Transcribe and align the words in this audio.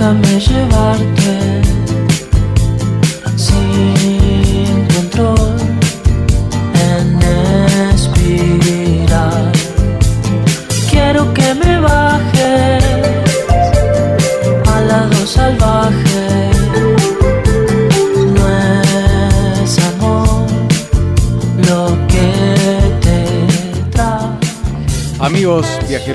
nunca 0.00 0.12
me 0.14 0.40
llevarte. 0.40 1.49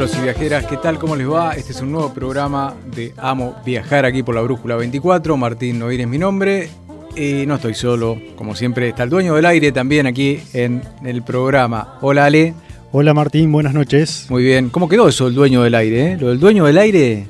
Viajeros 0.06 0.18
y 0.18 0.22
viajeras, 0.22 0.66
¿qué 0.68 0.78
tal? 0.78 1.00
¿Cómo 1.00 1.16
les 1.16 1.28
va? 1.30 1.54
Este 1.54 1.72
es 1.72 1.82
un 1.82 1.92
nuevo 1.92 2.14
programa 2.14 2.76
de 2.94 3.14
Amo 3.18 3.56
Viajar 3.66 4.06
aquí 4.06 4.22
por 4.22 4.36
la 4.36 4.42
Brújula 4.42 4.76
24. 4.76 5.36
Martín 5.36 5.80
Noir 5.80 6.00
es 6.02 6.08
mi 6.08 6.20
nombre. 6.20 6.70
Y 7.16 7.46
no 7.48 7.56
estoy 7.56 7.74
solo, 7.74 8.18
como 8.36 8.56
siempre 8.56 8.90
está 8.90 9.04
el 9.04 9.10
dueño 9.10 9.34
del 9.34 9.46
aire 9.46 9.72
también 9.72 10.06
aquí 10.06 10.42
en 10.54 10.84
el 11.04 11.24
programa. 11.24 11.98
Hola 12.02 12.26
Ale. 12.26 12.54
Hola 12.92 13.14
Martín, 13.16 13.52
buenas 13.52 13.74
noches. 13.74 14.28
Muy 14.30 14.44
bien. 14.44 14.70
¿Cómo 14.70 14.88
quedó 14.90 15.08
eso, 15.08 15.28
el 15.28 15.34
dueño 15.34 15.64
del 15.64 15.74
aire? 15.74 16.12
eh? 16.12 16.18
Lo 16.20 16.28
del 16.30 16.40
dueño 16.40 16.66
del 16.66 16.78
aire 16.78 17.28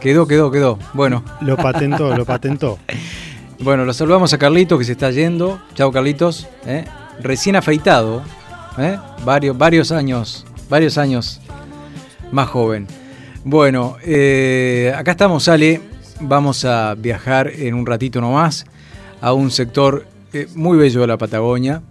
quedó, 0.00 0.26
quedó, 0.26 0.50
quedó. 0.50 0.78
Bueno, 0.92 1.24
Lo 1.40 1.56
patentó, 1.56 2.14
lo 2.14 2.26
patentó. 2.26 2.78
bueno, 3.60 3.84
lo 3.86 3.94
saludamos 3.94 4.34
a 4.34 4.38
Carlitos 4.38 4.78
que 4.78 4.84
se 4.84 4.92
está 4.92 5.10
yendo. 5.12 5.62
Chao 5.74 5.90
Carlitos. 5.90 6.46
¿eh? 6.66 6.84
Recién 7.20 7.56
afeitado. 7.56 8.22
¿eh? 8.76 8.98
Varios, 9.24 9.56
varios 9.56 9.92
años, 9.92 10.44
varios 10.68 10.98
años 10.98 11.40
más 12.32 12.48
joven. 12.48 12.88
Bueno, 13.44 13.96
eh, 14.04 14.92
acá 14.96 15.12
estamos, 15.12 15.48
Ale. 15.48 15.80
Vamos 16.20 16.64
a 16.64 16.94
viajar 16.94 17.50
en 17.54 17.74
un 17.74 17.86
ratito 17.86 18.20
nomás 18.20 18.64
a 19.20 19.32
un 19.32 19.50
sector 19.50 20.06
eh, 20.32 20.48
muy 20.54 20.76
bello 20.76 21.00
de 21.02 21.06
la 21.06 21.18
Patagonia, 21.18 21.82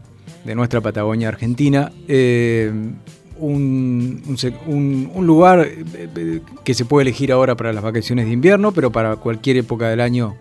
de 0.43 0.55
nuestra 0.55 0.81
Patagonia 0.81 1.29
Argentina. 1.29 1.91
Eh, 2.07 2.71
un, 3.37 4.23
un 4.67 5.27
lugar 5.27 5.67
que 6.63 6.73
se 6.75 6.85
puede 6.85 7.03
elegir 7.03 7.31
ahora 7.31 7.55
para 7.55 7.73
las 7.73 7.83
vacaciones 7.83 8.27
de 8.27 8.33
invierno, 8.33 8.71
pero 8.71 8.91
para 8.91 9.15
cualquier 9.15 9.57
época 9.57 9.89
del 9.89 9.99
año 9.99 10.35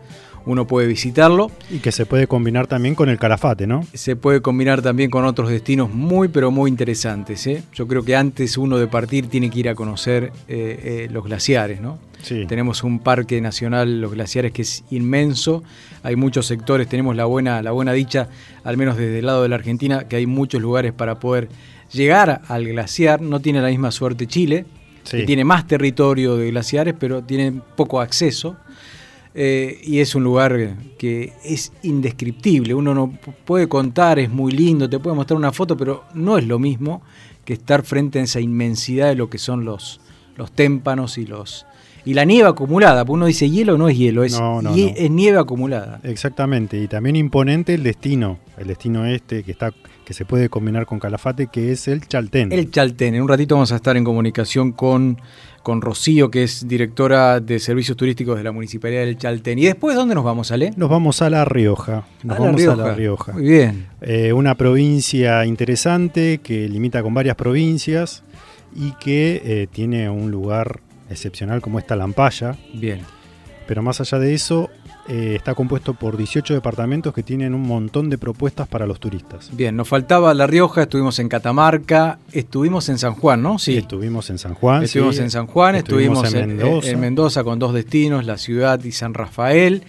uno 0.46 0.66
puede 0.66 0.86
visitarlo. 0.86 1.50
Y 1.70 1.78
que 1.78 1.92
se 1.92 2.06
puede 2.06 2.26
combinar 2.26 2.66
también 2.66 2.94
con 2.94 3.08
el 3.08 3.18
calafate, 3.18 3.66
¿no? 3.66 3.84
Se 3.94 4.16
puede 4.16 4.40
combinar 4.40 4.82
también 4.82 5.10
con 5.10 5.24
otros 5.24 5.50
destinos 5.50 5.92
muy, 5.92 6.28
pero 6.28 6.50
muy 6.50 6.70
interesantes. 6.70 7.46
¿eh? 7.46 7.62
Yo 7.74 7.86
creo 7.86 8.02
que 8.02 8.16
antes 8.16 8.56
uno 8.56 8.78
de 8.78 8.86
partir 8.86 9.28
tiene 9.28 9.50
que 9.50 9.60
ir 9.60 9.68
a 9.68 9.74
conocer 9.74 10.32
eh, 10.48 10.80
eh, 11.06 11.08
los 11.10 11.24
glaciares, 11.24 11.80
¿no? 11.80 11.98
Sí. 12.22 12.44
Tenemos 12.46 12.84
un 12.84 12.98
parque 12.98 13.40
nacional, 13.40 14.00
los 14.00 14.12
glaciares, 14.12 14.52
que 14.52 14.62
es 14.62 14.84
inmenso. 14.90 15.62
Hay 16.02 16.16
muchos 16.16 16.46
sectores, 16.46 16.86
tenemos 16.88 17.16
la 17.16 17.24
buena, 17.24 17.62
la 17.62 17.70
buena 17.70 17.92
dicha, 17.92 18.28
al 18.64 18.76
menos 18.76 18.96
desde 18.96 19.20
el 19.20 19.26
lado 19.26 19.42
de 19.42 19.48
la 19.48 19.56
Argentina, 19.56 20.04
que 20.06 20.16
hay 20.16 20.26
muchos 20.26 20.60
lugares 20.60 20.92
para 20.92 21.18
poder 21.18 21.48
llegar 21.92 22.42
al 22.48 22.66
glaciar. 22.66 23.22
No 23.22 23.40
tiene 23.40 23.62
la 23.62 23.68
misma 23.68 23.90
suerte 23.90 24.26
Chile, 24.26 24.66
Sí. 25.02 25.16
que 25.16 25.22
tiene 25.24 25.44
más 25.44 25.66
territorio 25.66 26.36
de 26.36 26.50
glaciares, 26.50 26.94
pero 26.98 27.22
tiene 27.22 27.58
poco 27.74 28.02
acceso. 28.02 28.56
Eh, 29.34 29.80
y 29.84 30.00
es 30.00 30.14
un 30.14 30.24
lugar 30.24 30.76
que 30.98 31.32
es 31.44 31.72
indescriptible. 31.82 32.74
Uno 32.74 32.94
no 32.94 33.12
puede 33.44 33.68
contar, 33.68 34.18
es 34.18 34.30
muy 34.30 34.52
lindo, 34.52 34.88
te 34.90 34.98
puede 34.98 35.14
mostrar 35.16 35.36
una 35.36 35.52
foto, 35.52 35.76
pero 35.76 36.04
no 36.14 36.36
es 36.38 36.46
lo 36.46 36.58
mismo 36.58 37.02
que 37.44 37.52
estar 37.54 37.82
frente 37.84 38.18
a 38.18 38.22
esa 38.22 38.40
inmensidad 38.40 39.08
de 39.08 39.14
lo 39.14 39.30
que 39.30 39.38
son 39.38 39.64
los, 39.64 40.00
los 40.36 40.50
témpanos 40.52 41.16
y 41.18 41.26
los 41.26 41.66
y 42.04 42.14
la 42.14 42.24
nieve 42.24 42.48
acumulada. 42.48 43.04
Porque 43.04 43.14
uno 43.16 43.26
dice 43.26 43.48
hielo, 43.50 43.76
no 43.78 43.88
es 43.88 43.96
hielo, 43.98 44.24
es, 44.24 44.32
No, 44.38 44.62
no, 44.62 44.74
hie- 44.74 44.90
no. 44.92 44.96
es 44.96 45.10
nieve 45.10 45.38
acumulada. 45.38 46.00
Exactamente. 46.02 46.80
Y 46.82 46.88
también 46.88 47.14
imponente 47.14 47.74
el 47.74 47.82
destino. 47.82 48.38
El 48.56 48.66
destino 48.68 49.04
este 49.06 49.42
que 49.44 49.52
está 49.52 49.72
que 50.04 50.14
se 50.14 50.24
puede 50.24 50.48
combinar 50.48 50.86
con 50.86 50.98
calafate, 50.98 51.46
que 51.46 51.70
es 51.70 51.86
el 51.86 52.00
Chaltén. 52.08 52.50
El 52.50 52.70
Chaltén. 52.72 53.14
En 53.14 53.22
un 53.22 53.28
ratito 53.28 53.54
vamos 53.54 53.70
a 53.70 53.76
estar 53.76 53.96
en 53.96 54.02
comunicación 54.02 54.72
con, 54.72 55.18
con 55.62 55.80
Rocío, 55.80 56.30
que 56.30 56.42
es 56.42 56.66
directora 56.66 57.40
de 57.40 57.58
servicios 57.58 57.96
turísticos 57.96 58.36
de 58.36 58.44
la 58.44 58.52
Municipalidad 58.52 59.02
del 59.02 59.18
Chaltén. 59.18 59.58
¿Y 59.58 59.66
después 59.66 59.96
dónde 59.96 60.14
nos 60.14 60.24
vamos, 60.24 60.50
Ale? 60.52 60.72
Nos 60.76 60.88
vamos 60.88 61.20
a 61.22 61.30
La 61.30 61.44
Rioja. 61.44 62.04
Nos 62.22 62.36
A 62.36 62.40
La 62.40 62.46
vamos 62.46 62.62
a 62.62 62.76
La 62.76 62.94
Rioja. 62.94 62.94
Rioja. 62.94 63.32
Muy 63.32 63.42
bien. 63.42 63.86
Eh, 64.00 64.32
una 64.32 64.54
provincia 64.54 65.44
interesante 65.44 66.38
que 66.42 66.68
limita 66.68 67.02
con 67.02 67.12
varias 67.12 67.36
provincias 67.36 68.22
y 68.74 68.92
que 68.92 69.42
eh, 69.44 69.66
tiene 69.70 70.08
un 70.08 70.30
lugar 70.30 70.80
excepcional 71.10 71.60
como 71.60 71.78
esta 71.78 71.96
Lampaya. 71.96 72.56
Bien. 72.72 73.00
Pero 73.66 73.82
más 73.82 74.00
allá 74.00 74.18
de 74.18 74.34
eso, 74.34 74.70
eh, 75.12 75.34
está 75.34 75.56
compuesto 75.56 75.94
por 75.94 76.16
18 76.16 76.54
departamentos 76.54 77.12
que 77.12 77.24
tienen 77.24 77.52
un 77.52 77.62
montón 77.62 78.10
de 78.10 78.16
propuestas 78.16 78.68
para 78.68 78.86
los 78.86 79.00
turistas. 79.00 79.50
Bien, 79.52 79.74
nos 79.74 79.88
faltaba 79.88 80.32
La 80.34 80.46
Rioja, 80.46 80.82
estuvimos 80.82 81.18
en 81.18 81.28
Catamarca, 81.28 82.20
estuvimos 82.30 82.88
en 82.88 82.96
San 82.96 83.14
Juan, 83.14 83.42
¿no? 83.42 83.58
Sí. 83.58 83.76
Estuvimos 83.76 84.30
en 84.30 84.38
San 84.38 84.54
Juan. 84.54 84.84
Estuvimos 84.84 85.16
sí. 85.16 85.22
en 85.22 85.30
San 85.32 85.48
Juan, 85.48 85.74
estuvimos, 85.74 86.22
Estuvimos 86.22 86.34
en 86.34 86.50
en, 86.50 86.56
Mendoza. 86.58 86.90
en 86.90 87.00
Mendoza 87.00 87.42
con 87.42 87.58
dos 87.58 87.74
destinos, 87.74 88.24
la 88.24 88.38
ciudad 88.38 88.84
y 88.84 88.92
San 88.92 89.14
Rafael. 89.14 89.82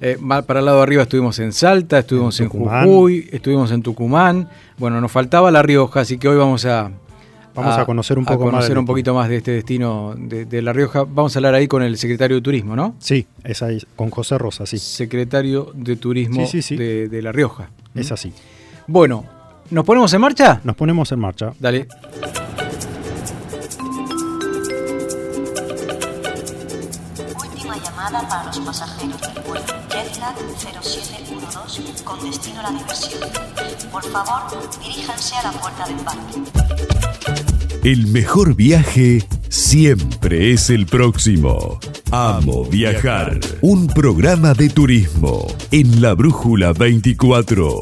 Eh, 0.00 0.16
para 0.46 0.60
el 0.60 0.64
lado 0.64 0.78
de 0.78 0.82
arriba 0.84 1.02
estuvimos 1.02 1.38
en 1.38 1.52
Salta, 1.52 1.98
estuvimos 1.98 2.40
en, 2.40 2.46
En. 2.46 2.50
Jujuy, 2.50 3.28
estuvimos 3.32 3.70
en 3.72 3.82
Tucumán. 3.82 4.48
Bueno, 4.78 5.02
nos 5.02 5.12
faltaba 5.12 5.50
La 5.50 5.60
Rioja, 5.60 6.00
así 6.00 6.16
que 6.16 6.28
hoy 6.28 6.38
vamos 6.38 6.64
a, 6.64 6.92
Vamos 7.56 7.78
a 7.78 7.86
conocer 7.86 8.18
un 8.18 8.24
a 8.24 8.28
poco 8.32 8.44
más 8.44 8.50
conocer 8.52 8.68
del 8.70 8.78
un 8.78 8.86
poquito 8.86 9.14
más 9.14 9.28
de 9.28 9.36
este 9.38 9.50
destino 9.52 10.14
de, 10.16 10.44
de 10.44 10.62
La 10.62 10.72
Rioja. 10.72 11.04
Vamos 11.08 11.34
a 11.34 11.38
hablar 11.38 11.54
ahí 11.54 11.66
con 11.66 11.82
el 11.82 11.96
secretario 11.96 12.36
de 12.36 12.42
Turismo, 12.42 12.76
¿no? 12.76 12.94
Sí, 12.98 13.26
es 13.44 13.62
ahí, 13.62 13.82
con 13.96 14.10
José 14.10 14.38
Rosa, 14.38 14.66
sí. 14.66 14.78
Secretario 14.78 15.70
de 15.74 15.96
Turismo 15.96 16.46
Sí, 16.46 16.46
sí, 16.46 16.62
sí. 16.62 16.76
De, 16.76 17.08
de 17.08 17.22
La 17.22 17.32
Rioja. 17.32 17.70
Es 17.94 18.12
así. 18.12 18.32
Bueno, 18.86 19.24
¿nos 19.70 19.84
ponemos 19.84 20.12
en 20.12 20.20
marcha? 20.20 20.60
Nos 20.64 20.76
ponemos 20.76 21.10
en 21.12 21.18
marcha. 21.18 21.52
Dale. 21.58 21.88
Última 27.42 27.76
llamada 27.78 28.28
para 28.28 28.44
los 28.44 28.58
pasajeros 28.60 29.20
del 29.20 29.42
vuelo 29.44 29.64
Jetlag 29.88 30.36
0712 30.58 32.04
con 32.04 32.20
destino 32.22 32.60
a 32.60 32.64
la 32.64 32.70
diversión. 32.70 33.20
Por 33.90 34.04
favor, 34.04 34.42
diríjanse 34.82 35.34
a 35.36 35.42
la 35.44 35.52
puerta 35.52 35.86
de 35.86 35.92
embarque. 35.92 37.45
El 37.86 38.08
mejor 38.08 38.56
viaje 38.56 39.22
siempre 39.48 40.50
es 40.52 40.70
el 40.70 40.86
próximo. 40.86 41.78
Amo 42.10 42.64
viajar. 42.64 43.38
Un 43.60 43.86
programa 43.86 44.54
de 44.54 44.70
turismo 44.70 45.46
en 45.70 46.02
la 46.02 46.14
Brújula 46.14 46.72
24. 46.72 47.80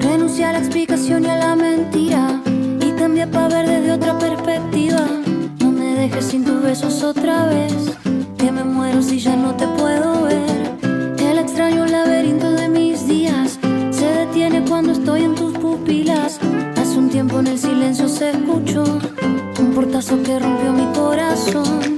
Renuncié 0.00 0.44
a 0.44 0.52
la 0.52 0.58
explicación 0.58 1.24
y 1.24 1.28
a 1.28 1.36
la 1.36 1.56
mentira 1.56 2.42
y 2.86 2.90
cambié 2.98 3.26
para 3.28 3.48
ver 3.48 3.66
desde 3.66 3.92
otra 3.92 4.18
perspectiva. 4.18 5.08
No 5.60 5.72
me 5.72 5.94
dejes 5.94 6.26
sin 6.26 6.44
tus 6.44 6.62
besos 6.62 7.02
otra 7.02 7.46
vez, 7.46 7.95
portazo 19.96 20.22
que 20.22 20.38
rompió 20.38 20.72
mi 20.74 20.84
corazón. 20.92 21.95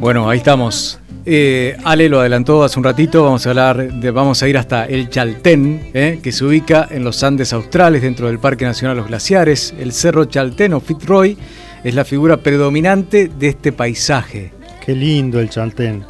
Bueno, 0.00 0.28
ahí 0.28 0.38
estamos. 0.38 0.98
Eh, 1.24 1.76
Ale 1.84 2.08
lo 2.08 2.20
adelantó 2.20 2.64
hace 2.64 2.78
un 2.78 2.84
ratito, 2.84 3.22
vamos 3.22 3.46
a 3.46 3.50
hablar 3.50 3.88
vamos 4.10 4.42
a 4.42 4.48
ir 4.48 4.58
hasta 4.58 4.86
el 4.86 5.10
Chaltén, 5.10 5.90
eh, 5.94 6.18
que 6.20 6.32
se 6.32 6.44
ubica 6.44 6.88
en 6.90 7.04
los 7.04 7.22
Andes 7.22 7.52
australes 7.52 8.02
dentro 8.02 8.26
del 8.26 8.40
Parque 8.40 8.64
Nacional 8.64 8.96
Los 8.96 9.06
Glaciares. 9.06 9.74
El 9.78 9.92
Cerro 9.92 10.24
Chaltén 10.24 10.72
o 10.72 10.80
Fitzroy 10.80 11.36
es 11.84 11.94
la 11.94 12.04
figura 12.04 12.38
predominante 12.38 13.28
de 13.28 13.48
este 13.48 13.70
paisaje. 13.70 14.50
Qué 14.84 14.94
lindo 14.94 15.38
el 15.38 15.50
Chaltén. 15.50 16.04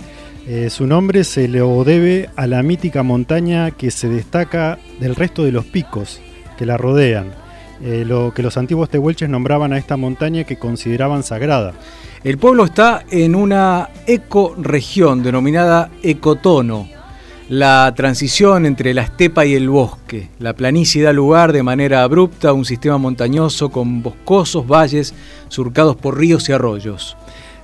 Eh, 0.46 0.70
su 0.70 0.86
nombre 0.86 1.22
se 1.24 1.48
le 1.48 1.60
debe 1.84 2.30
a 2.34 2.46
la 2.46 2.62
mítica 2.62 3.02
montaña 3.02 3.72
que 3.72 3.90
se 3.90 4.08
destaca 4.08 4.78
del 5.00 5.14
resto 5.14 5.44
de 5.44 5.52
los 5.52 5.66
picos 5.66 6.20
que 6.56 6.64
la 6.64 6.78
rodean. 6.78 7.32
Lo 7.80 8.34
que 8.34 8.42
los 8.42 8.56
antiguos 8.56 8.90
tehuelches 8.90 9.28
nombraban 9.28 9.72
a 9.72 9.78
esta 9.78 9.96
montaña 9.96 10.42
que 10.42 10.58
consideraban 10.58 11.22
sagrada. 11.22 11.74
El 12.24 12.36
pueblo 12.36 12.64
está 12.64 13.04
en 13.10 13.36
una 13.36 13.90
ecorregión 14.06 15.22
denominada 15.22 15.90
ecotono, 16.02 16.88
la 17.48 17.94
transición 17.94 18.66
entre 18.66 18.92
la 18.92 19.02
estepa 19.02 19.46
y 19.46 19.54
el 19.54 19.68
bosque. 19.68 20.28
La 20.40 20.54
planicie 20.54 21.02
da 21.02 21.12
lugar 21.12 21.52
de 21.52 21.62
manera 21.62 22.02
abrupta 22.02 22.48
a 22.48 22.52
un 22.54 22.64
sistema 22.64 22.98
montañoso 22.98 23.70
con 23.70 24.02
boscosos 24.02 24.66
valles 24.66 25.14
surcados 25.48 25.94
por 25.94 26.18
ríos 26.18 26.48
y 26.48 26.52
arroyos. 26.52 27.16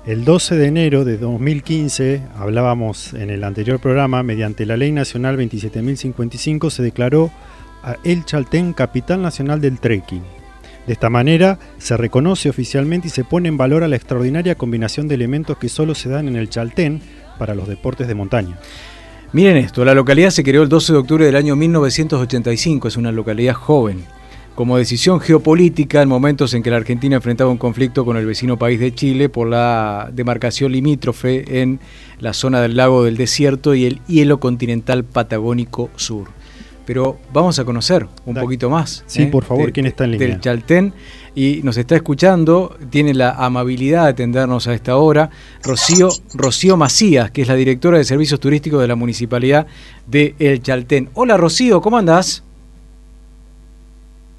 El 0.07 0.25
12 0.25 0.57
de 0.57 0.67
enero 0.67 1.05
de 1.05 1.19
2015, 1.19 2.23
hablábamos 2.39 3.13
en 3.15 3.31
el 3.31 3.43
anterior 3.43 3.81
programa, 3.81 4.23
mediante 4.23 4.67
la 4.67 4.77
Ley 4.77 4.93
Nacional 4.93 5.37
27.055 5.37 6.71
se 6.71 6.83
declaró 6.83 7.33
a 7.83 7.97
El 8.05 8.25
Chaltén 8.25 8.73
capital 8.73 9.21
nacional 9.21 9.61
del 9.61 9.81
trekking. 9.81 10.44
De 10.87 10.93
esta 10.93 11.09
manera 11.09 11.59
se 11.79 11.97
reconoce 11.97 12.51
oficialmente 12.51 13.09
y 13.09 13.11
se 13.11 13.25
pone 13.25 13.49
en 13.49 13.57
valor 13.57 13.85
a 13.85 13.89
la 13.89 13.97
extraordinaria 13.97 14.55
combinación 14.55 15.09
de 15.09 15.15
elementos 15.15 15.57
que 15.57 15.71
solo 15.71 15.95
se 15.95 16.11
dan 16.11 16.29
en 16.29 16.37
el 16.37 16.51
Chaltén 16.51 17.01
para 17.39 17.55
los 17.55 17.69
deportes 17.69 18.07
de 18.07 18.15
montaña. 18.15 18.59
Miren 19.33 19.57
esto, 19.57 19.85
la 19.85 19.95
localidad 19.95 20.31
se 20.31 20.45
creó 20.45 20.63
el 20.63 20.69
12 20.69 20.93
de 20.93 20.99
octubre 20.99 21.25
del 21.27 21.37
año 21.37 21.57
1985, 21.57 22.89
es 22.89 22.97
una 22.97 23.11
localidad 23.13 23.55
joven. 23.55 24.05
Como 24.55 24.77
decisión 24.77 25.19
geopolítica 25.19 26.03
en 26.03 26.09
momentos 26.09 26.55
en 26.55 26.63
que 26.63 26.71
la 26.71 26.77
Argentina 26.77 27.17
enfrentaba 27.17 27.51
un 27.51 27.59
conflicto 27.59 28.05
con 28.05 28.17
el 28.17 28.27
vecino 28.27 28.57
país 28.57 28.79
de 28.79 28.95
Chile 28.95 29.29
por 29.29 29.49
la 29.49 30.11
demarcación 30.13 30.71
limítrofe 30.71 31.61
en 31.61 31.81
la 32.21 32.33
zona 32.33 32.61
del 32.61 32.77
lago 32.77 33.03
del 33.03 33.17
desierto 33.17 33.75
y 33.75 33.87
el 33.87 34.01
hielo 34.07 34.39
continental 34.39 35.03
patagónico 35.03 35.91
sur. 35.97 36.29
Pero 36.87 37.19
vamos 37.33 37.59
a 37.59 37.65
conocer 37.65 38.07
un 38.27 38.35
poquito 38.35 38.69
más. 38.69 39.05
Sí, 39.07 39.27
por 39.27 39.45
favor, 39.45 39.73
¿quién 39.73 39.87
está 39.87 40.05
en 40.05 40.13
línea? 40.13 40.29
Del 40.29 40.41
Chaltén 40.41 40.93
y 41.35 41.61
nos 41.65 41.77
está 41.77 41.97
escuchando, 41.97 42.77
tiene 42.91 43.13
la 43.13 43.31
amabilidad 43.33 44.05
de 44.05 44.11
atendernos 44.11 44.69
a 44.69 44.75
esta 44.75 44.97
hora, 44.97 45.31
Rocío, 45.63 46.09
Rocío 46.35 46.77
Macías, 46.77 47.31
que 47.31 47.43
es 47.43 47.49
la 47.49 47.55
directora 47.55 47.99
de 47.99 48.05
Servicios 48.05 48.39
Turísticos 48.39 48.81
de 48.81 48.89
la 48.89 48.95
Municipalidad 48.95 49.67
de 50.07 50.35
El 50.39 50.63
Chaltén. 50.63 51.11
Hola 51.15 51.37
Rocío, 51.37 51.81
¿cómo 51.81 51.99
andás? 51.99 52.45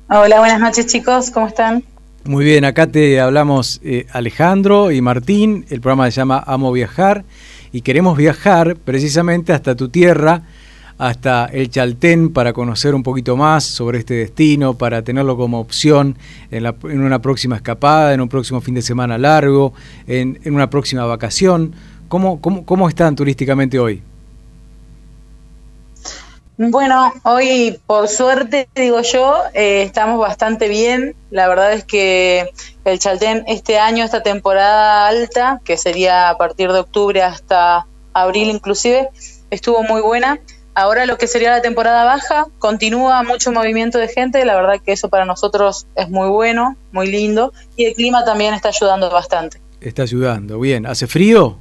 Hola, 0.08 0.40
buenas 0.40 0.60
noches 0.60 0.86
chicos, 0.86 1.32
¿cómo 1.32 1.48
están? 1.48 1.84
Muy 2.24 2.46
bien, 2.46 2.64
acá 2.64 2.88
te 2.88 3.20
hablamos 3.20 3.82
eh, 3.84 4.08
Alejandro 4.12 4.92
y 4.92 5.02
Martín, 5.02 5.66
el 5.70 5.82
programa 5.82 6.10
se 6.10 6.18
llama 6.18 6.44
Amo 6.48 6.72
Viajar 6.72 7.26
y 7.72 7.82
queremos 7.82 8.18
viajar 8.18 8.78
precisamente 8.78 9.52
hasta 9.52 9.76
tu 9.76 9.90
tierra, 9.90 10.44
hasta 10.98 11.46
el 11.46 11.70
Chaltén 11.70 12.32
para 12.32 12.54
conocer 12.54 12.96
un 12.96 13.04
poquito 13.04 13.36
más 13.36 13.64
sobre 13.66 14.00
este 14.00 14.14
destino, 14.14 14.76
para 14.76 15.02
tenerlo 15.02 15.36
como 15.36 15.60
opción 15.60 16.18
en, 16.52 16.64
la- 16.64 16.76
una 16.84 17.20
próxima 17.22 17.58
escapada, 17.58 18.14
en 18.14 18.22
un 18.22 18.30
próximo 18.30 18.62
fin 18.62 18.76
de 18.76 18.82
semana 18.82 19.18
largo, 19.18 19.74
en, 20.08 20.40
en 20.44 20.56
una 20.56 20.70
próxima 20.70 21.06
vacación. 21.06 21.74
¿Cómo, 22.08 22.40
cómo, 22.40 22.66
cómo 22.66 22.88
están 22.88 23.16
turísticamente 23.16 23.78
hoy? 23.80 24.02
Bueno, 26.58 27.12
hoy 27.24 27.78
por 27.86 28.08
suerte, 28.08 28.70
digo 28.76 29.02
yo, 29.02 29.36
eh, 29.54 29.82
estamos 29.84 30.18
bastante 30.20 30.70
bien. 30.70 31.14
La 31.30 31.50
verdad 31.50 31.74
es 31.74 31.84
que 31.84 32.50
el 32.86 33.00
Chaltén 33.00 33.44
este 33.48 33.78
año, 33.78 34.06
esta 34.06 34.24
temporada 34.24 35.08
alta, 35.10 35.60
que 35.66 35.76
sería 35.76 36.30
a 36.30 36.38
partir 36.38 36.72
de 36.72 36.80
octubre 36.80 37.22
hasta 37.22 37.86
abril 38.14 38.50
inclusive, 38.50 39.10
estuvo 39.50 39.84
muy 39.84 40.02
buena. 40.02 40.40
Ahora 40.78 41.06
lo 41.06 41.18
que 41.18 41.28
sería 41.28 41.52
la 41.52 41.62
temporada 41.62 42.04
baja, 42.04 42.48
continúa 42.60 43.24
mucho 43.24 43.54
movimiento 43.54 43.98
de 43.98 44.10
gente, 44.10 44.44
la 44.44 44.56
verdad 44.56 44.82
que 44.86 44.92
eso 44.92 45.08
para 45.08 45.24
nosotros 45.24 45.88
es 45.96 46.10
muy 46.10 46.28
bueno, 46.28 46.76
muy 46.92 47.08
lindo, 47.08 47.54
y 47.78 47.86
el 47.86 47.94
clima 47.94 48.26
también 48.26 48.54
está 48.54 48.70
ayudando 48.70 49.10
bastante. 49.10 49.62
Está 49.80 50.04
ayudando, 50.04 50.60
bien. 50.60 50.86
¿Hace 50.86 51.08
frío? 51.08 51.58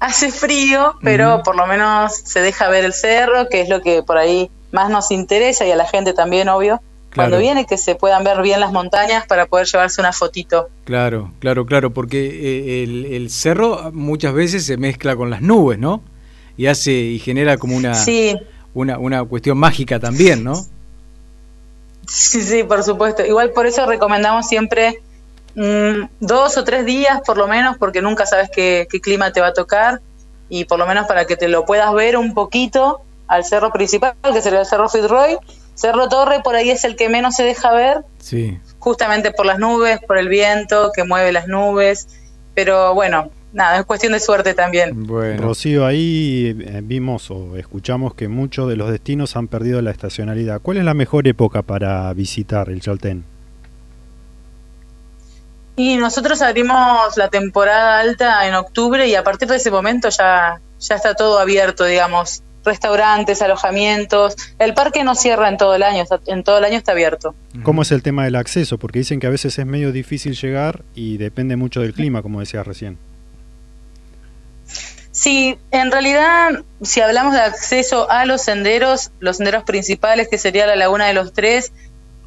Hace 0.00 0.30
frío, 0.30 0.96
pero 1.02 1.42
por 1.42 1.56
lo 1.56 1.66
menos 1.66 2.14
se 2.14 2.40
deja 2.40 2.68
ver 2.68 2.84
el 2.84 2.92
cerro, 2.92 3.48
que 3.48 3.62
es 3.62 3.70
lo 3.70 3.80
que 3.80 4.02
por 4.02 4.18
ahí 4.18 4.50
más 4.70 4.90
nos 4.90 5.10
interesa 5.10 5.66
y 5.66 5.70
a 5.70 5.76
la 5.76 5.86
gente 5.86 6.12
también, 6.12 6.50
obvio. 6.50 6.82
Claro. 7.08 7.30
Cuando 7.30 7.38
viene, 7.38 7.64
que 7.64 7.78
se 7.78 7.94
puedan 7.94 8.22
ver 8.22 8.42
bien 8.42 8.60
las 8.60 8.70
montañas 8.70 9.26
para 9.26 9.46
poder 9.46 9.66
llevarse 9.66 10.02
una 10.02 10.12
fotito. 10.12 10.68
Claro, 10.84 11.32
claro, 11.38 11.64
claro, 11.64 11.94
porque 11.94 12.26
eh, 12.26 12.82
el, 12.82 13.06
el 13.06 13.30
cerro 13.30 13.90
muchas 13.94 14.34
veces 14.34 14.66
se 14.66 14.76
mezcla 14.76 15.16
con 15.16 15.30
las 15.30 15.40
nubes, 15.40 15.78
¿no? 15.78 16.02
Y 16.58 16.66
hace 16.66 16.90
y 16.92 17.18
genera 17.20 17.56
como 17.56 17.74
una, 17.76 17.94
Sí, 17.94 18.36
una, 18.74 18.98
una 18.98 19.24
cuestión 19.24 19.56
mágica 19.56 19.98
también, 19.98 20.44
¿no? 20.44 20.66
sí, 22.06 22.42
sí, 22.42 22.64
por 22.64 22.82
supuesto. 22.82 23.24
Igual 23.24 23.50
por 23.52 23.66
eso 23.66 23.86
recomendamos 23.86 24.46
siempre 24.48 25.00
mm, 25.54 26.08
dos 26.20 26.56
o 26.56 26.64
tres 26.64 26.84
días 26.86 27.20
por 27.24 27.36
lo 27.36 27.46
menos, 27.46 27.76
porque 27.78 28.02
nunca 28.02 28.26
sabes 28.26 28.50
qué, 28.52 28.86
qué 28.90 29.00
clima 29.00 29.32
te 29.32 29.40
va 29.40 29.48
a 29.48 29.52
tocar 29.52 30.00
y 30.48 30.64
por 30.64 30.78
lo 30.78 30.86
menos 30.86 31.06
para 31.06 31.26
que 31.26 31.36
te 31.36 31.48
lo 31.48 31.64
puedas 31.64 31.92
ver 31.94 32.16
un 32.16 32.34
poquito 32.34 33.02
al 33.26 33.44
cerro 33.44 33.70
principal, 33.72 34.14
que 34.32 34.40
sería 34.40 34.60
el 34.60 34.66
Cerro 34.66 34.88
Fitzroy. 34.88 35.36
Cerro 35.74 36.08
Torre 36.08 36.40
por 36.42 36.56
ahí 36.56 36.70
es 36.70 36.84
el 36.84 36.96
que 36.96 37.08
menos 37.10 37.36
se 37.36 37.44
deja 37.44 37.70
ver, 37.72 37.98
Sí. 38.18 38.58
justamente 38.78 39.30
por 39.30 39.44
las 39.46 39.58
nubes, 39.58 40.00
por 40.06 40.16
el 40.18 40.28
viento 40.28 40.90
que 40.94 41.04
mueve 41.04 41.30
las 41.30 41.46
nubes, 41.46 42.08
pero 42.54 42.94
bueno, 42.94 43.30
nada, 43.58 43.80
es 43.80 43.84
cuestión 43.84 44.14
de 44.14 44.20
suerte 44.20 44.54
también. 44.54 45.06
Bueno. 45.06 45.42
Rocío, 45.42 45.84
ahí 45.84 46.56
eh, 46.58 46.80
vimos 46.82 47.30
o 47.30 47.56
escuchamos 47.58 48.14
que 48.14 48.28
muchos 48.28 48.68
de 48.70 48.76
los 48.76 48.90
destinos 48.90 49.36
han 49.36 49.48
perdido 49.48 49.82
la 49.82 49.90
estacionalidad. 49.90 50.60
¿Cuál 50.62 50.78
es 50.78 50.84
la 50.84 50.94
mejor 50.94 51.28
época 51.28 51.60
para 51.60 52.10
visitar 52.14 52.70
el 52.70 52.80
Chaltén? 52.80 53.24
Y 55.76 55.96
nosotros 55.96 56.42
abrimos 56.42 57.16
la 57.16 57.28
temporada 57.28 58.00
alta 58.00 58.48
en 58.48 58.54
octubre 58.54 59.06
y 59.06 59.14
a 59.14 59.22
partir 59.22 59.46
de 59.48 59.56
ese 59.56 59.70
momento 59.70 60.08
ya, 60.08 60.60
ya 60.80 60.94
está 60.96 61.14
todo 61.14 61.38
abierto, 61.38 61.84
digamos, 61.84 62.42
restaurantes, 62.64 63.40
alojamientos. 63.42 64.34
El 64.58 64.74
parque 64.74 65.04
no 65.04 65.14
cierra 65.14 65.48
en 65.48 65.56
todo 65.56 65.76
el 65.76 65.84
año, 65.84 66.02
está- 66.02 66.18
en 66.26 66.42
todo 66.42 66.58
el 66.58 66.64
año 66.64 66.76
está 66.76 66.92
abierto. 66.92 67.34
¿Cómo 67.62 67.82
es 67.82 67.92
el 67.92 68.02
tema 68.02 68.24
del 68.24 68.34
acceso? 68.34 68.76
Porque 68.78 68.98
dicen 68.98 69.20
que 69.20 69.28
a 69.28 69.30
veces 69.30 69.56
es 69.56 69.66
medio 69.66 69.92
difícil 69.92 70.34
llegar 70.34 70.82
y 70.96 71.16
depende 71.16 71.54
mucho 71.56 71.80
del 71.80 71.94
clima, 71.94 72.22
como 72.22 72.40
decías 72.40 72.66
recién. 72.66 72.98
Sí, 75.18 75.58
en 75.72 75.90
realidad, 75.90 76.62
si 76.80 77.00
hablamos 77.00 77.32
de 77.32 77.40
acceso 77.40 78.08
a 78.08 78.24
los 78.24 78.40
senderos, 78.40 79.10
los 79.18 79.38
senderos 79.38 79.64
principales, 79.64 80.28
que 80.28 80.38
sería 80.38 80.64
la 80.64 80.76
Laguna 80.76 81.08
de 81.08 81.12
los 81.12 81.32
Tres, 81.32 81.72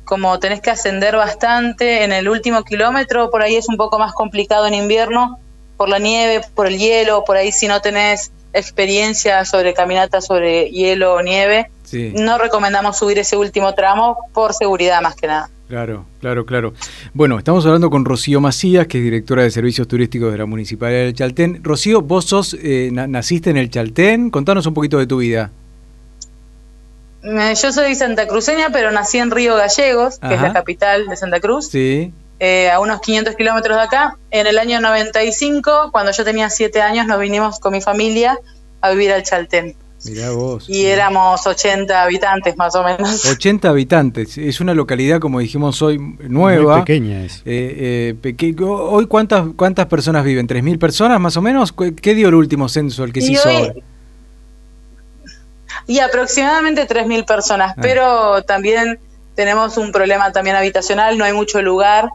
como 0.04 0.38
tenés 0.40 0.60
que 0.60 0.72
ascender 0.72 1.16
bastante 1.16 2.04
en 2.04 2.12
el 2.12 2.28
último 2.28 2.66
kilómetro, 2.66 3.32
por 3.32 3.44
ahí 3.44 3.56
es 3.56 3.70
un 3.70 3.78
poco 3.78 3.98
más 3.98 4.12
complicado 4.12 4.68
en 4.68 4.74
invierno, 4.74 5.40
por 5.78 5.88
la 5.88 6.00
nieve, 6.00 6.42
por 6.54 6.68
el 6.68 6.80
hielo, 6.80 7.24
por 7.24 7.38
ahí 7.38 7.54
si 7.54 7.70
no 7.70 7.80
tenés 7.80 8.34
experiencia 8.52 9.46
sobre 9.46 9.74
caminata 9.74 10.20
sobre 10.20 10.70
hielo 10.70 11.14
o 11.14 11.22
nieve, 11.22 11.72
Sí, 11.84 12.12
no 12.14 12.38
recomendamos 12.38 12.98
subir 12.98 13.20
ese 13.20 13.38
último 13.38 13.74
tramo 13.74 14.18
por 14.34 14.54
seguridad 14.54 15.02
más 15.02 15.16
que 15.16 15.28
nada. 15.28 15.50
Claro, 15.72 16.06
claro, 16.20 16.46
claro. 16.46 16.74
Bueno, 17.14 17.38
estamos 17.38 17.66
hablando 17.66 17.90
con 17.90 18.04
Rocío 18.06 18.42
Macías, 18.42 18.88
que 18.88 18.98
es 18.98 19.04
directora 19.06 19.44
de 19.44 19.52
Servicios 19.52 19.88
Turísticos 19.88 20.32
de 20.32 20.38
la 20.38 20.46
Municipalidad 20.46 21.00
del 21.06 21.14
Chaltén. 21.14 21.64
Rocío, 21.64 22.02
vos 22.02 22.26
sos, 22.26 22.56
eh, 22.62 22.90
na- 22.92 23.08
naciste 23.08 23.50
en 23.50 23.58
el 23.58 23.70
Chaltén. 23.70 24.30
Contanos 24.30 24.66
un 24.66 24.74
poquito 24.74 25.00
de 25.00 25.08
tu 25.08 25.18
vida. 25.20 25.50
Eh, 27.24 27.54
Yo 27.62 27.72
soy 27.72 27.96
santacruceña, 27.96 28.70
pero 28.72 28.92
nací 28.92 29.18
en 29.20 29.32
Río 29.32 29.56
Gallegos, 29.56 30.20
que 30.20 30.34
es 30.34 30.42
la 30.42 30.54
capital 30.54 31.08
de 31.08 31.16
Santa 31.16 31.40
Cruz. 31.40 31.68
Sí, 31.70 32.12
eh, 32.40 32.70
a 32.72 32.80
unos 32.80 33.00
500 33.02 33.36
kilómetros 33.36 33.78
de 33.78 33.84
acá. 33.84 34.18
En 34.32 34.48
el 34.48 34.58
año 34.58 34.82
95, 34.82 35.90
cuando 35.92 36.12
yo 36.12 36.24
tenía 36.26 36.50
7 36.50 36.82
años, 36.82 37.06
nos 37.08 37.20
vinimos 37.20 37.60
con 37.60 37.72
mi 37.74 37.82
familia 37.82 38.38
a 38.82 38.90
vivir 38.92 39.12
al 39.14 39.24
Chaltén. 39.24 39.76
Mirá 40.06 40.32
vos. 40.32 40.70
Y 40.70 40.86
éramos 40.86 41.46
80 41.46 42.02
habitantes 42.04 42.56
más 42.58 42.76
o 42.76 42.84
menos. 42.84 43.26
80 43.30 43.70
habitantes. 43.70 44.38
Es 44.38 44.60
una 44.62 44.74
localidad, 44.74 45.20
como 45.20 45.40
dijimos 45.40 45.82
hoy, 45.82 45.98
nueva. 46.20 46.78
Muy 46.78 46.82
pequeña 46.86 47.24
es. 47.24 47.38
Eh, 47.40 47.42
eh, 47.46 48.16
peque- 48.22 48.56
¿Hoy 48.64 49.06
cuántas, 49.08 49.46
cuántas 49.56 49.86
personas 49.88 50.24
viven? 50.24 50.48
¿3.000 50.48 50.78
personas 50.80 51.20
más 51.20 51.38
o 51.38 51.42
menos? 51.42 51.74
¿Qué 51.74 52.14
dio 52.16 52.30
el 52.30 52.36
último 52.36 52.68
censo, 52.70 53.04
el 53.04 53.14
que 53.14 53.22
se 53.22 53.28
Y 53.28 53.32
hizo 53.34 53.48
hoy- 53.50 53.56
ahora? 53.56 53.74
Y 55.88 56.00
aproximadamente 56.00 56.86
3.000 56.86 57.26
personas, 57.26 57.74
Ah. 57.78 57.80
pero 57.82 58.44
también 58.44 59.00
tenemos 59.36 59.78
un 59.78 59.92
problema 59.92 60.32
también 60.32 60.56
habitacional, 60.56 61.18
no 61.18 61.26
hay 61.26 61.34
mucho 61.34 61.62
lugar. 61.62 62.10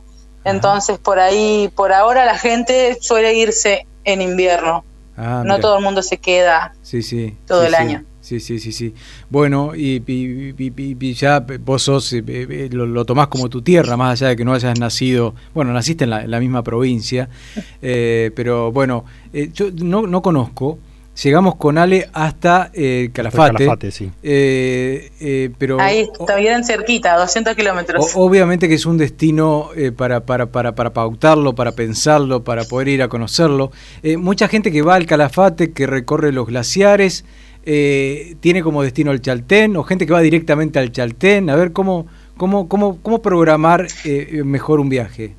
Entonces 0.45 0.99
por 0.99 1.19
ahí, 1.19 1.69
por 1.75 1.93
ahora 1.93 2.25
la 2.25 2.39
gente 2.39 2.97
suele 3.01 3.35
irse 3.35 3.87
en 4.05 4.23
invierno. 4.23 4.85
Ah, 5.17 5.43
no 5.47 5.59
todo 5.61 5.79
el 5.79 5.85
mundo 5.85 6.03
se 6.03 6.19
queda 6.19 6.75
Sí, 6.83 7.03
sí. 7.03 7.35
todo 7.47 7.63
sí, 7.63 7.67
el 7.69 7.75
año. 7.75 8.05
Sí, 8.21 8.41
sí, 8.41 8.59
sí, 8.59 8.73
sí. 8.73 8.93
Bueno, 9.31 9.75
y, 9.77 10.03
y- 10.07 10.55
y- 10.59 10.73
y- 10.77 10.97
y 11.01 11.15
ya 11.15 11.47
vos 11.61 11.83
sos, 11.83 12.13
eh, 12.13 12.25
eh, 12.27 12.69
lo, 12.73 12.85
lo 12.85 13.05
tomás 13.05 13.29
como 13.29 13.49
tu 13.49 13.63
tierra, 13.63 13.97
más 13.97 14.21
allá 14.21 14.31
de 14.31 14.37
que 14.37 14.45
no 14.45 14.53
hayas 14.53 14.79
nacido, 14.81 15.35
bueno, 15.55 15.73
naciste 15.73 16.05
en 16.05 16.11
la, 16.11 16.25
en 16.25 16.31
la 16.33 16.41
misma 16.41 16.63
provincia, 16.65 17.29
eh, 17.83 18.33
pero 18.35 18.73
bueno, 18.73 19.05
eh, 19.33 19.51
yo 19.55 19.69
no, 19.83 20.07
no 20.09 20.23
conozco, 20.23 20.79
llegamos 21.23 21.57
con 21.57 21.79
Ale 21.79 22.09
hasta 22.13 22.71
eh, 22.75 23.11
Calafate. 23.13 23.65
Calafate, 23.65 23.91
sí. 23.91 24.11
eh, 24.23 25.11
eh, 25.21 25.51
pero 25.59 25.81
Ahí 25.81 26.09
está 26.21 26.37
bien 26.37 26.65
cerquita, 26.65 27.17
200 27.17 27.55
kilómetros. 27.55 28.13
obviamente 28.15 28.69
que 28.69 28.75
es 28.75 28.87
un 28.87 28.99
destino 28.99 29.71
eh, 29.77 29.93
para, 29.93 30.21
para, 30.27 30.47
para, 30.47 30.75
para 30.75 30.93
pautarlo, 30.93 31.55
para 31.55 31.73
pensarlo, 31.73 32.45
para 32.45 32.65
poder 32.65 32.89
ir 32.89 33.03
a 33.03 33.09
conocerlo. 33.09 33.71
Eh, 34.03 34.17
mucha 34.17 34.49
gente 34.49 34.71
que 34.71 34.83
va 34.83 34.95
al 34.95 35.07
Calafate, 35.07 35.73
que 35.73 35.87
recorre 35.87 36.33
los 36.33 36.47
glaciares, 36.47 37.25
eh, 37.65 38.37
tiene 38.41 38.63
como 38.63 38.83
destino 38.83 39.11
el 39.11 39.21
Chaltén, 39.21 39.77
o 39.77 39.83
gente 39.83 40.07
que 40.07 40.13
va 40.13 40.21
directamente 40.21 40.79
al 40.79 40.93
Chaltén. 40.93 41.51
A 41.51 41.57
ver 41.57 41.73
cómo, 41.73 42.07
cómo, 42.37 42.69
cómo, 42.69 42.99
cómo 43.03 43.21
programar 43.23 43.87
eh, 44.05 44.43
mejor 44.45 44.79
un 44.81 44.89
viaje. 44.89 45.35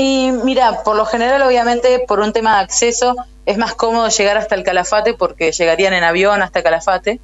Y 0.00 0.30
mira, 0.30 0.84
por 0.84 0.94
lo 0.94 1.04
general, 1.06 1.42
obviamente, 1.42 1.98
por 2.06 2.20
un 2.20 2.32
tema 2.32 2.58
de 2.58 2.62
acceso, 2.62 3.16
es 3.46 3.58
más 3.58 3.74
cómodo 3.74 4.08
llegar 4.10 4.36
hasta 4.36 4.54
el 4.54 4.62
Calafate 4.62 5.12
porque 5.14 5.50
llegarían 5.50 5.92
en 5.92 6.04
avión 6.04 6.40
hasta 6.40 6.62
Calafate. 6.62 7.18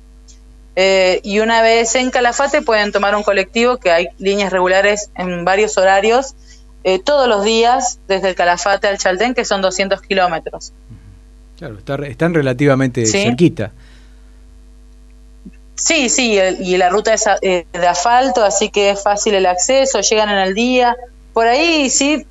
Eh, 0.75 1.21
y 1.23 1.39
una 1.39 1.63
vez 1.63 1.95
en 1.95 2.11
Calafate 2.11 2.63
pueden 2.63 2.91
tomar 2.91 3.15
un 3.15 3.23
colectivo, 3.23 3.77
que 3.77 3.93
hay 3.93 4.09
líneas 4.19 4.53
regulares 4.53 5.11
en 5.15 5.45
varios 5.45 5.79
horarios, 5.79 6.35
eh, 6.83 6.99
todos 6.99 7.29
los 7.29 7.45
días, 7.45 8.01
desde 8.09 8.31
el 8.31 8.35
Calafate 8.35 8.89
al 8.89 8.99
Chaltén, 8.99 9.35
que 9.35 9.45
son 9.45 9.63
200 9.63 10.03
kilómetros. 10.03 10.73
Claro, 11.57 11.79
está- 11.79 11.95
están 12.09 12.35
relativamente 12.35 13.07
Sí. 13.07 13.23
cerquita. 13.23 13.71
Sí, 15.77 16.09
sí, 16.09 16.37
el- 16.39 16.61
y 16.61 16.77
la 16.77 16.89
ruta 16.89 17.15
es 17.15 17.29
a- 17.29 17.39
eh, 17.41 17.67
de 17.73 17.87
asfalto, 17.87 18.43
así 18.45 18.69
que 18.71 18.91
es 18.91 19.01
fácil 19.01 19.35
el 19.37 19.47
acceso, 19.47 20.01
llegan 20.01 20.29
en 20.29 20.39
el 20.39 20.55
día. 20.55 20.97
Por 21.33 21.47
ahí 21.47 21.89
sí, 21.89 22.27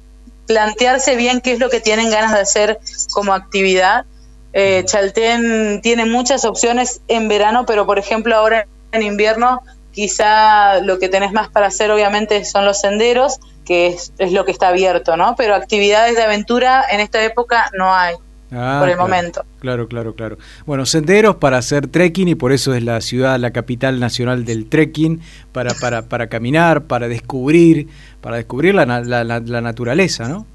plantearse 0.47 1.15
bien 1.15 1.41
qué 1.41 1.53
es 1.53 1.59
lo 1.59 1.69
que 1.69 1.79
tienen 1.79 2.09
ganas 2.09 2.33
de 2.33 2.39
hacer 2.39 2.79
como 3.13 3.33
actividad. 3.33 4.05
Eh, 4.53 4.83
Chaltén 4.85 5.81
tiene 5.81 6.05
muchas 6.05 6.45
opciones 6.45 7.01
en 7.07 7.27
verano, 7.27 7.65
pero 7.65 7.85
por 7.85 7.97
ejemplo 7.97 8.35
ahora 8.35 8.67
en 8.91 9.01
invierno 9.01 9.61
quizá 9.91 10.79
lo 10.79 10.99
que 10.99 11.09
tenés 11.09 11.31
más 11.31 11.49
para 11.49 11.67
hacer 11.67 11.91
obviamente 11.91 12.45
son 12.45 12.65
los 12.65 12.79
senderos, 12.79 13.39
que 13.65 13.87
es, 13.87 14.13
es 14.17 14.31
lo 14.31 14.45
que 14.45 14.51
está 14.51 14.69
abierto, 14.69 15.17
¿no? 15.17 15.35
Pero 15.35 15.55
actividades 15.55 16.15
de 16.15 16.23
aventura 16.23 16.83
en 16.89 16.99
esta 16.99 17.23
época 17.23 17.69
no 17.77 17.95
hay, 17.95 18.15
Ah, 18.53 18.77
por 18.79 18.89
el 18.89 18.95
claro. 18.95 19.09
momento. 19.09 19.45
Claro, 19.59 19.87
claro, 19.87 20.15
claro. 20.15 20.37
Bueno, 20.65 20.85
senderos 20.85 21.37
para 21.37 21.57
hacer 21.57 21.87
trekking 21.87 22.27
y 22.27 22.35
por 22.35 22.51
eso 22.51 22.73
es 22.73 22.83
la 22.83 23.01
ciudad, 23.01 23.39
la 23.39 23.51
capital 23.51 23.99
nacional 23.99 24.45
del 24.45 24.69
trekking, 24.69 25.21
para, 25.51 25.73
para, 25.73 26.03
para 26.03 26.27
caminar, 26.27 26.83
para 26.83 27.07
descubrir, 27.07 27.87
para 28.21 28.37
descubrir 28.37 28.75
la, 28.75 28.85
na- 28.85 29.01
la, 29.01 29.23
la- 29.23 29.39
la 29.39 29.61
naturaleza, 29.61 30.27
¿no? 30.27 30.45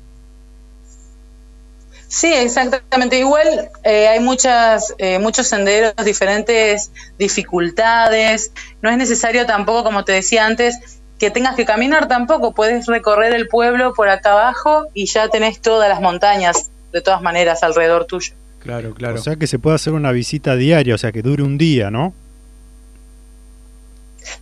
Sí, 2.07 2.33
exactamente. 2.33 3.19
Igual 3.19 3.71
eh, 3.85 4.09
hay 4.09 4.21
muchas, 4.21 4.95
eh, 4.99 5.19
muchos 5.19 5.47
senderos, 5.47 5.93
diferentes 6.05 6.91
dificultades. 7.19 8.53
No 8.81 8.91
es 8.91 8.97
necesario 8.97 9.45
tampoco, 9.47 9.85
como 9.85 10.05
te 10.05 10.13
decía 10.13 10.47
antes, 10.47 10.79
que 11.19 11.31
tengas 11.31 11.55
que 11.55 11.67
caminar 11.67 12.09
tampoco. 12.09 12.55
Puedes 12.55 12.87
recorrer 12.87 13.35
el 13.35 13.49
pueblo 13.49 13.93
por 13.93 14.09
acá 14.09 14.33
abajo 14.33 14.87
y 14.95 15.07
ya 15.07 15.29
tenés 15.29 15.61
todas 15.61 15.89
las 15.89 16.01
montañas, 16.01 16.71
de 16.93 17.01
todas 17.01 17.23
maneras, 17.23 17.63
alrededor 17.63 18.05
tuyo. 18.07 18.35
Claro, 18.61 18.95
claro. 18.95 19.17
O 19.17 19.23
sea 19.23 19.37
que 19.37 19.47
se 19.47 19.59
puede 19.59 19.77
hacer 19.77 19.93
una 19.93 20.13
visita 20.13 20.57
diaria, 20.57 20.95
o 20.95 20.99
sea 20.99 21.13
que 21.13 21.23
dure 21.23 21.43
un 21.43 21.59
día, 21.59 21.91
¿no? 21.91 22.13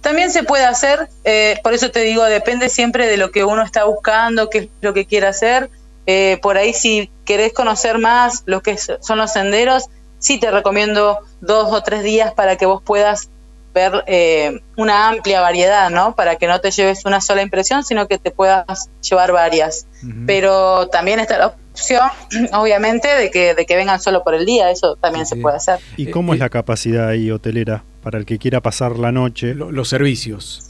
También 0.01 0.31
se 0.31 0.43
puede 0.43 0.65
hacer, 0.65 1.09
eh, 1.25 1.59
por 1.63 1.75
eso 1.75 1.91
te 1.91 2.01
digo, 2.01 2.25
depende 2.25 2.69
siempre 2.69 3.07
de 3.07 3.17
lo 3.17 3.31
que 3.31 3.45
uno 3.45 3.63
está 3.63 3.85
buscando, 3.85 4.51
qué 4.51 4.59
es 4.59 4.69
lo 4.81 4.95
que 4.95 5.07
quiere 5.07 5.27
hacer. 5.27 5.71
Eh, 6.07 6.39
por 6.41 6.57
ahí 6.57 6.73
si 6.73 7.11
querés 7.25 7.53
conocer 7.53 7.99
más 7.99 8.43
lo 8.47 8.63
que 8.63 8.77
son 8.79 9.19
los 9.19 9.33
senderos, 9.33 9.87
sí 10.19 10.39
te 10.39 10.51
recomiendo 10.51 11.19
dos 11.41 11.73
o 11.73 11.83
tres 11.83 12.03
días 12.03 12.33
para 12.33 12.57
que 12.57 12.67
vos 12.67 12.83
puedas 12.83 13.29
ver 13.75 14.05
eh, 14.07 14.61
una 14.77 15.09
amplia 15.09 15.41
variedad, 15.43 15.91
¿no? 15.91 16.15
Para 16.15 16.37
que 16.37 16.47
no 16.47 16.61
te 16.61 16.71
lleves 16.71 17.05
una 17.05 17.21
sola 17.21 17.43
impresión, 17.43 17.85
sino 17.85 18.09
que 18.09 18.19
te 18.19 18.31
puedas 18.31 18.89
llevar 19.03 19.33
varias. 19.33 19.87
Pero 20.27 20.89
también 20.89 21.21
está 21.21 21.37
la 21.37 21.55
opción, 21.77 22.11
obviamente, 22.55 23.07
de 23.09 23.31
que, 23.31 23.55
de 23.55 23.67
que 23.67 23.77
vengan 23.77 24.01
solo 24.01 24.25
por 24.25 24.35
el 24.35 24.45
día, 24.47 24.71
eso 24.71 24.97
también 24.97 25.27
Sí, 25.27 25.35
se 25.37 25.41
puede 25.43 25.57
hacer. 25.57 25.79
¿Y 25.97 26.09
Eh, 26.09 26.11
cómo 26.11 26.33
eh, 26.33 26.37
es 26.37 26.41
la 26.41 26.49
capacidad 26.49 27.09
ahí 27.09 27.31
hotelera 27.31 27.85
para 28.03 28.19
el 28.19 28.25
que 28.27 28.39
quiera 28.39 28.61
pasar 28.61 28.99
la 28.99 29.13
noche? 29.13 29.55
Lo- 29.55 29.71
los 29.71 29.89
servicios. 29.89 30.63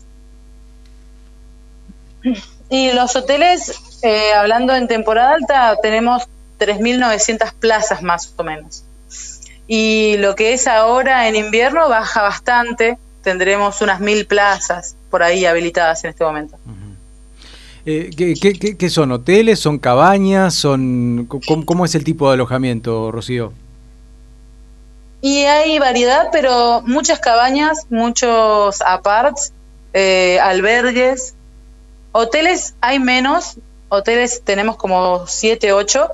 Y 2.69 2.91
los 2.93 3.15
hoteles, 3.15 4.01
eh, 4.03 4.33
hablando 4.35 4.75
en 4.75 4.89
temporada 4.89 5.35
alta, 5.35 5.77
tenemos 5.81 6.25
3.900 6.59 7.53
plazas 7.55 8.03
más 8.03 8.33
o 8.37 8.43
menos. 8.43 8.85
Y 9.69 10.17
lo 10.19 10.35
que 10.35 10.53
es 10.53 10.67
ahora 10.67 11.29
en 11.29 11.37
invierno 11.37 11.89
baja 11.89 12.23
bastante, 12.23 12.99
tendremos 13.23 13.81
unas 13.83 14.01
1.000 14.01 14.27
plazas 14.27 14.97
por 15.11 15.23
ahí 15.23 15.45
habilitadas 15.45 16.03
en 16.05 16.11
este 16.11 16.25
momento. 16.25 16.57
Eh, 17.87 18.11
¿qué, 18.17 18.35
qué, 18.35 18.77
qué- 18.77 18.91
son? 18.91 19.13
¿Hoteles? 19.13 19.61
¿Son 19.61 19.79
cabañas? 19.79 20.55
son 20.55 21.27
¿cómo, 21.29 21.65
cómo 21.65 21.85
es 21.85 21.95
el 21.95 22.03
tipo 22.05 22.29
de 22.29 22.35
alojamiento, 22.35 23.13
Rocío? 23.13 23.53
Y 25.23 25.39
hay 25.45 25.79
variedad, 25.79 26.29
pero 26.33 26.83
muchas 26.85 27.21
cabañas, 27.21 27.87
muchos 27.91 28.83
aparts, 28.83 29.53
eh, 29.95 30.39
albergues. 30.43 31.35
Hoteles 32.13 32.75
hay 32.81 32.99
menos, 32.99 33.57
hoteles 33.89 34.43
tenemos 34.45 34.77
como 34.77 35.27
7, 35.27 35.73
8, 35.73 36.09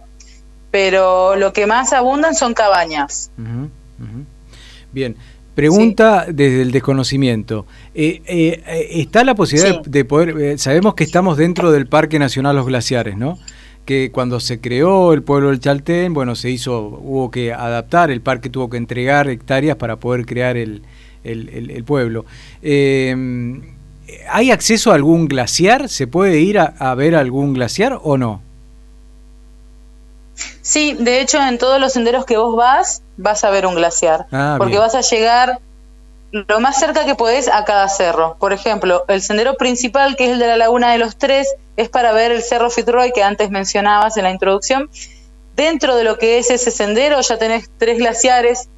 pero 0.70 1.36
lo 1.36 1.52
que 1.52 1.66
más 1.66 1.92
abundan 1.92 2.34
son 2.34 2.54
cabañas. 2.54 3.30
Bien, 4.92 5.16
pregunta 5.54 6.26
desde 6.28 6.62
el 6.62 6.70
desconocimiento. 6.72 7.66
Eh, 7.94 8.22
eh, 8.26 8.88
¿Está 8.92 9.24
la 9.24 9.34
posibilidad 9.34 9.76
Sí. 9.76 9.90
de, 9.90 9.98
de 9.98 10.04
poder, 10.04 10.36
eh, 10.40 10.58
sabemos 10.58 10.94
que 10.94 11.04
estamos 11.04 11.36
dentro 11.36 11.70
del 11.72 11.86
Parque 11.86 12.18
Nacional 12.18 12.56
Los 12.56 12.66
Glaciares, 12.66 13.16
¿no? 13.16 13.38
Que 13.84 14.10
cuando 14.12 14.38
se 14.40 14.60
creó 14.60 15.12
el 15.12 15.22
pueblo 15.22 15.48
del 15.50 15.58
Chaltén, 15.60 16.14
bueno, 16.14 16.34
se 16.36 16.50
hizo, 16.50 16.80
hubo 17.02 17.30
que 17.30 17.52
adaptar, 17.52 18.10
el 18.10 18.20
parque 18.20 18.48
tuvo 18.48 18.70
que 18.70 18.76
entregar 18.76 19.28
hectáreas 19.28 19.76
para 19.76 19.96
poder 19.96 20.24
crear 20.24 20.56
el, 20.56 20.82
el- 21.24 21.48
el- 21.48 21.70
el 21.70 21.84
pueblo. 21.84 22.24
¿Hay 24.30 24.50
acceso 24.50 24.92
a 24.92 24.94
algún 24.94 25.26
glaciar? 25.26 25.88
¿Se 25.88 26.06
puede 26.06 26.40
ir 26.40 26.58
a, 26.58 26.64
a 26.78 26.94
ver 26.94 27.14
algún 27.14 27.54
glaciar 27.54 27.98
o 28.02 28.18
no? 28.18 28.42
Sí, 30.62 30.94
de 30.98 31.20
hecho 31.20 31.38
en 31.40 31.58
todos 31.58 31.80
los 31.80 31.92
senderos 31.92 32.24
que 32.24 32.36
vos 32.36 32.56
vas, 32.56 33.02
vas 33.16 33.44
a 33.44 33.50
ver 33.50 33.66
un 33.66 33.74
glaciar, 33.74 34.26
Ah, 34.32 34.54
porque 34.58 34.72
bien. 34.72 34.82
vas 34.82 34.94
a 34.94 35.00
llegar 35.00 35.58
lo 36.30 36.60
más 36.60 36.78
cerca 36.78 37.04
que 37.04 37.14
podés 37.14 37.48
a 37.48 37.64
cada 37.64 37.88
cerro. 37.88 38.36
Por 38.38 38.52
ejemplo, 38.52 39.04
el 39.08 39.20
sendero 39.20 39.56
principal, 39.56 40.16
que 40.16 40.24
es 40.26 40.30
el 40.32 40.38
de 40.38 40.46
la 40.46 40.56
Laguna 40.56 40.90
de 40.92 40.98
los 40.98 41.16
Tres, 41.16 41.46
es 41.76 41.88
para 41.90 42.12
ver 42.12 42.32
el 42.32 42.42
Cerro 42.42 42.70
Fitzroy 42.70 43.12
que 43.12 43.22
antes 43.22 43.50
mencionabas 43.50 44.16
en 44.16 44.24
la 44.24 44.30
introducción. 44.30 44.88
Dentro 45.56 45.94
de 45.96 46.04
lo 46.04 46.16
que 46.18 46.38
es 46.38 46.50
ese 46.50 46.70
sendero 46.70 47.20
ya 47.20 47.36
tenés 47.38 47.68
tres 47.78 47.98
glaciares 47.98 48.68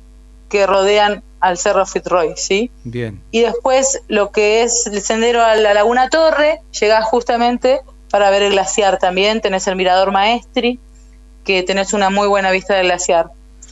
que 0.49 0.67
rodean 0.67 1.23
al 1.39 1.57
Cerro 1.59 1.87
Fitzroy, 1.87 2.35
¿sí? 2.37 2.71
Bien. 2.83 3.23
Y 3.31 3.43
después 3.43 4.01
lo 4.09 4.33
que 4.33 4.63
es 4.63 4.87
el 4.89 5.01
sendero 5.01 5.43
a 5.45 5.55
la 5.55 5.75
Laguna 5.75 6.09
Torre, 6.09 6.61
llegás 6.81 7.05
justamente 7.05 7.83
para 8.11 8.31
ver 8.31 8.43
el 8.43 8.53
glaciar 8.53 8.99
también, 8.99 9.41
tenés 9.41 9.67
el 9.69 9.77
Mirador 9.77 10.11
Maestri, 10.11 10.81
que 11.45 11.63
tenés 11.63 11.93
una 11.93 12.11
muy 12.11 12.27
buena 12.29 12.51
vista 12.51 12.75
del 12.75 12.87
glaciar. 12.87 13.27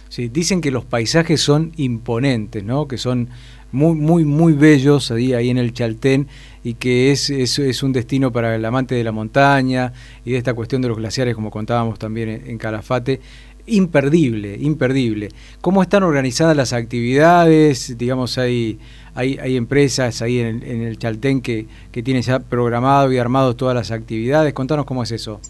Sí, 0.09 0.29
dicen 0.29 0.61
que 0.61 0.71
los 0.71 0.85
paisajes 0.85 1.41
son 1.41 1.73
imponentes, 1.76 2.62
¿no? 2.62 2.87
Que 2.87 2.99
son 2.99 3.31
muy, 3.73 3.95
muy, 3.95 4.25
muy 4.25 4.52
bellos 4.52 5.11
ahí, 5.11 5.33
ahí 5.33 5.50
en 5.50 5.59
el 5.59 5.73
Chaltén 5.73 6.29
y 6.62 6.75
que 6.75 7.11
es, 7.11 7.31
es, 7.31 7.59
es 7.59 7.83
un 7.83 7.93
destino 7.93 8.31
para 8.31 8.55
el 8.55 8.64
amante 8.64 8.95
de 8.95 9.02
la 9.02 9.12
montaña 9.12 9.93
y 10.25 10.33
de 10.33 10.38
esta 10.38 10.55
cuestión 10.55 10.83
de 10.83 10.88
los 10.88 10.99
glaciares, 10.99 11.35
como 11.35 11.50
contábamos 11.50 11.99
también 11.99 12.29
en, 12.47 12.59
Calafate. 12.59 13.21
Imperdible, 13.64 14.57
imperdible. 14.61 15.29
¿Cómo 15.61 15.83
están 15.83 16.02
organizadas 16.02 16.57
las 16.57 16.73
actividades? 16.73 17.97
Digamos, 17.97 18.37
hay, 18.37 18.79
hay, 19.14 19.38
hay 19.41 19.57
empresas 19.57 20.21
ahí 20.21 20.41
en 20.41 20.62
en 20.64 20.83
el 20.83 20.99
Chaltén 20.99 21.41
que, 21.41 21.67
que 21.91 22.02
tienen 22.02 22.23
ya 22.23 22.41
programado 22.41 23.12
y 23.12 23.19
armado 23.19 23.57
todas 23.57 23.75
las 23.75 23.93
actividades. 23.93 24.52
Contanos 24.52 24.85
cómo 24.85 25.05
es 25.05 25.12
eso. 25.12 25.41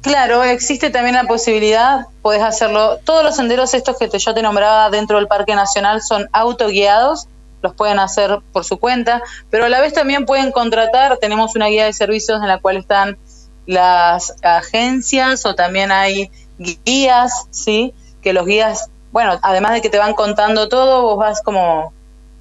Claro, 0.00 0.42
existe 0.42 0.88
también 0.90 1.16
la 1.16 1.24
posibilidad, 1.24 2.06
podés 2.22 2.42
hacerlo, 2.42 2.98
todos 3.04 3.22
los 3.22 3.36
senderos 3.36 3.74
estos 3.74 3.98
que 3.98 4.08
te, 4.08 4.18
yo 4.18 4.32
te 4.32 4.40
nombraba 4.40 4.88
dentro 4.88 5.18
del 5.18 5.28
Parque 5.28 5.54
Nacional 5.54 6.00
son 6.00 6.28
autoguiados, 6.32 7.28
los 7.60 7.74
pueden 7.74 7.98
hacer 7.98 8.38
por 8.52 8.64
su 8.64 8.78
cuenta, 8.78 9.22
pero 9.50 9.66
a 9.66 9.68
la 9.68 9.82
vez 9.82 9.92
también 9.92 10.24
pueden 10.24 10.50
contratar, 10.50 11.18
tenemos 11.18 11.56
una 11.56 11.66
guía 11.66 11.84
de 11.84 11.92
servicios 11.92 12.40
en 12.40 12.48
la 12.48 12.58
cual 12.58 12.78
están 12.78 13.18
las 13.66 14.36
agencias 14.42 15.44
o 15.44 15.54
también 15.54 15.92
hay 15.92 16.30
guías, 16.58 17.46
¿sí? 17.50 17.92
Que 18.22 18.32
los 18.32 18.46
guías, 18.46 18.88
bueno, 19.12 19.38
además 19.42 19.72
de 19.72 19.82
que 19.82 19.90
te 19.90 19.98
van 19.98 20.14
contando 20.14 20.68
todo, 20.68 21.02
vos 21.02 21.18
vas 21.18 21.42
como 21.42 21.92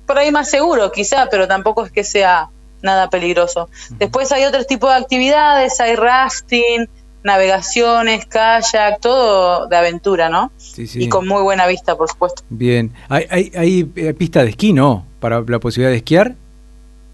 por 0.06 0.18
ahí 0.18 0.32
más 0.32 0.50
seguro 0.50 0.92
quizá, 0.92 1.28
pero 1.30 1.48
tampoco 1.48 1.86
es 1.86 1.92
que 1.92 2.04
sea 2.04 2.50
nada 2.82 3.10
peligroso. 3.10 3.70
Después 3.92 4.32
hay 4.32 4.46
otros 4.46 4.68
tipos 4.68 4.90
de 4.92 4.98
actividades, 4.98 5.80
hay 5.82 5.96
rafting, 5.96 6.88
navegaciones, 7.26 8.26
kayak, 8.28 9.02
todo 9.02 9.68
de 9.68 9.76
aventura, 9.76 10.30
¿no? 10.30 10.52
Sí, 10.58 10.88
sí. 10.88 11.04
Y 11.04 11.10
con 11.10 11.28
muy 11.28 11.42
buena 11.42 11.68
vista, 11.68 11.96
por 11.96 12.08
supuesto. 12.10 12.44
Bien. 12.50 12.94
¿Hay, 13.10 13.28
hay, 13.30 13.52
hay 13.58 13.92
eh, 13.96 14.14
pista 14.14 14.44
de 14.44 14.52
esquí, 14.52 14.72
no? 14.74 15.06
Para 15.20 15.42
la 15.42 15.60
posibilidad 15.60 15.92
de 15.92 15.98
esquiar. 15.98 16.36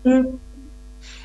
Mm. 0.03 0.25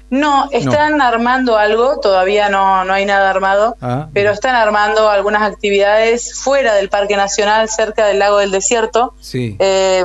No, 0.08 0.48
están 0.52 1.00
armando 1.02 1.58
algo, 1.58 1.98
todavía 1.98 2.48
no, 2.48 2.84
no 2.84 2.92
hay 2.92 3.04
nada 3.04 3.28
armado, 3.28 3.76
Ah, 3.80 4.06
pero 4.14 4.30
están 4.30 4.54
armando 4.54 5.10
algunas 5.10 5.42
actividades 5.42 6.32
fuera 6.38 6.74
del 6.74 6.88
Parque 6.88 7.16
Nacional, 7.16 7.68
cerca 7.68 8.06
del 8.06 8.20
Lago 8.20 8.38
del 8.38 8.52
Desierto, 8.52 9.14
Sí. 9.20 9.56
eh, 9.58 10.04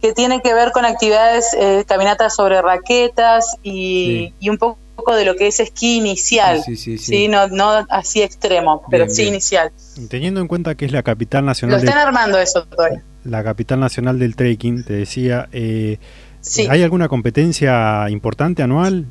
que 0.00 0.14
tienen 0.14 0.40
que 0.40 0.54
ver 0.54 0.72
con 0.72 0.86
actividades, 0.86 1.52
eh, 1.58 1.84
caminatas 1.86 2.34
sobre 2.34 2.62
raquetas 2.62 3.58
y, 3.62 4.30
Sí. 4.30 4.34
y 4.40 4.48
un 4.48 4.56
poco 4.56 4.78
de 5.16 5.24
lo 5.24 5.36
que 5.36 5.46
es 5.48 5.60
esquí 5.60 5.96
inicial, 5.96 6.62
Sí, 6.64 6.76
sí, 6.76 6.98
sí, 6.98 7.04
sí. 7.04 7.28
No, 7.28 7.48
no 7.48 7.86
así 7.90 8.22
extremo, 8.22 8.82
pero 8.90 9.04
Bien, 9.04 9.14
sí 9.14 9.22
bien. 9.22 9.34
inicial. 9.34 9.70
Teniendo 10.08 10.40
en 10.40 10.48
cuenta 10.48 10.74
que 10.74 10.84
es 10.86 10.92
la 10.92 11.02
capital 11.02 11.42
Lo 11.42 11.46
nacional 11.48 11.80
del, 11.80 11.88
están 11.88 12.06
armando 12.06 12.38
eso 12.38 12.64
todavía. 12.64 13.02
la 13.24 13.44
capital 13.44 13.80
nacional 13.80 14.18
del 14.18 14.34
trekking, 14.36 14.84
te 14.84 14.92
decía, 14.94 15.48
eh, 15.52 15.98
Sí. 16.40 16.66
¿hay 16.70 16.82
alguna 16.82 17.08
competencia 17.08 18.08
importante 18.10 18.62
anual? 18.62 19.06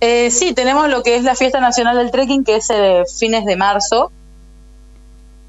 Eh, 0.00 0.30
sí, 0.30 0.54
tenemos 0.54 0.88
lo 0.88 1.02
que 1.02 1.16
es 1.16 1.24
la 1.24 1.34
Fiesta 1.34 1.60
Nacional 1.60 1.96
del 1.98 2.10
Trekking, 2.10 2.42
que 2.44 2.56
es 2.56 2.70
eh, 2.70 3.04
fines 3.18 3.44
de 3.44 3.56
marzo, 3.56 4.10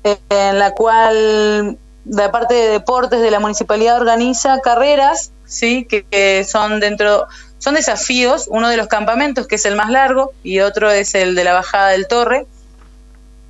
en 0.03 0.59
la 0.59 0.71
cual 0.71 1.77
la 2.05 2.31
parte 2.31 2.53
de 2.55 2.67
deportes 2.69 3.21
de 3.21 3.31
la 3.31 3.39
municipalidad 3.39 3.99
organiza 4.01 4.59
carreras, 4.59 5.31
sí, 5.51 5.85
que, 5.85 6.43
son 6.47 6.79
dentro, 6.79 7.27
son 7.59 7.75
desafíos. 7.75 8.45
Uno 8.49 8.69
de 8.69 8.77
los 8.77 8.87
campamentos 8.87 9.47
que 9.47 9.55
es 9.55 9.65
el 9.65 9.75
más 9.75 9.89
largo 9.89 10.31
y 10.43 10.59
otro 10.61 10.89
es 10.89 11.13
el 11.13 11.35
de 11.35 11.43
la 11.43 11.53
bajada 11.53 11.89
del 11.89 12.07
Torre. 12.07 12.45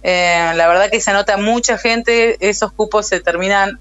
Eh, 0.03 0.51
la 0.55 0.67
verdad 0.67 0.89
que 0.89 0.99
se 0.99 1.11
anota 1.11 1.37
mucha 1.37 1.77
gente, 1.77 2.37
esos 2.47 2.71
cupos 2.71 3.07
se 3.07 3.19
terminan 3.19 3.77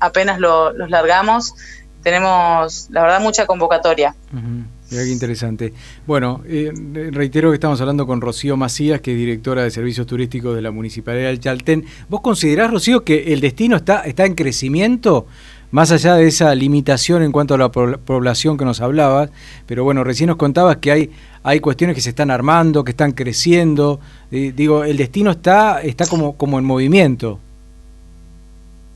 apenas 0.00 0.40
lo- 0.40 0.72
los 0.72 0.90
largamos. 0.90 1.54
Tenemos, 2.02 2.88
la 2.90 3.02
verdad, 3.02 3.20
mucha 3.20 3.46
convocatoria. 3.46 4.14
Ujú. 4.32 4.64
Mirá 4.90 5.04
qué 5.04 5.10
interesante. 5.10 5.72
Bueno, 6.06 6.42
eh, 6.48 6.72
reitero 7.12 7.50
que 7.50 7.54
estamos 7.54 7.80
hablando 7.80 8.06
con 8.08 8.20
Rocío 8.20 8.56
Macías, 8.56 9.00
que 9.00 9.12
es 9.12 9.16
directora 9.16 9.62
de 9.62 9.70
Servicios 9.70 10.04
Turísticos 10.06 10.56
de 10.56 10.62
la 10.62 10.72
Municipalidad 10.72 11.28
del 11.28 11.38
Chaltén. 11.38 11.84
¿Vos 12.08 12.22
considerás, 12.22 12.72
Rocío, 12.72 13.04
que 13.04 13.32
el 13.32 13.40
destino 13.40 13.76
está, 13.76 14.00
está 14.00 14.24
en 14.24 14.34
crecimiento? 14.34 15.26
Más 15.70 15.92
allá 15.92 16.14
de 16.16 16.26
esa 16.26 16.54
limitación 16.54 17.22
en 17.22 17.30
cuanto 17.32 17.54
a 17.54 17.58
la 17.58 17.70
po- 17.70 17.98
población 17.98 18.58
que 18.58 18.64
nos 18.64 18.80
hablabas, 18.80 19.30
pero 19.66 19.84
bueno, 19.84 20.02
recién 20.02 20.28
nos 20.28 20.36
contabas 20.36 20.78
que 20.78 20.90
hay, 20.90 21.10
hay 21.44 21.60
cuestiones 21.60 21.94
que 21.94 22.02
se 22.02 22.10
están 22.10 22.30
armando, 22.30 22.82
que 22.82 22.90
están 22.90 23.12
creciendo. 23.12 24.00
Digo, 24.30 24.82
el 24.84 24.96
destino 24.96 25.30
está, 25.30 25.80
está 25.82 26.06
como, 26.06 26.36
como 26.36 26.58
en 26.58 26.64
movimiento. 26.64 27.38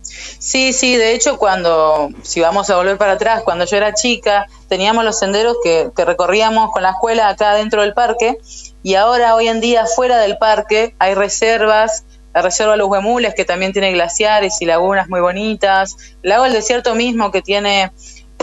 Sí, 0.02 0.72
sí, 0.74 0.96
de 0.96 1.14
hecho 1.14 1.38
cuando, 1.38 2.10
si 2.22 2.40
vamos 2.40 2.68
a 2.68 2.76
volver 2.76 2.98
para 2.98 3.12
atrás, 3.12 3.42
cuando 3.42 3.64
yo 3.64 3.76
era 3.76 3.94
chica, 3.94 4.46
teníamos 4.68 5.02
los 5.04 5.18
senderos 5.18 5.56
que, 5.64 5.90
que 5.96 6.04
recorríamos 6.04 6.70
con 6.72 6.82
la 6.82 6.90
escuela 6.90 7.28
acá 7.28 7.54
dentro 7.54 7.80
del 7.80 7.94
parque 7.94 8.36
y 8.82 8.96
ahora 8.96 9.34
hoy 9.34 9.48
en 9.48 9.60
día 9.62 9.86
fuera 9.86 10.18
del 10.18 10.36
parque 10.36 10.94
hay 10.98 11.14
reservas, 11.14 12.04
la 12.34 12.42
reserva 12.42 12.76
Los 12.76 12.88
Huemules 12.88 13.34
que 13.34 13.44
también 13.44 13.72
tiene 13.72 13.92
glaciares 13.92 14.60
y 14.60 14.66
lagunas 14.66 15.08
muy 15.08 15.20
bonitas, 15.20 15.96
el 16.22 16.30
lago 16.30 16.44
del 16.44 16.52
desierto 16.52 16.94
mismo 16.94 17.30
que 17.30 17.42
tiene 17.42 17.92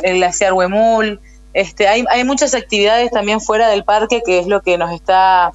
el 0.01 0.15
glaciar 0.17 0.53
Huemul, 0.53 1.19
este, 1.53 1.87
hay, 1.87 2.05
hay 2.09 2.23
muchas 2.23 2.53
actividades 2.55 3.11
también 3.11 3.41
fuera 3.41 3.67
del 3.67 3.83
parque 3.83 4.21
que 4.25 4.39
es 4.39 4.47
lo 4.47 4.61
que 4.61 4.77
nos 4.77 4.91
está 4.93 5.51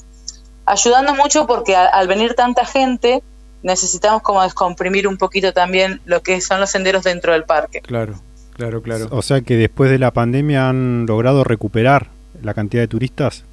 ayudando 0.66 1.14
mucho 1.14 1.46
porque 1.46 1.74
a- 1.74 1.86
al 1.86 2.06
venir 2.08 2.34
tanta 2.34 2.64
gente 2.66 3.22
necesitamos 3.62 4.22
como 4.22 4.42
descomprimir 4.42 5.08
un 5.08 5.16
poquito 5.16 5.52
también 5.52 6.00
lo 6.04 6.22
que 6.22 6.40
son 6.40 6.60
los 6.60 6.70
senderos 6.70 7.02
dentro 7.04 7.32
del 7.32 7.44
parque. 7.44 7.80
Claro, 7.80 8.20
claro, 8.54 8.82
claro. 8.82 9.08
O 9.10 9.22
sea 9.22 9.40
que 9.40 9.56
después 9.56 9.90
de 9.90 9.98
la 9.98 10.10
pandemia 10.12 10.68
han 10.68 11.06
logrado 11.06 11.42
recuperar 11.42 12.08
la 12.42 12.52
cantidad 12.54 12.82
de 12.82 12.88
turistas. 12.88 13.44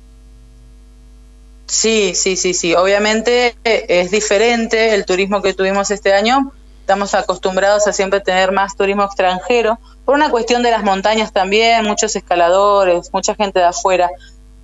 Sí, 1.73 2.13
sí, 2.13 2.36
sí, 2.36 2.53
sí. 2.53 2.75
Obviamente 2.75 3.55
eh, 3.63 3.86
es 3.89 4.12
diferente 4.12 4.93
el 4.93 5.05
turismo 5.05 5.41
que 5.41 5.53
tuvimos 5.55 5.89
este 5.89 6.13
año. 6.13 6.51
Estamos 6.81 7.15
acostumbrados 7.15 7.88
a 7.88 7.93
siempre 7.93 8.19
tener 8.19 8.51
más 8.51 8.75
turismo 8.75 9.03
extranjero, 9.03 9.79
por 10.05 10.13
una 10.13 10.29
cuestión 10.29 10.62
de 10.62 10.69
las 10.69 10.83
montañas 10.83 11.33
también, 11.33 11.83
muchos 11.86 12.15
escaladores, 12.15 13.09
mucha 13.12 13.33
gente 13.33 13.57
de 13.57 13.65
afuera. 13.65 14.09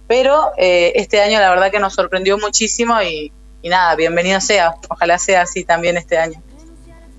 Pero 0.08 0.52
eh, 0.58 0.92
este 0.96 1.20
año 1.22 1.40
la 1.40 1.50
verdad 1.50 1.72
que 1.72 1.80
nos 1.80 1.96
sorprendió 1.96 2.38
muchísimo 2.38 3.02
y, 3.02 3.32
y 3.64 3.70
nada, 3.70 3.96
bienvenido 3.96 4.40
sea. 4.40 4.76
Ojalá 4.90 5.18
sea 5.18 5.42
así 5.42 5.64
también 5.64 5.98
este 5.98 6.18
año, 6.20 6.40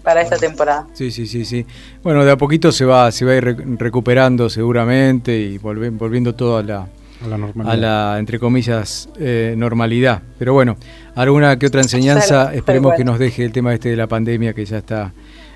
para 0.04 0.20
esta 0.22 0.36
temporada. 0.36 0.86
Sí, 0.94 1.10
sí, 1.10 1.26
sí, 1.26 1.44
sí. 1.44 1.66
Bueno, 2.04 2.24
de 2.24 2.30
a 2.30 2.36
poquito 2.36 2.70
se 2.70 2.84
va, 2.84 3.10
se 3.10 3.24
va 3.24 3.32
a 3.32 3.36
ir 3.36 3.44
rec- 3.44 3.76
recuperando 3.78 4.48
seguramente 4.48 5.36
y 5.36 5.58
volviendo 5.58 6.34
todo 6.36 6.58
a 6.58 6.62
la, 6.62 6.86
A 7.24 7.28
la 7.28 7.38
normalidad. 7.38 7.72
a 7.72 7.76
la 7.76 8.18
entre 8.18 8.38
comillas, 8.38 9.08
eh, 9.18 9.54
normalidad. 9.56 10.22
Pero 10.38 10.54
bueno, 10.54 10.76
alguna 11.14 11.58
que 11.58 11.66
otra 11.66 11.82
enseñanza 11.82 12.54
esperemos 12.54 12.94
que 12.96 13.04
nos 13.04 13.18
deje 13.18 13.44
el 13.44 13.52
tema 13.52 13.74
este 13.74 13.90
de 13.90 13.96
la 13.96 14.06
pandemia 14.06 14.54
que 14.54 14.64
ya 14.64 14.78
está, 14.78 15.12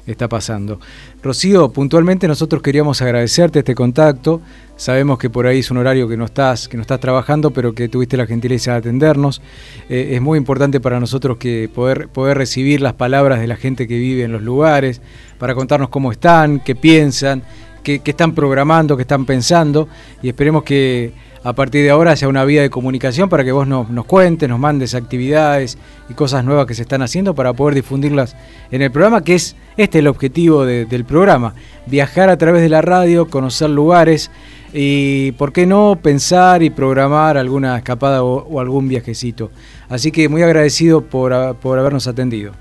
está 0.06 0.28
pasando. 0.28 0.78
Rocío, 1.22 1.70
puntualmente 1.70 2.28
nosotros 2.28 2.62
queríamos 2.62 3.00
agradecerte 3.00 3.60
este 3.60 3.74
contacto. 3.74 4.40
Sabemos 4.76 5.18
que 5.18 5.30
por 5.30 5.46
ahí 5.46 5.60
es 5.60 5.70
un 5.70 5.78
horario 5.78 6.08
que 6.08 6.16
no 6.16 6.24
estás, 6.24 6.68
que 6.68 6.76
no 6.76 6.82
estás 6.82 7.00
trabajando, 7.00 7.50
pero 7.52 7.74
que 7.74 7.88
tuviste 7.88 8.16
la 8.16 8.26
gentileza 8.26 8.72
de 8.72 8.78
atendernos. 8.78 9.40
Eh, 9.88 10.10
es 10.12 10.20
muy 10.20 10.36
importante 10.36 10.80
para 10.80 11.00
nosotros 11.00 11.38
que 11.38 11.70
poder, 11.72 12.08
poder 12.08 12.36
recibir 12.36 12.80
las 12.80 12.94
palabras 12.94 13.40
de 13.40 13.46
la 13.46 13.56
gente 13.56 13.86
que 13.88 13.96
vive 13.96 14.24
en 14.24 14.32
los 14.32 14.42
lugares, 14.42 15.00
para 15.38 15.54
contarnos 15.54 15.88
cómo 15.88 16.12
están, 16.12 16.60
qué 16.60 16.74
piensan, 16.74 17.42
qué, 17.82 18.00
qué 18.00 18.10
están 18.10 18.34
programando, 18.34 18.96
qué 18.96 19.02
están 19.02 19.24
pensando, 19.24 19.88
y 20.22 20.28
esperemos 20.28 20.64
que 20.64 21.12
a 21.44 21.52
partir 21.52 21.84
de 21.84 21.90
ahora 21.90 22.12
haya 22.12 22.26
una 22.26 22.44
vía 22.44 22.62
de 22.62 22.70
comunicación 22.70 23.28
para 23.28 23.44
que 23.44 23.52
vos 23.52 23.68
nos, 23.68 23.90
nos 23.90 24.06
cuentes, 24.06 24.48
nos 24.48 24.58
mandes 24.58 24.94
actividades 24.94 25.78
y 26.08 26.14
cosas 26.14 26.44
nuevas 26.44 26.66
que 26.66 26.74
se 26.74 26.82
están 26.82 27.02
haciendo 27.02 27.34
para 27.34 27.52
poder 27.52 27.74
difundirlas 27.74 28.34
en 28.70 28.80
el 28.82 28.90
programa, 28.90 29.22
que 29.22 29.34
es 29.34 29.54
este 29.76 29.98
el 30.00 30.06
objetivo 30.06 30.64
de- 30.64 30.86
del 30.86 31.04
programa, 31.04 31.54
viajar 31.86 32.30
a 32.30 32.38
través 32.38 32.62
de 32.62 32.68
la 32.70 32.80
radio, 32.82 33.28
conocer 33.28 33.68
lugares 33.70 34.30
y, 34.72 35.32
¿por 35.32 35.52
qué 35.52 35.66
no?, 35.66 35.98
pensar 36.02 36.62
y 36.62 36.70
programar 36.70 37.36
alguna 37.36 37.76
escapada 37.76 38.24
o, 38.24 38.58
algún 38.58 38.88
viajecito. 38.88 39.50
Así 39.88 40.10
que 40.10 40.28
muy 40.28 40.42
agradecido 40.42 41.02
por, 41.02 41.56
por 41.56 41.78
habernos 41.78 42.06
atendido. 42.08 42.52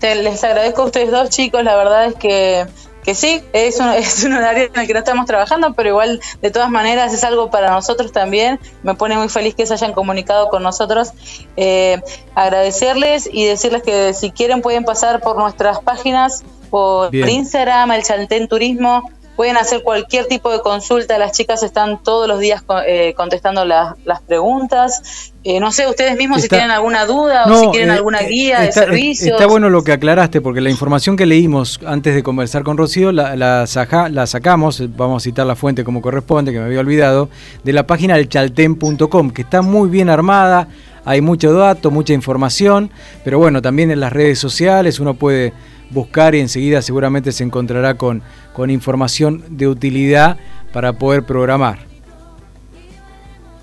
Te- 0.00 0.14
les 0.22 0.42
agradezco 0.42 0.82
a 0.82 0.84
ustedes 0.86 1.10
dos 1.10 1.28
chicos, 1.28 1.62
la 1.62 1.76
verdad 1.76 2.06
es 2.06 2.14
que, 2.14 2.64
que 3.04 3.14
sí, 3.14 3.42
es 3.52 3.80
un, 3.80 3.88
es 3.94 4.24
un 4.24 4.34
horario 4.34 4.70
en 4.72 4.80
el 4.80 4.86
que 4.86 4.92
no 4.92 5.00
estamos 5.00 5.26
trabajando, 5.26 5.74
pero 5.74 5.90
igual 5.90 6.20
de 6.40 6.50
todas 6.50 6.70
maneras 6.70 7.12
es 7.12 7.24
algo 7.24 7.50
para 7.50 7.70
nosotros 7.70 8.12
también. 8.12 8.58
Me 8.82 8.94
pone 8.94 9.16
muy 9.16 9.28
feliz 9.28 9.54
que 9.54 9.66
se 9.66 9.74
hayan 9.74 9.92
comunicado 9.92 10.48
con 10.48 10.62
nosotros. 10.62 11.12
Eh, 11.56 12.00
agradecerles 12.34 13.28
y 13.32 13.44
decirles 13.46 13.82
que 13.82 14.14
si 14.14 14.30
quieren 14.30 14.62
pueden 14.62 14.84
pasar 14.84 15.20
por 15.20 15.36
nuestras 15.36 15.80
páginas, 15.80 16.44
por 16.70 17.10
Bien. 17.10 17.28
Instagram, 17.28 17.92
el 17.92 18.02
Chaltén 18.02 18.48
Turismo. 18.48 19.02
Pueden 19.38 19.56
hacer 19.56 19.84
cualquier 19.84 20.26
tipo 20.26 20.50
de 20.50 20.60
consulta, 20.62 21.16
las 21.16 21.30
chicas 21.30 21.62
están 21.62 22.02
todos 22.02 22.26
los 22.26 22.40
días 22.40 22.64
eh, 22.88 23.14
contestando 23.16 23.64
las- 23.64 23.94
las 24.04 24.20
preguntas. 24.20 25.32
Eh, 25.44 25.60
no 25.60 25.70
sé, 25.70 25.86
ustedes 25.86 26.16
mismos 26.16 26.42
si 26.42 26.48
tienen 26.48 26.72
alguna 26.72 27.06
duda 27.06 27.44
o 27.46 27.60
si 27.60 27.68
quieren 27.68 27.90
eh, 27.90 27.92
alguna 27.92 28.18
guía 28.22 28.64
está, 28.64 28.80
de 28.80 28.86
servicios. 28.88 29.30
Está 29.36 29.46
bueno 29.46 29.70
lo 29.70 29.84
que 29.84 29.92
aclaraste, 29.92 30.40
porque 30.40 30.60
la 30.60 30.70
información 30.70 31.16
que 31.16 31.24
leímos 31.24 31.78
antes 31.86 32.16
de 32.16 32.24
conversar 32.24 32.64
con 32.64 32.76
Rocío 32.76 33.12
la, 33.12 33.36
la, 33.36 33.68
saja- 33.68 34.08
la 34.08 34.26
sacamos, 34.26 34.82
vamos 34.96 35.22
a 35.22 35.24
citar 35.24 35.46
la 35.46 35.54
fuente 35.54 35.84
como 35.84 36.02
corresponde, 36.02 36.50
que 36.52 36.58
me 36.58 36.64
había 36.64 36.80
olvidado, 36.80 37.28
de 37.62 37.72
la 37.72 37.86
página 37.86 38.16
del 38.16 38.28
chalten.com, 38.28 39.30
que 39.30 39.42
está 39.42 39.62
muy 39.62 39.88
bien 39.88 40.10
armada, 40.10 40.66
hay 41.04 41.20
mucho 41.20 41.52
dato, 41.52 41.92
mucha 41.92 42.12
información, 42.12 42.90
pero 43.24 43.38
bueno, 43.38 43.62
también 43.62 43.92
en 43.92 44.00
las 44.00 44.12
redes 44.12 44.40
sociales 44.40 44.98
uno 44.98 45.14
puede 45.14 45.52
buscar 45.90 46.34
y 46.34 46.40
enseguida 46.40 46.82
seguramente 46.82 47.32
se 47.32 47.44
encontrará 47.44 47.94
con, 47.94 48.22
con 48.52 48.70
información 48.70 49.44
de 49.48 49.68
utilidad 49.68 50.36
para 50.72 50.92
poder 50.94 51.24
programar. 51.24 51.88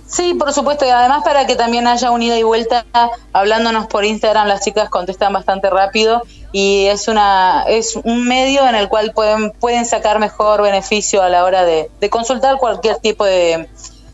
Sí, 0.08 0.36
por 0.36 0.54
supuesto, 0.54 0.86
y 0.86 0.90
además 0.90 1.24
para 1.26 1.46
que 1.46 1.56
también 1.56 1.88
haya 1.88 2.12
un 2.12 2.22
ida 2.22 2.38
y 2.38 2.44
vuelta 2.44 2.86
hablándonos 3.34 3.88
por 3.88 4.06
Instagram, 4.06 4.48
las 4.48 4.64
chicas 4.64 4.90
contestan 4.90 5.34
bastante 5.34 5.70
rápido 5.70 6.22
y 6.52 6.86
es 6.86 7.08
una 7.08 7.66
es 7.68 7.98
un 8.02 8.28
medio 8.28 8.68
en 8.68 8.76
el 8.76 8.88
cual 8.88 9.12
pueden 9.14 9.52
pueden 9.52 9.86
sacar 9.86 10.20
mejor 10.20 10.62
beneficio 10.62 11.22
a 11.22 11.30
la 11.30 11.44
hora 11.44 11.66
de, 11.66 11.90
de 12.00 12.10
consultar 12.10 12.58
cualquier 12.58 12.98
tipo 12.98 13.26
de, 13.26 13.68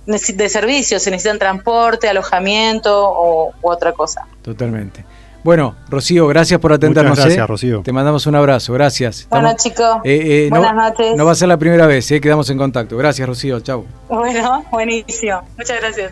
de, 0.05 0.33
de 0.33 0.49
servicios, 0.49 1.03
si 1.03 1.11
necesitan 1.11 1.37
transporte, 1.37 2.09
alojamiento 2.09 3.07
o 3.07 3.51
u 3.61 3.69
otra 3.69 3.91
cosa. 3.91 4.25
Totalmente. 4.41 5.05
Bueno, 5.43 5.75
Rocío, 5.89 6.27
gracias 6.27 6.59
por 6.59 6.71
atendernos. 6.73 7.11
Muchas 7.11 7.25
gracias, 7.25 7.43
¿eh? 7.43 7.47
Rocío. 7.47 7.81
Te 7.83 7.91
mandamos 7.91 8.25
un 8.27 8.35
abrazo, 8.35 8.73
gracias. 8.73 9.27
Bueno, 9.29 9.53
chicos, 9.57 9.97
eh, 10.03 10.45
eh, 10.45 10.47
buenas 10.49 10.75
no, 10.75 10.89
noches. 10.89 11.15
no 11.15 11.25
va 11.25 11.31
a 11.31 11.35
ser 11.35 11.47
la 11.47 11.57
primera 11.57 11.87
vez, 11.87 12.11
¿eh? 12.11 12.21
quedamos 12.21 12.49
en 12.49 12.57
contacto. 12.57 12.95
Gracias, 12.97 13.27
Rocío, 13.27 13.59
chau. 13.59 13.85
Bueno, 14.07 14.63
buenísimo. 14.71 15.41
Muchas 15.57 15.79
gracias. 15.79 16.11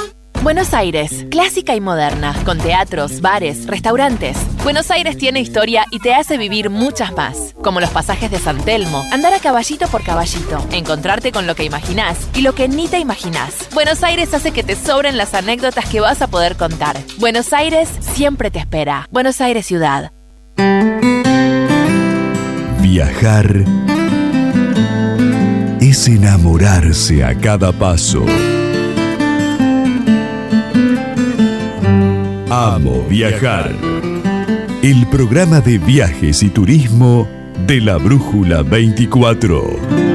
Buenos 0.43 0.73
Aires, 0.73 1.27
clásica 1.29 1.75
y 1.75 1.81
moderna, 1.81 2.33
con 2.45 2.57
teatros, 2.57 3.21
bares, 3.21 3.67
restaurantes. 3.67 4.35
Buenos 4.63 4.89
Aires 4.89 5.15
tiene 5.15 5.39
historia 5.39 5.85
y 5.91 5.99
te 5.99 6.15
hace 6.15 6.39
vivir 6.39 6.71
muchas 6.71 7.13
más, 7.13 7.53
como 7.61 7.79
los 7.79 7.91
pasajes 7.91 8.31
de 8.31 8.39
San 8.39 8.57
Telmo, 8.57 9.05
andar 9.11 9.35
a 9.35 9.39
caballito 9.39 9.87
por 9.87 10.03
caballito, 10.03 10.65
encontrarte 10.71 11.31
con 11.31 11.45
lo 11.45 11.53
que 11.53 11.63
imaginás 11.63 12.17
y 12.33 12.41
lo 12.41 12.55
que 12.55 12.67
ni 12.67 12.87
te 12.87 12.97
imaginás. 12.97 13.69
Buenos 13.71 14.03
Aires 14.03 14.33
hace 14.33 14.51
que 14.51 14.63
te 14.63 14.75
sobren 14.75 15.15
las 15.15 15.35
anécdotas 15.35 15.87
que 15.87 15.99
vas 15.99 16.23
a 16.23 16.27
poder 16.27 16.55
contar. 16.55 16.97
Buenos 17.19 17.53
Aires 17.53 17.87
siempre 17.99 18.49
te 18.49 18.57
espera. 18.57 19.07
Buenos 19.11 19.41
Aires 19.41 19.67
Ciudad. 19.67 20.11
Viajar 22.79 23.63
es 25.79 26.07
enamorarse 26.07 27.23
a 27.23 27.35
cada 27.35 27.71
paso. 27.71 28.25
Amo 32.53 33.05
Viajar. 33.07 33.73
El 34.83 35.07
programa 35.07 35.61
de 35.61 35.77
viajes 35.77 36.43
y 36.43 36.49
turismo 36.49 37.25
de 37.65 37.79
la 37.79 37.95
Brújula 37.95 38.61
24. 38.61 40.10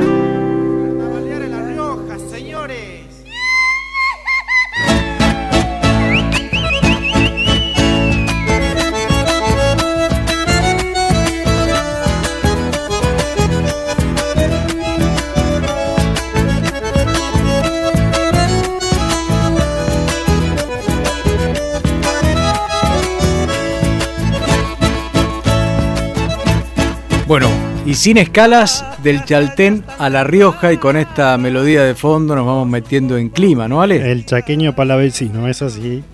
Sin 27.96 28.18
escalas, 28.18 28.84
del 29.02 29.24
Chaltén 29.24 29.82
a 29.98 30.10
La 30.10 30.22
Rioja 30.22 30.72
y 30.72 30.76
con 30.76 30.96
esta 30.96 31.38
melodía 31.38 31.82
de 31.82 31.94
fondo 31.94 32.36
nos 32.36 32.46
vamos 32.46 32.68
metiendo 32.68 33.16
en 33.16 33.30
clima, 33.30 33.68
¿no, 33.68 33.80
Ale? 33.80 34.12
El 34.12 34.26
chaqueño 34.26 34.74
palavecino, 34.76 35.48
es 35.48 35.62
así. 35.62 36.04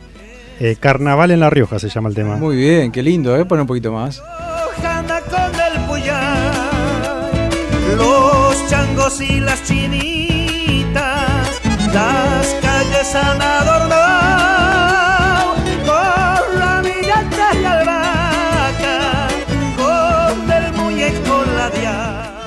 Eh, 0.60 0.76
Carnaval 0.78 1.32
en 1.32 1.40
La 1.40 1.50
Rioja 1.50 1.78
se 1.78 1.88
llama 1.88 2.08
el 2.08 2.14
tema. 2.14 2.36
Muy 2.36 2.56
bien, 2.56 2.92
qué 2.92 3.02
lindo, 3.02 3.36
¿eh? 3.36 3.44
Pon 3.44 3.60
un 3.60 3.66
poquito 3.66 3.92
más. 3.92 4.22
Los 7.96 8.68
changos 8.70 9.20
y 9.20 9.40
las 9.40 9.62
chinitas, 9.64 11.60
las 11.92 12.56
calles 12.62 13.14
han 13.14 13.42
adornado 13.42 14.01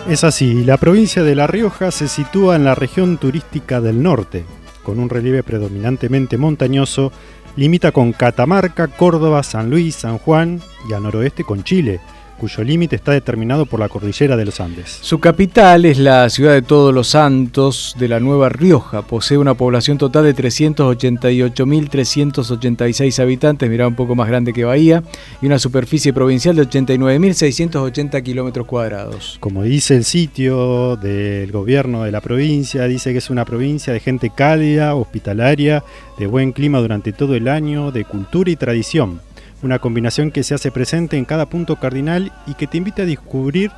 Es 0.08 0.24
así, 0.24 0.64
la 0.64 0.78
provincia 0.78 1.24
de 1.24 1.34
La 1.34 1.48
Rioja 1.48 1.90
se 1.90 2.08
sitúa 2.08 2.56
en 2.56 2.64
la 2.64 2.76
región 2.76 3.18
turística 3.18 3.82
del 3.82 4.04
norte, 4.04 4.46
con 4.84 5.00
un 5.00 5.10
relieve 5.10 5.42
predominantemente 5.42 6.38
montañoso, 6.38 7.12
limita 7.56 7.92
con 7.92 8.14
Catamarca, 8.14 8.88
Córdoba, 8.88 9.42
San 9.42 9.72
Luis, 9.72 9.96
San 9.96 10.20
Juan 10.20 10.62
y 10.88 10.94
al 10.94 11.02
noroeste 11.02 11.44
con 11.44 11.64
Chile, 11.64 12.02
cuyo 12.38 12.64
límite 12.64 12.96
está 12.96 13.12
determinado 13.12 13.66
por 13.66 13.80
la 13.80 13.90
cordillera 13.90 14.38
de 14.38 14.46
los 14.46 14.60
Andes. 14.60 15.00
Su 15.02 15.20
capital 15.20 15.86
es 15.86 15.98
la 15.98 16.30
ciudad 16.30 16.54
de 16.54 16.62
Todos 16.62 16.94
los 16.94 17.08
Santos 17.08 17.96
de 17.98 18.08
la 18.08 18.20
Nueva 18.20 18.50
Rioja. 18.50 19.02
Posee 19.02 19.38
una 19.38 19.54
población 19.54 19.98
total 19.98 20.26
de 20.26 20.36
388.386 20.36 23.20
habitantes, 23.20 23.70
mirá 23.70 23.88
un 23.88 23.96
poco 23.96 24.16
más 24.16 24.28
grande 24.28 24.54
que 24.54 24.66
Bahía, 24.66 25.04
y 25.42 25.46
una 25.46 25.60
superficie 25.60 26.14
provincial 26.14 26.56
de 26.56 26.68
89.680 26.68 28.24
kilómetros 28.24 28.66
cuadrados. 28.66 29.38
Como 29.40 29.64
dice 29.64 29.96
el 29.96 30.06
sitio 30.06 30.96
del 30.98 31.52
gobierno 31.52 32.04
de 32.04 32.12
la 32.12 32.22
provincia, 32.22 32.86
dice 32.86 33.12
que 33.12 33.20
es 33.20 33.30
una 33.30 33.46
provincia 33.46 33.94
de 33.94 34.00
gente 34.00 34.32
cálida, 34.36 34.96
hospitalaria, 34.96 35.84
de 36.18 36.28
buen 36.28 36.52
clima 36.52 36.80
durante 36.80 37.14
todo 37.14 37.36
el 37.36 37.48
año, 37.48 37.92
de 37.92 38.06
cultura 38.06 38.52
y 38.52 38.56
tradición. 38.56 39.22
Una 39.62 39.80
combinación 39.80 40.32
que 40.32 40.44
se 40.44 40.54
hace 40.54 40.72
presente 40.72 41.18
en 41.18 41.26
cada 41.26 41.48
punto 41.48 41.78
cardinal 41.78 42.32
y 42.46 42.54
que 42.56 42.68
te 42.68 42.78
invita 42.78 43.04
a 43.04 43.06
descubrir 43.06 43.72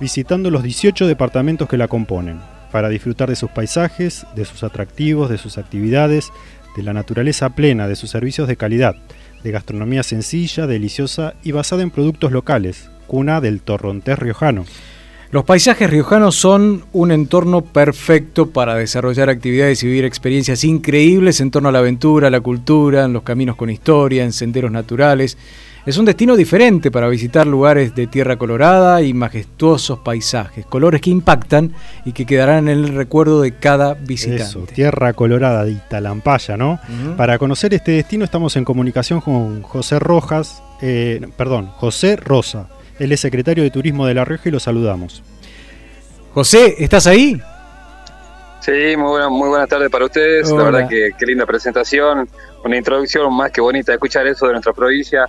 visitando 0.00 0.50
los 0.50 0.62
18 0.62 1.06
departamentos 1.06 1.68
que 1.68 1.76
la 1.76 1.88
componen, 1.88 2.40
para 2.72 2.88
disfrutar 2.88 3.28
de 3.28 3.36
sus 3.36 3.50
paisajes, 3.50 4.26
de 4.34 4.44
sus 4.44 4.64
atractivos, 4.64 5.30
de 5.30 5.38
sus 5.38 5.58
actividades, 5.58 6.32
de 6.76 6.82
la 6.82 6.92
naturaleza 6.92 7.50
plena, 7.50 7.86
de 7.86 7.96
sus 7.96 8.10
servicios 8.10 8.48
de 8.48 8.56
calidad, 8.56 8.96
de 9.42 9.50
gastronomía 9.50 10.02
sencilla, 10.02 10.66
deliciosa 10.66 11.34
y 11.42 11.52
basada 11.52 11.82
en 11.82 11.90
productos 11.90 12.32
locales, 12.32 12.90
cuna 13.06 13.40
del 13.40 13.60
torrontés 13.60 14.18
riojano. 14.18 14.64
Los 15.32 15.44
paisajes 15.44 15.88
riojanos 15.88 16.34
son 16.34 16.82
un 16.92 17.12
entorno 17.12 17.60
perfecto 17.60 18.50
para 18.50 18.74
desarrollar 18.74 19.30
actividades 19.30 19.80
y 19.84 19.86
vivir 19.86 20.04
experiencias 20.04 20.64
increíbles 20.64 21.40
en 21.40 21.52
torno 21.52 21.68
a 21.68 21.72
la 21.72 21.78
aventura, 21.78 22.30
la 22.30 22.40
cultura, 22.40 23.04
en 23.04 23.12
los 23.12 23.22
caminos 23.22 23.54
con 23.54 23.70
historia, 23.70 24.24
en 24.24 24.32
senderos 24.32 24.72
naturales. 24.72 25.38
Es 25.86 25.98
un 25.98 26.04
destino 26.04 26.34
diferente 26.34 26.90
para 26.90 27.08
visitar 27.08 27.46
lugares 27.46 27.94
de 27.94 28.08
tierra 28.08 28.38
colorada 28.38 29.02
y 29.02 29.14
majestuosos 29.14 30.00
paisajes, 30.00 30.66
colores 30.66 31.00
que 31.00 31.10
impactan 31.10 31.74
y 32.04 32.10
que 32.10 32.26
quedarán 32.26 32.68
en 32.68 32.78
el 32.78 32.88
recuerdo 32.88 33.40
de 33.40 33.52
cada 33.52 33.94
visitante. 33.94 34.42
Eso, 34.42 34.66
tierra 34.74 35.12
colorada 35.12 35.64
de 35.64 35.72
Italampaya, 35.72 36.56
¿no? 36.56 36.80
Para 37.16 37.38
conocer 37.38 37.72
este 37.72 37.92
destino 37.92 38.24
estamos 38.24 38.56
en 38.56 38.64
comunicación 38.64 39.20
con 39.20 39.62
José 39.62 40.00
Rojas, 40.00 40.60
eh, 40.82 41.24
perdón, 41.36 41.68
José 41.68 42.16
Rosa. 42.16 42.68
Él 43.00 43.12
es 43.12 43.20
secretario 43.20 43.64
de 43.64 43.70
Turismo 43.70 44.06
de 44.06 44.12
La 44.12 44.26
Rioja 44.26 44.50
y 44.50 44.52
lo 44.52 44.60
saludamos. 44.60 45.22
José, 46.34 46.76
¿estás 46.78 47.06
ahí? 47.06 47.40
Sí, 48.60 48.94
muy, 48.96 49.08
buena, 49.08 49.30
muy 49.30 49.48
buenas 49.48 49.68
tardes 49.68 49.88
para 49.88 50.04
ustedes. 50.04 50.50
Hola. 50.50 50.64
La 50.64 50.70
verdad 50.70 50.88
que 50.88 51.10
qué 51.18 51.26
linda 51.26 51.46
presentación, 51.46 52.28
una 52.62 52.76
introducción 52.76 53.34
más 53.34 53.50
que 53.50 53.62
bonita. 53.62 53.94
Escuchar 53.94 54.26
eso 54.26 54.46
de 54.46 54.52
nuestra 54.52 54.74
provincia 54.74 55.24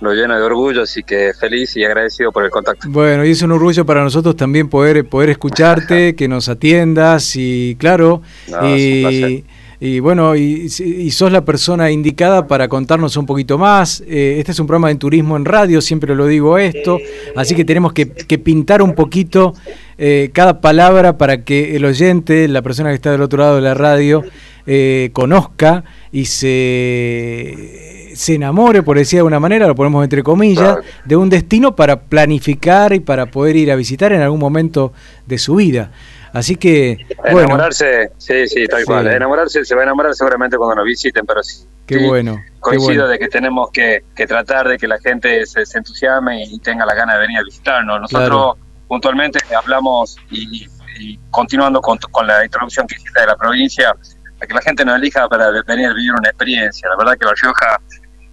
nos 0.00 0.14
llena 0.14 0.38
de 0.38 0.44
orgullo, 0.44 0.82
así 0.82 1.02
que 1.02 1.32
feliz 1.38 1.76
y 1.76 1.84
agradecido 1.84 2.30
por 2.30 2.44
el 2.44 2.50
contacto. 2.50 2.88
Bueno, 2.88 3.24
y 3.24 3.32
es 3.32 3.42
un 3.42 3.50
orgullo 3.50 3.84
para 3.84 4.04
nosotros 4.04 4.36
también 4.36 4.68
poder, 4.68 5.04
poder 5.08 5.30
escucharte, 5.30 6.14
que 6.16 6.28
nos 6.28 6.48
atiendas 6.48 7.34
y 7.34 7.76
claro, 7.80 8.22
No, 8.48 8.76
y. 8.76 9.44
y 9.80 10.00
bueno, 10.00 10.34
y, 10.34 10.66
y 10.80 11.10
sos 11.12 11.30
la 11.30 11.44
persona 11.44 11.90
indicada 11.90 12.48
para 12.48 12.66
contarnos 12.68 13.16
un 13.16 13.26
poquito 13.26 13.58
más. 13.58 14.02
Eh, 14.08 14.36
este 14.38 14.50
es 14.52 14.58
un 14.58 14.66
programa 14.66 14.88
de 14.88 14.96
turismo 14.96 15.36
en 15.36 15.44
radio, 15.44 15.80
siempre 15.80 16.16
lo 16.16 16.26
digo 16.26 16.58
esto, 16.58 16.98
así 17.36 17.54
que 17.54 17.64
tenemos 17.64 17.92
que, 17.92 18.08
que 18.08 18.38
pintar 18.38 18.82
un 18.82 18.94
poquito 18.94 19.54
eh, 19.96 20.30
cada 20.32 20.60
palabra 20.60 21.16
para 21.16 21.44
que 21.44 21.76
el 21.76 21.84
oyente, 21.84 22.48
la 22.48 22.62
persona 22.62 22.88
que 22.88 22.96
está 22.96 23.12
del 23.12 23.22
otro 23.22 23.38
lado 23.38 23.56
de 23.56 23.62
la 23.62 23.74
radio, 23.74 24.24
eh, 24.66 25.10
conozca 25.12 25.84
y 26.12 26.24
se, 26.26 28.10
se 28.14 28.34
enamore, 28.34 28.82
por 28.82 28.98
decir 28.98 29.16
de 29.16 29.20
alguna 29.20 29.40
manera, 29.40 29.66
lo 29.68 29.74
ponemos 29.74 30.02
entre 30.02 30.24
comillas, 30.24 30.78
de 31.04 31.16
un 31.16 31.30
destino 31.30 31.76
para 31.76 32.00
planificar 32.00 32.92
y 32.92 33.00
para 33.00 33.26
poder 33.26 33.56
ir 33.56 33.70
a 33.70 33.76
visitar 33.76 34.12
en 34.12 34.22
algún 34.22 34.40
momento 34.40 34.92
de 35.26 35.38
su 35.38 35.54
vida. 35.54 35.92
Así 36.32 36.56
que, 36.56 36.98
bueno, 37.22 37.40
Enamorarse, 37.40 38.12
sí, 38.18 38.46
sí, 38.48 38.66
tal 38.66 38.80
Sí. 38.80 38.86
cual. 38.86 39.06
Enamorarse, 39.08 39.64
se 39.64 39.74
va 39.74 39.82
a 39.82 39.84
enamorar 39.84 40.14
seguramente 40.14 40.56
cuando 40.56 40.76
nos 40.76 40.84
visiten, 40.84 41.24
pero 41.26 41.42
sí. 41.42 41.66
qué 41.86 41.98
sí, 41.98 42.06
bueno. 42.06 42.36
qué 42.36 42.60
Coincido 42.60 42.92
bueno. 43.04 43.08
de 43.08 43.18
que 43.18 43.28
tenemos 43.28 43.70
que, 43.72 44.04
que 44.14 44.26
tratar 44.26 44.68
de 44.68 44.76
que 44.78 44.86
la 44.86 44.98
gente 44.98 45.46
se, 45.46 45.64
se 45.64 45.78
entusiasme 45.78 46.44
y 46.44 46.58
tenga 46.60 46.84
la 46.84 46.94
gana 46.94 47.14
de 47.14 47.20
venir 47.20 47.38
a 47.38 47.42
visitarnos. 47.44 48.00
Nosotros 48.02 48.28
Claro. 48.28 48.58
puntualmente 48.88 49.38
hablamos 49.54 50.16
y, 50.30 50.66
y 50.98 51.18
continuando 51.30 51.80
con, 51.80 51.98
con 52.10 52.26
la 52.26 52.44
introducción 52.44 52.86
que 52.86 52.96
hiciste 52.96 53.20
de 53.20 53.26
la 53.26 53.36
provincia, 53.36 53.94
a 54.40 54.46
que 54.46 54.54
la 54.54 54.60
gente 54.60 54.84
nos 54.84 54.96
elija 54.96 55.28
para 55.28 55.50
venir 55.66 55.86
a 55.86 55.94
vivir 55.94 56.12
una 56.12 56.28
experiencia. 56.28 56.88
La 56.90 56.96
verdad 56.96 57.18
que 57.18 57.24
La 57.24 57.32
Rioja 57.40 57.80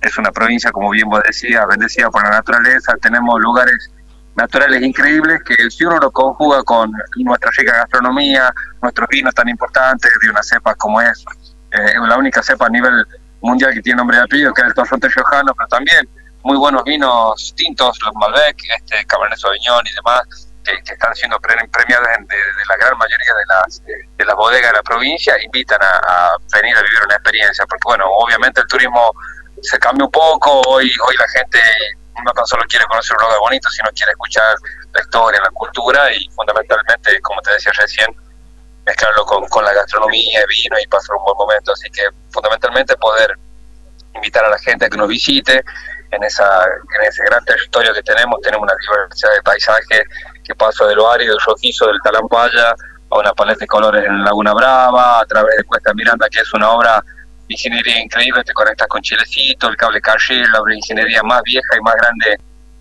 es 0.01 0.17
una 0.19 0.31
provincia, 0.31 0.71
como 0.71 0.91
bien 0.91 1.09
vos 1.09 1.21
decías, 1.25 1.65
bendecida 1.67 2.09
por 2.11 2.21
la 2.23 2.29
naturaleza, 2.29 2.95
tenemos 3.01 3.39
lugares 3.41 3.91
naturales 4.35 4.81
increíbles 4.81 5.39
que 5.45 5.69
si 5.71 5.85
uno 5.85 5.97
lo 5.97 6.11
conjuga 6.11 6.63
con 6.63 6.91
nuestra 7.17 7.51
rica 7.57 7.73
gastronomía, 7.77 8.53
nuestros 8.81 9.07
vinos 9.09 9.33
tan 9.33 9.47
importantes 9.49 10.11
de 10.21 10.29
una 10.29 10.43
cepa 10.43 10.75
como 10.75 11.01
es 11.01 11.23
eh, 11.71 11.93
la 12.07 12.17
única 12.17 12.41
cepa 12.43 12.65
a 12.67 12.69
nivel 12.69 13.05
mundial 13.41 13.73
que 13.73 13.81
tiene 13.81 13.97
nombre 13.97 14.17
de 14.17 14.23
apellido, 14.23 14.53
que 14.53 14.61
es 14.61 14.67
el 14.67 14.73
torronte 14.73 15.07
riojano, 15.09 15.53
pero 15.55 15.67
también 15.67 16.09
muy 16.43 16.57
buenos 16.57 16.83
vinos 16.83 17.53
tintos, 17.55 17.97
los 18.03 18.13
Malbec, 18.15 18.57
este 18.77 19.05
Cabernet 19.05 19.37
Sauvignon 19.39 19.81
y 19.85 19.93
demás, 19.95 20.21
que, 20.63 20.73
están 20.93 21.13
siendo 21.15 21.39
pre- 21.39 21.55
premiados 21.71 22.07
en- 22.17 22.25
de, 22.27 22.35
de 22.35 22.65
la 22.69 22.75
gran 22.77 22.97
mayoría 22.97 23.33
de 23.35 23.45
las 23.47 23.83
de 24.17 24.25
las 24.25 24.35
bodegas 24.35 24.71
de 24.71 24.77
la 24.77 24.83
provincia, 24.83 25.35
invitan 25.43 25.79
a, 25.81 25.87
a 26.07 26.37
venir 26.59 26.75
a 26.75 26.81
vivir 26.81 26.99
una 27.05 27.15
experiencia, 27.15 27.65
porque 27.67 27.81
bueno, 27.85 28.05
obviamente 28.09 28.61
el 28.61 28.67
turismo 28.67 29.11
se 29.61 29.77
cambia 29.79 30.05
un 30.05 30.11
poco, 30.11 30.61
hoy 30.67 30.91
hoy 31.07 31.15
la 31.17 31.27
gente 31.29 31.59
no 32.23 32.31
tan 32.31 32.45
solo 32.45 32.63
quiere 32.69 32.85
conocer 32.85 33.15
un 33.17 33.23
lugar 33.23 33.39
bonito, 33.39 33.69
sino 33.69 33.89
quiere 33.91 34.11
escuchar 34.11 34.55
la 34.93 35.01
historia, 35.01 35.41
la 35.41 35.49
cultura 35.51 36.11
y 36.13 36.29
fundamentalmente, 36.29 37.19
como 37.21 37.41
te 37.41 37.51
decía 37.53 37.71
recién, 37.77 38.15
mezclarlo 38.85 39.25
con, 39.25 39.47
con 39.49 39.65
la 39.65 39.73
gastronomía, 39.73 40.45
vino 40.47 40.77
y 40.79 40.87
pasar 40.87 41.15
un 41.17 41.23
buen 41.25 41.37
momento. 41.37 41.73
Así 41.73 41.89
que 41.89 42.03
fundamentalmente 42.31 42.95
poder 42.97 43.37
invitar 44.13 44.45
a 44.45 44.49
la 44.49 44.59
gente 44.59 44.85
a 44.85 44.89
que 44.89 44.97
nos 44.97 45.07
visite 45.07 45.63
en 46.11 46.23
esa 46.23 46.63
en 46.65 47.03
ese 47.07 47.23
gran 47.25 47.43
territorio 47.43 47.93
que 47.93 48.03
tenemos. 48.03 48.39
Tenemos 48.41 48.63
una 48.63 48.73
diversidad 48.79 49.33
de 49.33 49.41
paisajes 49.41 50.03
que 50.43 50.55
pasa 50.55 50.85
del 50.85 50.99
árido, 50.99 51.33
del 51.33 51.43
rojizo, 51.45 51.87
del 51.87 51.99
talampaya 52.03 52.75
a 53.11 53.19
una 53.19 53.33
paleta 53.33 53.59
de 53.59 53.67
colores 53.67 54.05
en 54.05 54.23
Laguna 54.23 54.53
Brava, 54.53 55.19
a 55.19 55.25
través 55.25 55.57
de 55.57 55.63
Cuesta 55.63 55.93
Miranda, 55.93 56.27
que 56.29 56.39
es 56.39 56.53
una 56.53 56.71
obra 56.71 57.03
ingeniería 57.47 58.01
increíble, 58.01 58.43
te 58.43 58.53
conectas 58.53 58.87
con 58.87 59.01
Chilecito, 59.01 59.69
el 59.69 59.77
cable 59.77 60.01
Calle, 60.01 60.43
la 60.45 60.75
ingeniería 60.75 61.21
más 61.23 61.41
vieja 61.43 61.77
y 61.77 61.81
más 61.81 61.95
grande 61.95 62.37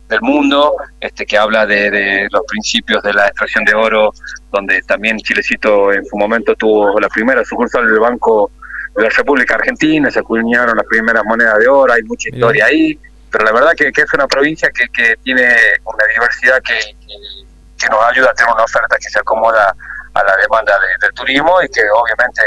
del 0.09 0.21
mundo, 0.21 0.75
este 1.01 1.25
que 1.27 1.37
habla 1.39 1.65
de, 1.67 1.91
de 1.91 2.29
los 2.31 2.43
principios 2.47 3.03
de 3.03 3.13
la 3.15 3.27
extracción 3.29 3.65
de 3.65 3.75
oro, 3.75 4.13
donde 4.53 4.81
también 4.83 5.19
Chilecito 5.19 5.93
en 5.93 6.05
su 6.05 6.17
momento 6.17 6.55
tuvo 6.55 6.99
la 7.01 7.09
primera 7.09 7.45
sucursal 7.45 7.87
del 7.87 7.99
Banco 8.01 8.51
de 8.95 9.03
la 9.03 9.09
República 9.09 9.55
Argentina, 9.57 10.11
se 10.11 10.21
acuñaron 10.21 10.77
las 10.77 10.87
primeras 10.87 11.25
monedas 11.25 11.59
de 11.59 11.67
oro, 11.69 11.93
hay 11.93 12.03
mucha 12.03 12.29
historia 12.29 12.67
ahí, 12.67 12.99
pero 13.31 13.45
la 13.47 13.53
verdad 13.53 13.73
que, 13.77 13.91
que 13.93 14.03
es 14.03 14.15
una 14.15 14.27
provincia 14.29 14.69
que, 14.71 14.87
que 14.89 15.17
tiene 15.25 15.49
una 15.85 16.05
diversidad 16.13 16.61
que, 16.63 16.75
que- 17.01 17.45
que 17.77 17.89
nos 17.91 18.03
ayuda 18.05 18.31
a 18.31 18.35
tener 18.35 18.53
una 18.55 18.63
oferta 18.63 18.97
que 18.97 19.11
se 19.11 19.19
acomoda 19.19 19.75
a 20.15 20.23
la 20.25 20.37
demanda 20.37 20.73
de- 20.79 21.07
del 21.07 21.13
turismo 21.15 21.61
y 21.61 21.67
que 21.69 21.81
obviamente 21.93 22.41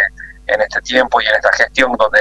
en 0.47 0.61
este 0.61 0.81
tiempo 0.81 1.21
y 1.21 1.25
en 1.25 1.35
esta 1.35 1.51
gestión 1.53 1.91
donde 1.97 2.19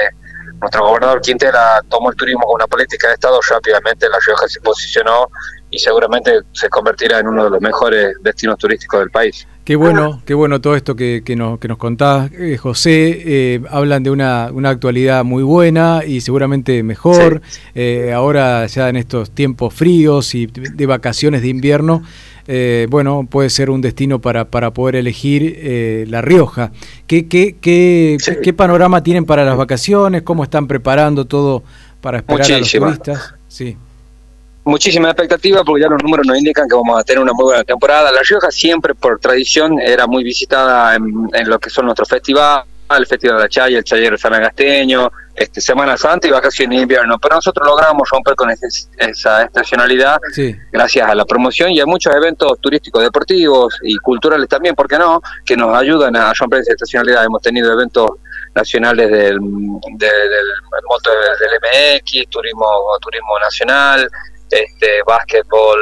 nuestro 0.59 0.87
gobernador 0.87 1.21
Quintela 1.21 1.81
tomó 1.89 2.09
el 2.09 2.15
turismo 2.15 2.41
como 2.41 2.55
una 2.55 2.67
política 2.67 3.07
de 3.09 3.13
Estado, 3.13 3.39
rápidamente 3.49 4.09
La 4.09 4.17
Rioja 4.25 4.47
se 4.47 4.59
posicionó 4.61 5.29
y 5.69 5.79
seguramente 5.79 6.39
se 6.53 6.69
convertirá 6.69 7.19
en 7.19 7.27
uno 7.27 7.43
de 7.45 7.49
los 7.51 7.61
mejores 7.61 8.15
destinos 8.21 8.57
turísticos 8.57 9.01
del 9.01 9.11
país. 9.11 9.47
Qué 9.65 9.75
bueno, 9.75 10.21
qué 10.25 10.33
bueno 10.33 10.61
todo 10.61 10.77
esto 10.77 10.95
que, 10.95 11.23
que 11.25 11.35
nos, 11.35 11.59
que 11.59 11.67
nos 11.67 11.77
contás, 11.77 12.31
eh, 12.31 12.55
José. 12.55 13.21
Eh, 13.25 13.61
hablan 13.69 14.01
de 14.01 14.11
una, 14.11 14.49
una 14.53 14.69
actualidad 14.69 15.25
muy 15.25 15.43
buena 15.43 16.03
y 16.07 16.21
seguramente 16.21 16.83
mejor. 16.83 17.41
Eh, 17.75 18.13
ahora 18.13 18.65
ya 18.67 18.87
en 18.87 18.95
estos 18.95 19.31
tiempos 19.31 19.73
fríos 19.73 20.33
y 20.35 20.47
de 20.47 20.85
vacaciones 20.85 21.41
de 21.41 21.49
invierno, 21.49 22.01
eh, 22.47 22.87
bueno, 22.89 23.27
puede 23.29 23.49
ser 23.49 23.69
un 23.69 23.81
destino 23.81 24.19
para, 24.19 24.45
para 24.45 24.71
poder 24.71 24.95
elegir 24.95 25.55
eh, 25.57 26.05
La 26.07 26.21
Rioja. 26.21 26.71
¿Qué, 27.07 27.27
qué, 27.27 27.55
qué, 27.59 28.17
qué- 28.23 28.39
qué 28.41 28.53
panorama 28.53 29.03
tienen 29.03 29.25
para 29.25 29.43
las 29.45 29.57
vacaciones? 29.57 30.21
¿Cómo 30.23 30.43
están 30.43 30.67
preparando 30.67 31.25
todo 31.25 31.63
para 32.01 32.17
esperar 32.19 32.39
Muchísima. 32.49 32.87
a 32.87 32.89
los 32.91 32.99
turistas? 33.01 33.33
Sí. 33.47 33.75
muchísima 34.65 35.09
expectativa 35.09 35.63
porque 35.63 35.81
ya 35.83 35.89
los 35.89 36.01
números 36.03 36.27
nos 36.27 36.37
indican 36.37 36.67
que 36.67 36.75
vamos 36.75 36.99
a 36.99 37.03
tener 37.03 37.21
una 37.21 37.33
muy 37.33 37.45
buena 37.45 37.63
temporada. 37.63 38.11
La 38.11 38.21
Rioja 38.27 38.51
siempre 38.51 38.93
por 38.93 39.19
tradición 39.19 39.79
era 39.79 40.05
muy 40.07 40.23
visitada 40.23 40.95
en, 40.95 41.29
en 41.33 41.49
lo 41.49 41.57
que 41.59 41.69
son 41.69 41.85
nuestros 41.85 42.09
festivales, 42.09 42.65
el 42.97 43.05
Festival 43.05 43.37
de 43.37 43.43
la 43.43 43.49
Chaya, 43.49 43.77
el 43.77 43.83
Chayero 43.83 44.17
San 44.17 44.33
Agasteño, 44.33 45.11
este, 45.37 45.61
Semana 45.61 45.95
Santa 45.97 46.27
y 46.27 46.31
vacaciones 46.31 46.77
de 46.77 46.81
invierno. 46.83 47.17
Pero 47.19 47.35
nosotros 47.35 47.65
logramos 47.67 48.09
romper 48.09 48.35
con 48.35 48.49
ese- 48.49 48.89
esa 48.97 49.43
estacionalidad 49.43 50.19
Sí. 50.33 50.55
gracias 50.71 51.09
a 51.09 51.13
la 51.15 51.25
promoción 51.25 51.71
y 51.71 51.79
a 51.79 51.85
muchos 51.85 52.13
eventos 52.13 52.59
turísticos, 52.59 53.03
deportivos 53.03 53.77
y 53.83 53.95
culturales 53.97 54.49
también, 54.49 54.73
¿por 54.75 54.87
qué 54.87 54.97
no?, 54.97 55.21
que 55.45 55.55
nos 55.55 55.77
ayudan 55.77 56.15
a 56.15 56.33
romper 56.33 56.61
esa 56.61 56.73
estacionalidad. 56.73 57.23
Hemos 57.23 57.41
tenido 57.41 57.71
eventos 57.71 58.09
nacionales 58.55 59.11
del, 59.11 59.37
de- 59.39 60.07
del 60.07 60.83
moto 60.89 61.11
del 61.11 61.59
MX, 61.61 62.27
turismo, 62.29 62.65
turismo 62.99 63.37
nacional, 63.39 64.09
este 64.51 65.01
básquetbol, 65.05 65.79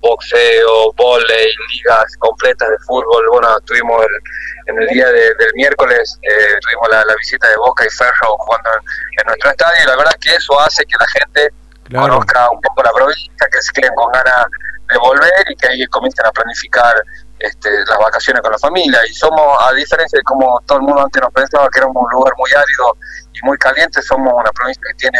boxeo, 0.00 0.92
volei, 0.96 1.52
ligas 1.74 2.16
completas 2.18 2.68
de 2.68 2.78
fútbol. 2.86 3.24
Bueno, 3.32 3.48
tuvimos 3.60 4.02
el- 4.04 4.74
en 4.74 4.82
el 4.82 4.88
día 4.88 5.06
de- 5.06 5.34
del 5.34 5.52
miércoles, 5.54 6.18
eh, 6.22 6.58
tuvimos 6.60 6.88
la, 6.90 7.04
la 7.04 7.14
visita 7.16 7.48
de 7.48 7.56
Boca 7.56 7.84
y 7.86 7.90
Ferro 7.90 8.36
jugando 8.38 8.70
en, 8.74 9.20
en 9.20 9.26
nuestro 9.26 9.50
estadio 9.50 9.82
y 9.84 9.86
la 9.86 9.96
verdad 9.96 10.12
que 10.20 10.34
eso 10.34 10.60
hace 10.60 10.84
que 10.84 10.96
la 10.98 11.06
gente 11.08 11.48
Claro. 11.88 12.08
conozca 12.08 12.50
un 12.50 12.60
poco 12.60 12.82
la 12.82 12.92
provincia, 12.92 13.48
que 13.50 13.62
se 13.62 13.72
queden 13.72 13.94
con 13.94 14.12
ganas 14.12 14.44
de 14.92 14.98
volver 14.98 15.32
y 15.48 15.56
que 15.56 15.68
ahí 15.68 15.86
comiencen 15.86 16.26
a 16.26 16.30
planificar 16.32 16.94
este, 17.38 17.70
las 17.86 17.98
vacaciones 17.98 18.42
con 18.42 18.52
la 18.52 18.58
familia. 18.58 19.00
Y 19.08 19.14
somos, 19.14 19.56
a 19.62 19.72
diferencia 19.72 20.18
de 20.18 20.22
como 20.24 20.60
todo 20.66 20.78
el 20.78 20.84
mundo 20.84 21.02
antes 21.02 21.22
nos 21.22 21.32
pensaba 21.32 21.66
que 21.72 21.78
éramos 21.78 21.96
un 21.96 22.10
lugar 22.10 22.34
muy 22.36 22.50
árido 22.50 22.96
y 23.32 23.46
muy 23.46 23.56
caliente, 23.56 24.02
somos 24.02 24.34
una 24.34 24.50
provincia 24.52 24.82
que 24.88 24.94
tiene 24.98 25.18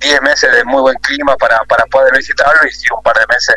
10 0.00 0.22
meses 0.22 0.52
de 0.52 0.64
muy 0.64 0.80
buen 0.82 0.96
clima 1.02 1.36
para, 1.36 1.58
para 1.68 1.84
poder 1.86 2.16
visitarlo 2.16 2.60
y 2.68 2.72
sí 2.72 2.86
un 2.96 3.02
par 3.02 3.16
de 3.16 3.26
meses 3.28 3.54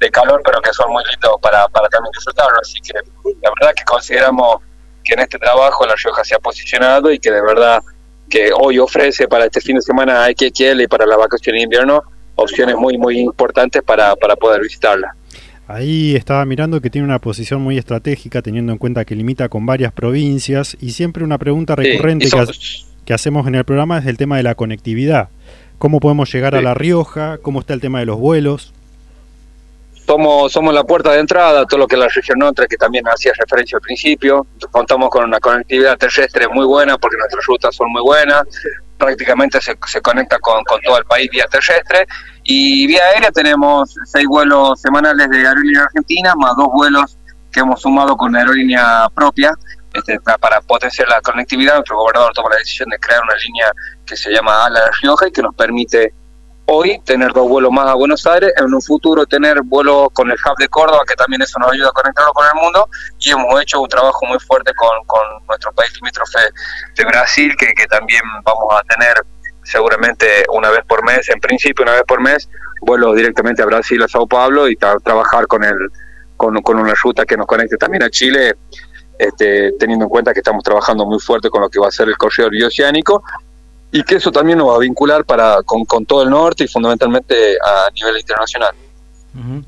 de 0.00 0.10
calor, 0.10 0.40
pero 0.44 0.60
que 0.60 0.72
son 0.72 0.90
muy 0.92 1.02
lindos 1.10 1.32
para, 1.42 1.66
para 1.68 1.88
también 1.88 2.12
disfrutarlo. 2.12 2.58
Así 2.60 2.80
que 2.80 2.92
la 2.94 3.50
verdad 3.58 3.74
que 3.74 3.84
consideramos 3.84 4.58
que 5.04 5.14
en 5.14 5.20
este 5.20 5.38
trabajo 5.38 5.86
La 5.86 5.94
Rioja 5.96 6.22
se 6.24 6.34
ha 6.34 6.38
posicionado 6.38 7.10
y 7.10 7.18
que 7.18 7.30
de 7.30 7.40
verdad 7.42 7.82
que 8.28 8.50
hoy 8.54 8.78
ofrece 8.78 9.26
para 9.26 9.46
este 9.46 9.60
fin 9.60 9.76
de 9.76 9.82
semana 9.82 10.24
a 10.24 10.28
XXL 10.28 10.82
y 10.82 10.86
para 10.86 11.06
la 11.06 11.16
vacación 11.16 11.56
de 11.56 11.62
invierno 11.62 12.02
opciones 12.36 12.76
muy 12.76 12.98
muy 12.98 13.18
importantes 13.18 13.82
para, 13.82 14.14
para 14.14 14.36
poder 14.36 14.60
visitarla. 14.62 15.14
Ahí 15.66 16.14
estaba 16.16 16.44
mirando 16.44 16.80
que 16.80 16.88
tiene 16.90 17.06
una 17.06 17.18
posición 17.18 17.60
muy 17.60 17.76
estratégica 17.78 18.40
teniendo 18.40 18.72
en 18.72 18.78
cuenta 18.78 19.04
que 19.04 19.14
limita 19.14 19.48
con 19.48 19.66
varias 19.66 19.92
provincias 19.92 20.76
y 20.80 20.92
siempre 20.92 21.24
una 21.24 21.38
pregunta 21.38 21.74
Sí, 21.76 21.82
recurrente 21.90 22.28
ha- 22.38 22.46
que 23.04 23.14
hacemos 23.14 23.46
en 23.46 23.54
el 23.54 23.64
programa 23.64 23.98
es 23.98 24.06
el 24.06 24.16
tema 24.16 24.36
de 24.36 24.42
la 24.44 24.54
conectividad. 24.54 25.28
¿Cómo 25.78 26.00
podemos 26.00 26.32
llegar 26.32 26.54
a. 26.54 26.60
La 26.62 26.74
Rioja? 26.74 27.38
¿Cómo 27.38 27.60
está 27.60 27.74
el 27.74 27.80
tema 27.80 28.00
de 28.00 28.06
los 28.06 28.18
vuelos? 28.18 28.72
somos 30.06 30.50
somos 30.52 30.72
la 30.72 30.84
puerta 30.84 31.12
de 31.12 31.20
entrada, 31.20 31.66
todo 31.66 31.80
lo 31.80 31.86
que 31.86 31.94
es 31.96 32.00
la 32.00 32.08
región 32.08 32.38
norte, 32.38 32.66
que 32.66 32.78
también 32.78 33.04
hacía 33.08 33.30
referencia 33.38 33.76
al 33.76 33.82
principio. 33.82 34.46
Contamos 34.70 35.10
con 35.10 35.24
una 35.24 35.38
conectividad 35.38 35.98
terrestre 35.98 36.48
muy 36.48 36.64
buena 36.64 36.96
porque 36.96 37.18
nuestras 37.18 37.44
rutas 37.44 37.76
son 37.76 37.92
muy 37.92 38.00
buenas. 38.02 38.42
Prácticamente 38.96 39.60
se, 39.60 39.76
se 39.86 40.00
conecta 40.00 40.38
con, 40.38 40.64
con 40.64 40.80
todo 40.80 40.96
el 40.98 41.04
país 41.04 41.28
vía 41.30 41.44
terrestre. 41.50 42.06
Y 42.42 42.86
vía 42.86 43.02
aérea 43.12 43.30
tenemos 43.30 43.94
seis 44.06 44.24
vuelos 44.26 44.80
semanales 44.80 45.28
de 45.28 45.46
Aerolínea 45.46 45.82
Argentina, 45.82 46.34
más 46.36 46.56
dos 46.56 46.68
vuelos 46.72 47.18
que 47.52 47.60
hemos 47.60 47.80
sumado 47.82 48.16
con 48.16 48.34
aerolínea 48.34 49.08
propia. 49.14 49.52
Este, 49.92 50.18
pa- 50.20 50.38
para 50.38 50.60
potenciar 50.62 51.08
la 51.08 51.20
conectividad, 51.20 51.74
nuestro 51.74 51.96
gobernador 51.98 52.32
toma 52.34 52.48
la 52.50 52.56
decisión 52.56 52.88
de 52.88 52.98
crear 52.98 53.20
una 53.22 53.34
línea 53.36 53.72
que 54.08 54.16
se 54.16 54.30
llama 54.30 54.66
Ala 54.66 54.90
Rioja 55.02 55.28
y 55.28 55.32
que 55.32 55.42
nos 55.42 55.54
permite 55.54 56.12
hoy 56.70 57.00
tener 57.04 57.32
dos 57.32 57.48
vuelos 57.48 57.72
más 57.72 57.88
a 57.88 57.94
Buenos 57.94 58.26
Aires, 58.26 58.52
en 58.58 58.74
un 58.74 58.82
futuro 58.82 59.24
tener 59.24 59.62
vuelos 59.62 60.08
con 60.12 60.30
el 60.30 60.36
hub 60.36 60.56
de 60.58 60.68
Córdoba, 60.68 61.02
que 61.08 61.14
también 61.14 61.40
eso 61.40 61.58
nos 61.58 61.72
ayuda 61.72 61.88
a 61.88 61.92
conectarlo 61.92 62.32
con 62.32 62.46
el 62.46 62.62
mundo, 62.62 62.88
y 63.20 63.30
hemos 63.30 63.62
hecho 63.62 63.80
un 63.80 63.88
trabajo 63.88 64.26
muy 64.26 64.38
fuerte 64.40 64.72
con, 64.74 64.90
con 65.06 65.22
nuestro 65.46 65.72
país 65.72 65.90
limítrofe 65.94 66.40
de 66.94 67.04
Brasil, 67.04 67.54
que, 67.58 67.72
que 67.72 67.86
también 67.86 68.20
vamos 68.44 68.74
a 68.74 68.82
tener 68.82 69.14
seguramente 69.64 70.26
una 70.52 70.70
vez 70.70 70.80
por 70.86 71.02
mes, 71.04 71.28
en 71.30 71.40
principio 71.40 71.84
una 71.84 71.92
vez 71.92 72.02
por 72.06 72.20
mes, 72.20 72.48
vuelos 72.82 73.16
directamente 73.16 73.62
a 73.62 73.66
Brasil, 73.66 74.02
a 74.02 74.08
Sao 74.08 74.26
Paulo, 74.26 74.68
y 74.68 74.76
tra- 74.76 75.02
trabajar 75.02 75.46
con, 75.46 75.64
el, 75.64 75.74
con, 76.36 76.60
con 76.60 76.78
una 76.78 76.92
ruta 77.02 77.24
que 77.24 77.36
nos 77.38 77.46
conecte 77.46 77.78
también 77.78 78.02
a 78.02 78.10
Chile, 78.10 78.56
este, 79.18 79.72
teniendo 79.78 80.04
en 80.04 80.10
cuenta 80.10 80.34
que 80.34 80.40
estamos 80.40 80.62
trabajando 80.62 81.06
muy 81.06 81.18
fuerte 81.18 81.48
con 81.48 81.62
lo 81.62 81.70
que 81.70 81.80
va 81.80 81.88
a 81.88 81.90
ser 81.90 82.08
el 82.08 82.16
corredor 82.18 82.52
bioceánico, 82.52 83.22
y 83.90 84.02
que 84.02 84.16
eso 84.16 84.30
también 84.30 84.58
nos 84.58 84.68
va 84.68 84.76
a 84.76 84.78
vincular 84.78 85.24
para 85.24 85.62
con, 85.62 85.84
con 85.84 86.04
todo 86.04 86.22
el 86.22 86.30
norte 86.30 86.64
y 86.64 86.68
fundamentalmente 86.68 87.34
a 87.64 87.90
nivel 87.94 88.18
internacional. 88.18 88.74
Ujú. 89.34 89.64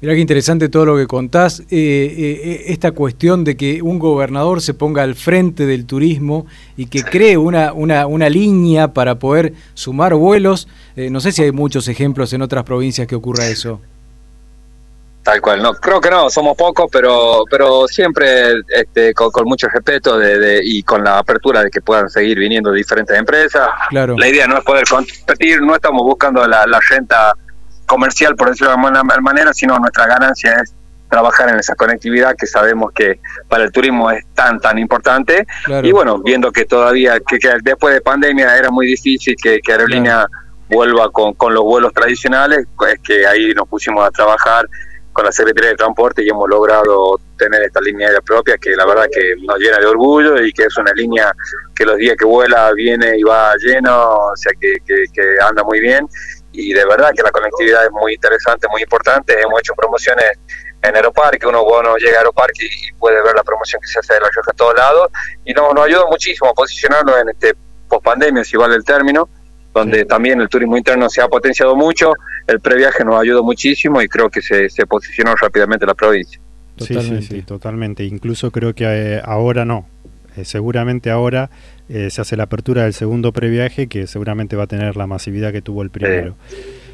Mirá 0.00 0.14
qué 0.14 0.20
interesante 0.20 0.68
todo 0.68 0.84
lo 0.84 0.96
que 0.96 1.06
contás. 1.06 1.60
Eh, 1.60 1.64
eh, 1.70 2.40
eh, 2.44 2.64
esta 2.66 2.92
cuestión 2.92 3.42
de 3.42 3.56
que 3.56 3.80
un 3.80 3.98
gobernador 3.98 4.60
se 4.60 4.74
ponga 4.74 5.02
al 5.02 5.14
frente 5.14 5.64
del 5.64 5.86
turismo 5.86 6.46
y 6.76 6.86
que 6.86 7.02
cree 7.02 7.38
una, 7.38 7.72
una, 7.72 8.06
una 8.06 8.28
línea 8.28 8.92
para 8.92 9.18
poder 9.18 9.54
sumar 9.72 10.14
vuelos. 10.14 10.68
Eh, 10.96 11.08
no 11.08 11.20
sé 11.20 11.32
si 11.32 11.42
hay 11.42 11.52
muchos 11.52 11.88
ejemplos 11.88 12.34
en 12.34 12.42
otras 12.42 12.64
provincias 12.64 13.06
que 13.06 13.14
ocurra 13.14 13.46
eso. 13.46 13.80
Tal 15.24 15.40
cual, 15.40 15.62
no, 15.62 15.72
creo 15.72 16.02
que 16.02 16.10
no, 16.10 16.28
somos 16.28 16.54
pocos, 16.54 16.86
pero 16.92 17.44
pero 17.50 17.88
siempre 17.88 18.56
este, 18.68 19.14
con, 19.14 19.30
con 19.30 19.44
mucho 19.46 19.68
respeto 19.68 20.18
de, 20.18 20.38
de- 20.38 20.60
y 20.62 20.82
con 20.82 21.02
la 21.02 21.16
apertura 21.18 21.62
de 21.64 21.70
que 21.70 21.80
puedan 21.80 22.10
seguir 22.10 22.38
viniendo 22.38 22.70
diferentes 22.70 23.18
empresas. 23.18 23.66
Claro. 23.88 24.16
La 24.18 24.28
idea 24.28 24.46
no 24.46 24.58
es 24.58 24.64
poder 24.64 24.84
competir, 24.86 25.62
no 25.62 25.74
estamos 25.74 26.02
buscando 26.02 26.46
la, 26.46 26.66
la 26.66 26.78
renta 26.90 27.32
comercial, 27.86 28.36
por 28.36 28.50
decirlo 28.50 28.74
de 28.74 28.86
alguna 28.86 29.02
manera, 29.02 29.54
sino 29.54 29.78
nuestra 29.78 30.06
ganancia 30.06 30.56
es 30.62 30.74
trabajar 31.08 31.48
en 31.48 31.58
esa 31.58 31.74
conectividad 31.74 32.34
que 32.36 32.46
sabemos 32.46 32.92
que 32.92 33.18
para 33.48 33.64
el 33.64 33.72
turismo 33.72 34.10
es 34.10 34.26
tan, 34.34 34.60
tan 34.60 34.78
importante. 34.78 35.46
Claro. 35.64 35.86
Y 35.86 35.92
bueno, 35.92 36.18
viendo 36.18 36.52
que 36.52 36.66
todavía, 36.66 37.18
que, 37.26 37.38
que 37.38 37.50
después 37.62 37.94
de 37.94 38.02
pandemia 38.02 38.58
era 38.58 38.70
muy 38.70 38.86
difícil 38.86 39.36
que, 39.42 39.60
que 39.60 39.72
Aerolínea 39.72 40.26
vuelva 40.68 41.10
con, 41.10 41.32
con 41.34 41.54
los 41.54 41.62
vuelos 41.62 41.92
tradicionales, 41.94 42.66
es 42.88 43.00
que 43.00 43.26
ahí 43.26 43.54
nos 43.54 43.66
pusimos 43.68 44.06
a 44.06 44.10
trabajar 44.10 44.66
con 45.14 45.24
la 45.24 45.32
Secretaría 45.32 45.70
de 45.70 45.76
Transporte 45.76 46.22
y 46.22 46.28
hemos 46.28 46.48
logrado 46.48 47.20
tener 47.38 47.62
esta 47.62 47.80
línea 47.80 48.08
aérea 48.08 48.20
propia 48.20 48.58
que 48.58 48.74
la 48.74 48.84
verdad 48.84 49.06
que 49.10 49.34
nos 49.46 49.58
llena 49.58 49.78
de 49.78 49.86
orgullo 49.86 50.42
y 50.42 50.52
que 50.52 50.64
es 50.64 50.76
una 50.76 50.92
línea 50.92 51.32
que 51.74 51.86
los 51.86 51.96
días 51.96 52.16
que 52.18 52.24
vuela 52.24 52.72
viene 52.72 53.16
y 53.16 53.22
va 53.22 53.54
lleno, 53.56 54.16
o 54.16 54.36
sea 54.36 54.52
que, 54.60 54.74
que, 54.84 55.04
que 55.14 55.36
anda 55.40 55.62
muy 55.62 55.78
bien. 55.78 56.06
Y 56.50 56.72
de 56.72 56.84
verdad 56.84 57.12
que 57.16 57.22
la 57.22 57.30
conectividad 57.30 57.84
es 57.84 57.92
muy 57.92 58.14
interesante, 58.14 58.66
muy 58.70 58.82
importante. 58.82 59.40
Hemos 59.40 59.60
hecho 59.60 59.72
promociones 59.74 60.32
en 60.82 60.96
Aeroparque, 60.96 61.46
uno 61.46 61.64
bueno 61.64 61.96
llega 61.96 62.16
a 62.16 62.18
Aeroparque 62.18 62.66
y 62.66 62.92
puede 62.94 63.22
ver 63.22 63.34
la 63.36 63.44
promoción 63.44 63.80
que 63.80 63.88
se 63.88 64.00
hace 64.00 64.14
de 64.14 64.20
la 64.20 64.28
Rioja 64.28 64.50
a 64.50 64.56
todos 64.56 64.74
lados. 64.74 65.08
Y 65.44 65.54
nos, 65.54 65.72
nos 65.74 65.86
ayuda 65.86 66.06
muchísimo 66.10 66.50
a 66.50 66.54
posicionarnos 66.54 67.20
en 67.20 67.28
este 67.28 67.54
post 67.88 68.04
pandemia, 68.04 68.42
si 68.42 68.56
vale 68.56 68.74
el 68.74 68.84
término, 68.84 69.28
donde 69.72 70.04
también 70.04 70.40
el 70.40 70.48
turismo 70.48 70.76
interno 70.76 71.08
se 71.08 71.22
ha 71.22 71.28
potenciado 71.28 71.76
mucho, 71.76 72.12
el 72.46 72.60
previaje 72.60 73.04
nos 73.04 73.20
ayudó 73.20 73.42
muchísimo 73.42 74.00
y 74.02 74.08
creo 74.08 74.28
que 74.30 74.42
se, 74.42 74.68
se 74.68 74.86
posicionó 74.86 75.34
rápidamente 75.34 75.86
la 75.86 75.94
provincia. 75.94 76.40
Sí, 76.76 76.94
sí, 77.00 77.22
sí, 77.22 77.42
totalmente. 77.42 78.04
Incluso 78.04 78.50
creo 78.50 78.74
que 78.74 78.84
eh, 78.84 79.22
ahora 79.24 79.64
no. 79.64 79.86
Eh, 80.36 80.44
seguramente 80.44 81.10
ahora 81.10 81.50
eh, 81.88 82.10
se 82.10 82.20
hace 82.20 82.36
la 82.36 82.44
apertura 82.44 82.82
del 82.82 82.92
segundo 82.92 83.32
previaje 83.32 83.86
que 83.86 84.06
seguramente 84.06 84.56
va 84.56 84.64
a 84.64 84.66
tener 84.66 84.96
la 84.96 85.06
masividad 85.06 85.52
que 85.52 85.62
tuvo 85.62 85.82
el 85.82 85.90
primero. 85.90 86.36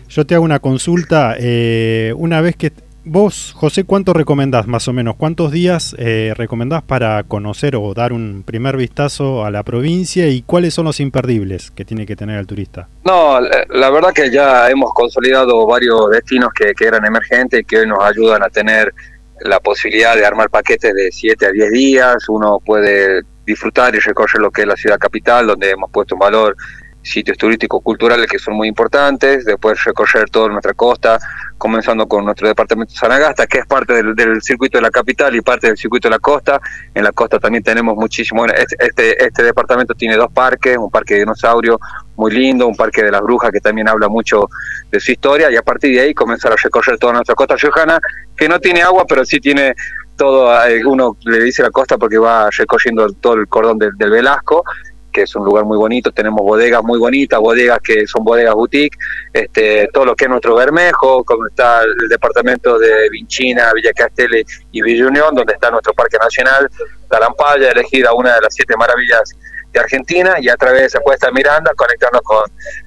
Yo 0.08 0.26
te 0.26 0.34
hago 0.34 0.44
una 0.44 0.58
consulta. 0.58 1.36
eh, 1.38 2.12
una 2.16 2.40
vez 2.40 2.56
que 2.56 2.72
vos, 3.04 3.54
José, 3.56 3.84
¿cuánto 3.84 4.12
recomendás 4.12 4.66
más 4.66 4.88
o 4.88 4.92
menos? 4.92 5.16
¿Cuántos 5.16 5.52
días 5.52 5.94
eh, 5.98 6.34
recomendás 6.36 6.82
para 6.82 7.22
conocer 7.24 7.76
o 7.76 7.94
dar 7.94 8.12
un 8.12 8.42
primer 8.44 8.76
vistazo 8.76 9.44
a 9.44 9.50
la 9.50 9.62
provincia 9.62 10.28
y 10.28 10.42
cuáles 10.42 10.74
son 10.74 10.84
los 10.84 11.00
imperdibles 11.00 11.70
que 11.70 11.84
tiene 11.84 12.06
que 12.06 12.16
tener 12.16 12.38
el 12.38 12.46
turista? 12.46 12.88
No, 13.04 13.40
la, 13.40 13.90
verdad 13.90 14.12
que 14.12 14.30
ya 14.30 14.68
hemos 14.70 14.92
consolidado 14.94 15.66
varios 15.66 16.10
destinos 16.10 16.50
que, 16.54 16.72
que 16.74 16.86
eran 16.86 17.04
emergentes 17.04 17.60
y 17.60 17.64
que 17.64 17.78
hoy 17.78 17.86
nos 17.86 18.02
ayudan 18.02 18.42
a 18.42 18.48
tener 18.48 18.92
la 19.40 19.58
posibilidad 19.60 20.14
de 20.16 20.26
armar 20.26 20.50
paquetes 20.50 20.94
de 20.94 21.10
7 21.10 21.46
a 21.46 21.50
10 21.50 21.70
días. 21.70 22.28
Uno 22.28 22.58
puede 22.64 23.22
disfrutar 23.46 23.94
y 23.94 23.98
recorrer 23.98 24.40
lo 24.40 24.50
que 24.50 24.62
es 24.62 24.68
la 24.68 24.76
ciudad 24.76 24.98
capital, 24.98 25.46
donde 25.46 25.70
hemos 25.70 25.90
puesto 25.90 26.14
en 26.14 26.20
valor 26.20 26.56
sitios 27.02 27.38
turísticos 27.38 27.82
culturales 27.82 28.26
que 28.26 28.38
son 28.38 28.54
muy 28.54 28.68
importantes, 28.68 29.44
después 29.44 29.82
recorrer 29.84 30.28
toda 30.30 30.48
nuestra 30.48 30.74
costa, 30.74 31.18
comenzando 31.56 32.06
con 32.06 32.24
nuestro 32.24 32.48
departamento 32.48 32.92
de 32.92 32.98
Sanagasta, 32.98 33.46
que 33.46 33.58
es 33.58 33.66
parte 33.66 33.94
del, 33.94 34.14
del 34.14 34.42
circuito 34.42 34.78
de 34.78 34.82
la 34.82 34.90
capital 34.90 35.34
y 35.34 35.40
parte 35.40 35.68
del 35.68 35.76
circuito 35.76 36.08
de 36.08 36.14
la 36.14 36.18
costa. 36.18 36.60
En 36.94 37.04
la 37.04 37.12
costa 37.12 37.38
también 37.38 37.62
tenemos 37.62 37.96
muchísimo, 37.96 38.44
este, 38.46 38.76
este, 38.78 39.24
este 39.24 39.42
departamento 39.42 39.94
tiene 39.94 40.16
dos 40.16 40.32
parques, 40.32 40.76
un 40.76 40.90
parque 40.90 41.14
de 41.14 41.20
dinosaurio 41.20 41.78
muy 42.16 42.32
lindo, 42.32 42.66
un 42.66 42.76
parque 42.76 43.02
de 43.02 43.10
las 43.10 43.22
brujas 43.22 43.50
que 43.50 43.60
también 43.60 43.88
habla 43.88 44.08
mucho 44.08 44.48
de 44.90 45.00
su 45.00 45.12
historia, 45.12 45.50
y 45.50 45.56
a 45.56 45.62
partir 45.62 45.94
de 45.94 46.00
ahí 46.00 46.14
comenzar 46.14 46.52
a 46.52 46.56
recorrer 46.56 46.98
toda 46.98 47.14
nuestra 47.14 47.34
costa 47.34 47.56
riojana, 47.56 47.98
que 48.36 48.48
no 48.48 48.58
tiene 48.58 48.82
agua, 48.82 49.04
pero 49.08 49.24
sí 49.24 49.40
tiene 49.40 49.74
todo, 50.16 50.52
eh, 50.66 50.84
uno 50.84 51.16
le 51.24 51.42
dice 51.42 51.62
la 51.62 51.70
costa 51.70 51.96
porque 51.96 52.18
va 52.18 52.50
recorriendo 52.50 53.10
todo 53.20 53.34
el 53.34 53.48
cordón 53.48 53.78
del, 53.78 53.96
del 53.96 54.10
Velasco, 54.10 54.64
que 55.10 55.22
es 55.22 55.34
un 55.34 55.44
lugar 55.44 55.64
muy 55.64 55.76
bonito, 55.76 56.10
tenemos 56.12 56.42
bodegas 56.42 56.82
muy 56.82 56.98
bonitas, 56.98 57.38
bodegas 57.40 57.78
que 57.80 58.06
son 58.06 58.24
bodegas 58.24 58.54
boutique, 58.54 58.96
este, 59.32 59.88
todo 59.92 60.04
lo 60.04 60.14
que 60.16 60.24
es 60.24 60.30
nuestro 60.30 60.54
Bermejo, 60.54 61.24
como 61.24 61.46
está 61.46 61.82
el 61.82 62.08
departamento 62.08 62.78
de 62.78 63.08
Vinchina, 63.10 63.72
Villa 63.74 63.92
Castelli 63.92 64.44
y 64.72 64.82
Villa 64.82 65.06
Unión, 65.06 65.34
donde 65.34 65.54
está 65.54 65.70
nuestro 65.70 65.92
Parque 65.94 66.16
Nacional, 66.18 66.68
la 67.10 67.20
Lampaya, 67.20 67.70
elegida 67.70 68.12
una 68.12 68.34
de 68.34 68.40
las 68.42 68.54
siete 68.54 68.76
maravillas 68.76 69.32
de 69.72 69.80
Argentina, 69.80 70.36
y 70.40 70.48
a 70.48 70.56
través 70.56 70.80
de 70.80 70.86
esa 70.86 71.00
cuesta 71.00 71.28
de 71.28 71.32
Miranda 71.32 71.72
conectarnos 71.76 72.22
con, 72.22 72.42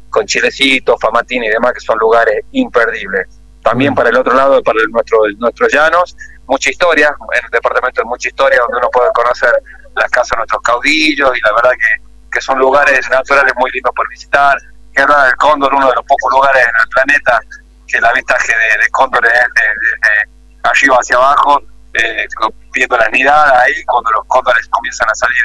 con 0.10 0.26
Chilecito, 0.26 0.98
Famatín 0.98 1.44
y 1.44 1.50
demás, 1.50 1.74
que 1.74 1.80
son 1.80 1.98
lugares 1.98 2.44
imperdibles. 2.52 3.28
También 3.64 3.96
para 3.96 4.10
el 4.10 4.18
otro 4.18 4.34
lado, 4.34 4.62
para 4.62 4.80
el- 4.82 4.92
nuestro, 4.92 5.20
nuestros 5.38 5.72
llanos, 5.74 6.18
mucha 6.48 6.70
historia, 6.70 7.16
en 7.36 7.46
el 7.46 7.52
departamento 7.52 8.02
hay 8.02 8.08
mucha 8.08 8.28
historia, 8.28 8.60
donde 8.64 8.78
uno 8.80 8.90
puede 8.92 9.10
conocer 9.14 9.54
las 9.96 10.10
casas 10.12 10.32
de 10.32 10.38
nuestros 10.38 10.62
caudillos, 10.62 11.32
y 11.38 11.42
la 11.42 11.54
verdad 11.54 11.72
que, 11.72 12.03
que 12.34 12.42
son 12.42 12.58
lugares 12.58 13.08
naturales 13.10 13.54
muy 13.58 13.72
lindos 13.72 13.94
por 13.96 14.10
visitar. 14.10 14.58
Guerra 14.94 15.26
del 15.26 15.36
Cóndor, 15.36 15.74
uno 15.74 15.88
de 15.88 15.96
los 15.96 16.06
pocos 16.06 16.34
lugares 16.34 16.64
en 16.64 16.82
el 16.82 16.88
planeta 16.90 17.40
que 17.88 17.98
el 17.98 18.06
avistaje 18.06 18.54
de, 18.54 18.84
de 18.84 18.90
cóndores 18.90 19.32
es 19.32 19.40
de, 19.40 20.70
arriba 20.70 20.98
hacia 21.00 21.16
abajo, 21.18 21.62
eh, 21.94 22.28
viendo 22.74 22.98
las 22.98 23.12
nidadas 23.12 23.54
ahí, 23.62 23.84
cuando 23.86 24.12
los 24.12 24.26
cóndores 24.28 24.68
comienzan 24.70 25.10
a 25.10 25.16
salir 25.16 25.44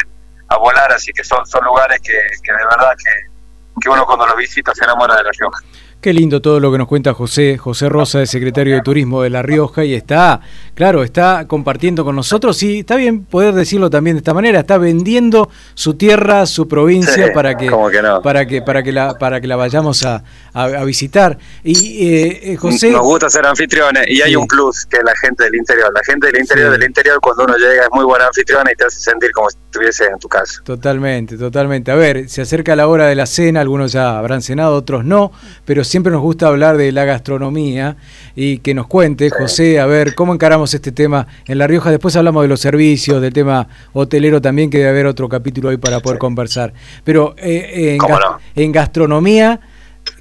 a 0.48 0.57
volar, 0.57 0.90
así 0.92 1.12
que 1.12 1.24
son, 1.24 1.46
son 1.46 1.64
lugares 1.64 2.01
que, 2.01 2.12
que 2.42 2.53
de 2.53 2.64
verdad 2.64 2.92
que, 2.96 3.81
que 3.81 3.88
uno 3.88 4.07
cuando 4.07 4.27
los 4.27 4.37
visita 4.37 4.74
se 4.74 4.85
enamora 4.85 5.16
de 5.16 5.24
La 5.24 5.31
Rioja. 5.38 5.62
Qué 6.01 6.12
lindo 6.12 6.40
todo 6.40 6.61
lo 6.61 6.70
que 6.70 6.79
nos 6.79 6.87
cuenta 6.87 7.12
José, 7.12 7.59
José 7.59 7.88
Rosa, 7.88 8.20
el 8.20 8.29
secretario 8.29 8.77
de 8.77 8.83
Turismo 8.83 9.22
de 9.22 9.31
La 9.31 9.42
Rioja, 9.42 9.85
y 9.85 9.94
está, 9.94 10.40
claro, 10.79 11.03
está 11.03 11.45
compartiendo 11.49 12.05
con 12.05 12.14
nosotros, 12.14 12.62
y 12.62 12.79
está 12.79 12.95
bien 12.95 13.25
poder 13.25 13.53
decirlo 13.53 13.91
también 13.91 14.14
de 14.14 14.19
esta 14.19 14.33
manera, 14.33 14.61
está 14.61 14.79
vendiendo 14.79 15.51
su 15.75 15.95
tierra, 15.95 16.47
su 16.47 16.69
provincia 16.69 17.27
Sí, 17.27 17.33
para 17.35 17.57
que, 17.57 17.67
no. 17.67 18.23
para 18.23 18.47
que, 18.47 18.62
para 18.62 18.85
que 18.85 18.93
la, 18.93 19.19
para 19.19 19.41
que 19.41 19.49
la 19.49 19.57
vayamos 19.57 20.05
a, 20.05 20.23
a- 20.53 20.62
a 20.64 20.85
visitar. 20.85 21.37
Y 21.64 22.07
eh, 22.14 22.53
eh, 22.53 22.57
José, 22.57 22.93
Nos 22.93 23.03
gusta 23.03 23.29
ser 23.29 23.45
anfitriones 23.45 24.05
y 24.09 24.23
hay 24.23 24.37
un 24.37 24.47
plus 24.47 24.87
que 24.87 24.99
es 24.99 25.03
la 25.03 25.17
gente 25.17 25.43
del 25.43 25.57
interior. 25.57 25.91
La 25.93 26.03
gente 26.05 26.29
del 26.29 26.38
interior 26.38 26.69
Sí. 26.73 26.79
del 26.79 26.88
interior 26.88 27.19
cuando 27.21 27.43
uno 27.45 27.57
llega 27.57 27.83
es 27.83 27.88
muy 27.93 28.05
buena 28.05 28.27
anfitriona 28.29 28.71
y 28.73 28.77
te 28.77 28.85
hace 28.85 29.01
sentir 29.01 29.33
como 29.33 29.51
si 29.51 29.57
estuviese 29.64 30.05
en 30.05 30.19
tu 30.21 30.29
casa. 30.29 30.61
Totalmente, 30.64 31.37
totalmente. 31.37 31.91
A 31.91 31.97
ver, 31.97 32.29
se 32.29 32.41
acerca 32.43 32.77
la 32.77 32.87
hora 32.87 33.07
de 33.07 33.17
la 33.17 33.27
cena, 33.27 33.61
algunos 33.61 33.91
ya 33.91 34.17
habrán 34.17 34.43
cenado, 34.43 34.77
otros 34.77 35.05
no, 35.05 35.33
pero 35.64 35.83
siempre 35.83 36.12
nos 36.12 36.22
gusta 36.22 36.47
hablar 36.47 36.76
de 36.76 36.93
la 36.93 37.05
gastronomía 37.05 37.97
y 38.37 38.59
que 38.59 38.74
nos 38.74 38.87
cuente, 38.87 39.29
José, 39.31 39.81
a 39.81 39.87
ver, 39.87 40.14
cómo 40.14 40.33
encaramos 40.35 40.68
este 40.75 40.93
tema 40.93 41.27
en 41.47 41.59
La 41.59 41.66
Rioja. 41.66 41.91
Después 41.91 42.14
hablamos 42.16 42.43
de 42.43 42.49
los 42.49 42.61
servicios, 42.61 43.21
del 43.23 43.33
tema 43.33 43.66
hotelero 43.93 44.41
también, 44.41 44.71
que 44.71 44.79
debe 44.79 44.91
haber 44.91 45.07
otro 45.07 45.29
capítulo 45.29 45.69
hoy 45.71 45.77
para 45.77 46.01
poder 46.01 46.19
conversar. 46.19 46.73
Pero 47.05 47.35
eh, 47.39 47.93
en, 47.93 47.99
¿Cómo 47.99 48.16
gas- 48.16 48.25
no? 48.31 48.39
en 48.55 48.73
gastronomía, 48.73 49.61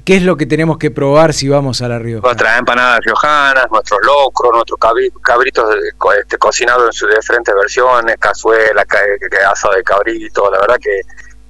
¿qué 0.04 0.18
es 0.18 0.24
lo 0.24 0.38
que 0.38 0.46
tenemos 0.46 0.78
que 0.78 0.92
probar 0.92 1.34
si 1.34 1.48
vamos 1.50 1.82
a 1.82 1.88
La 1.88 2.00
Rioja? 2.00 2.26
Nuestras 2.28 2.60
empanadas 2.60 3.00
riojanas, 3.04 3.66
nuestros 3.72 4.00
locros, 4.06 4.52
nuestros 4.54 4.80
cabritos 5.22 5.76
eh, 5.76 6.20
este, 6.22 6.38
cocinados 6.38 6.86
en 6.88 6.94
sus 6.94 7.10
diferentes 7.16 7.54
versiones, 7.56 8.16
cazuela, 8.20 8.86
ca- 8.86 9.00
que- 9.30 9.38
asado 9.38 9.76
de 9.76 9.84
cabrito, 9.84 10.50
la 10.52 10.60
verdad 10.60 10.78
que, 10.82 11.02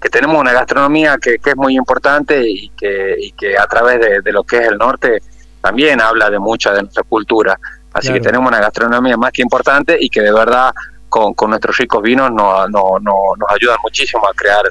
que 0.01 0.09
tenemos 0.09 0.39
una 0.39 0.53
gastronomía 0.53 1.17
que, 1.21 1.39
que 1.39 1.51
es 1.51 1.55
muy 1.57 1.75
importante 1.75 2.41
y 2.47 2.69
que, 2.69 3.15
y 3.19 3.31
que 3.31 3.57
a 3.57 3.65
través 3.67 3.99
de, 3.99 4.21
de 4.21 4.31
lo 4.31 4.43
que 4.43 4.57
es 4.57 4.67
el 4.67 4.77
norte 4.77 5.21
también 5.61 5.99
habla 5.99 6.29
de 6.29 6.37
mucha 6.39 6.71
de 6.71 6.81
nuestra 6.83 7.03
cultura. 7.03 7.59
Así 7.97 8.07
Claro. 8.07 8.21
que 8.21 8.27
tenemos 8.27 8.47
una 8.49 8.59
gastronomía 8.59 9.17
más 9.17 9.31
que 9.31 9.41
importante 9.41 9.97
y 9.99 10.09
que 10.09 10.21
de 10.21 10.31
verdad 10.31 10.71
con, 11.09 11.33
con 11.33 11.49
nuestros 11.49 11.77
ricos 11.77 12.01
vinos 12.03 12.31
nos, 12.31 12.69
no, 12.69 12.99
no, 13.01 13.13
nos 13.37 13.49
ayudan 13.55 13.77
muchísimo 13.83 14.27
a 14.27 14.33
crear 14.33 14.63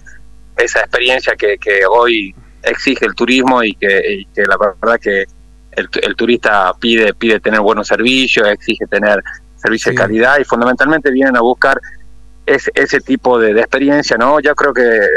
esa 0.57 0.81
experiencia 0.81 1.35
que, 1.37 1.57
que 1.59 1.85
hoy 1.87 2.35
exige 2.63 3.07
el 3.07 3.15
turismo 3.15 3.63
y 3.63 3.75
que, 3.75 4.03
y 4.21 4.25
que 4.27 4.43
la 4.45 4.57
verdad 4.57 4.99
que 5.01 5.25
el, 5.73 5.89
el 6.03 6.17
turista 6.17 6.73
pide 6.79 7.13
pide 7.15 7.39
tener 7.41 7.61
buenos 7.61 7.87
servicios, 7.89 8.47
exige 8.49 8.87
tener 8.87 9.23
servicios 9.57 9.91
Sí. 9.93 9.97
de 9.97 9.97
calidad 9.97 10.39
y 10.39 10.45
fundamentalmente 10.45 11.11
vienen 11.11 11.37
a 11.37 11.41
buscar 11.41 11.79
ese, 12.47 12.71
ese 12.75 13.01
tipo 13.01 13.39
de, 13.39 13.51
experiencia, 13.51 14.17
¿no? 14.17 14.39
Yo 14.39 14.55
creo 14.55 14.73
que 14.73 14.83
eh, 14.83 15.09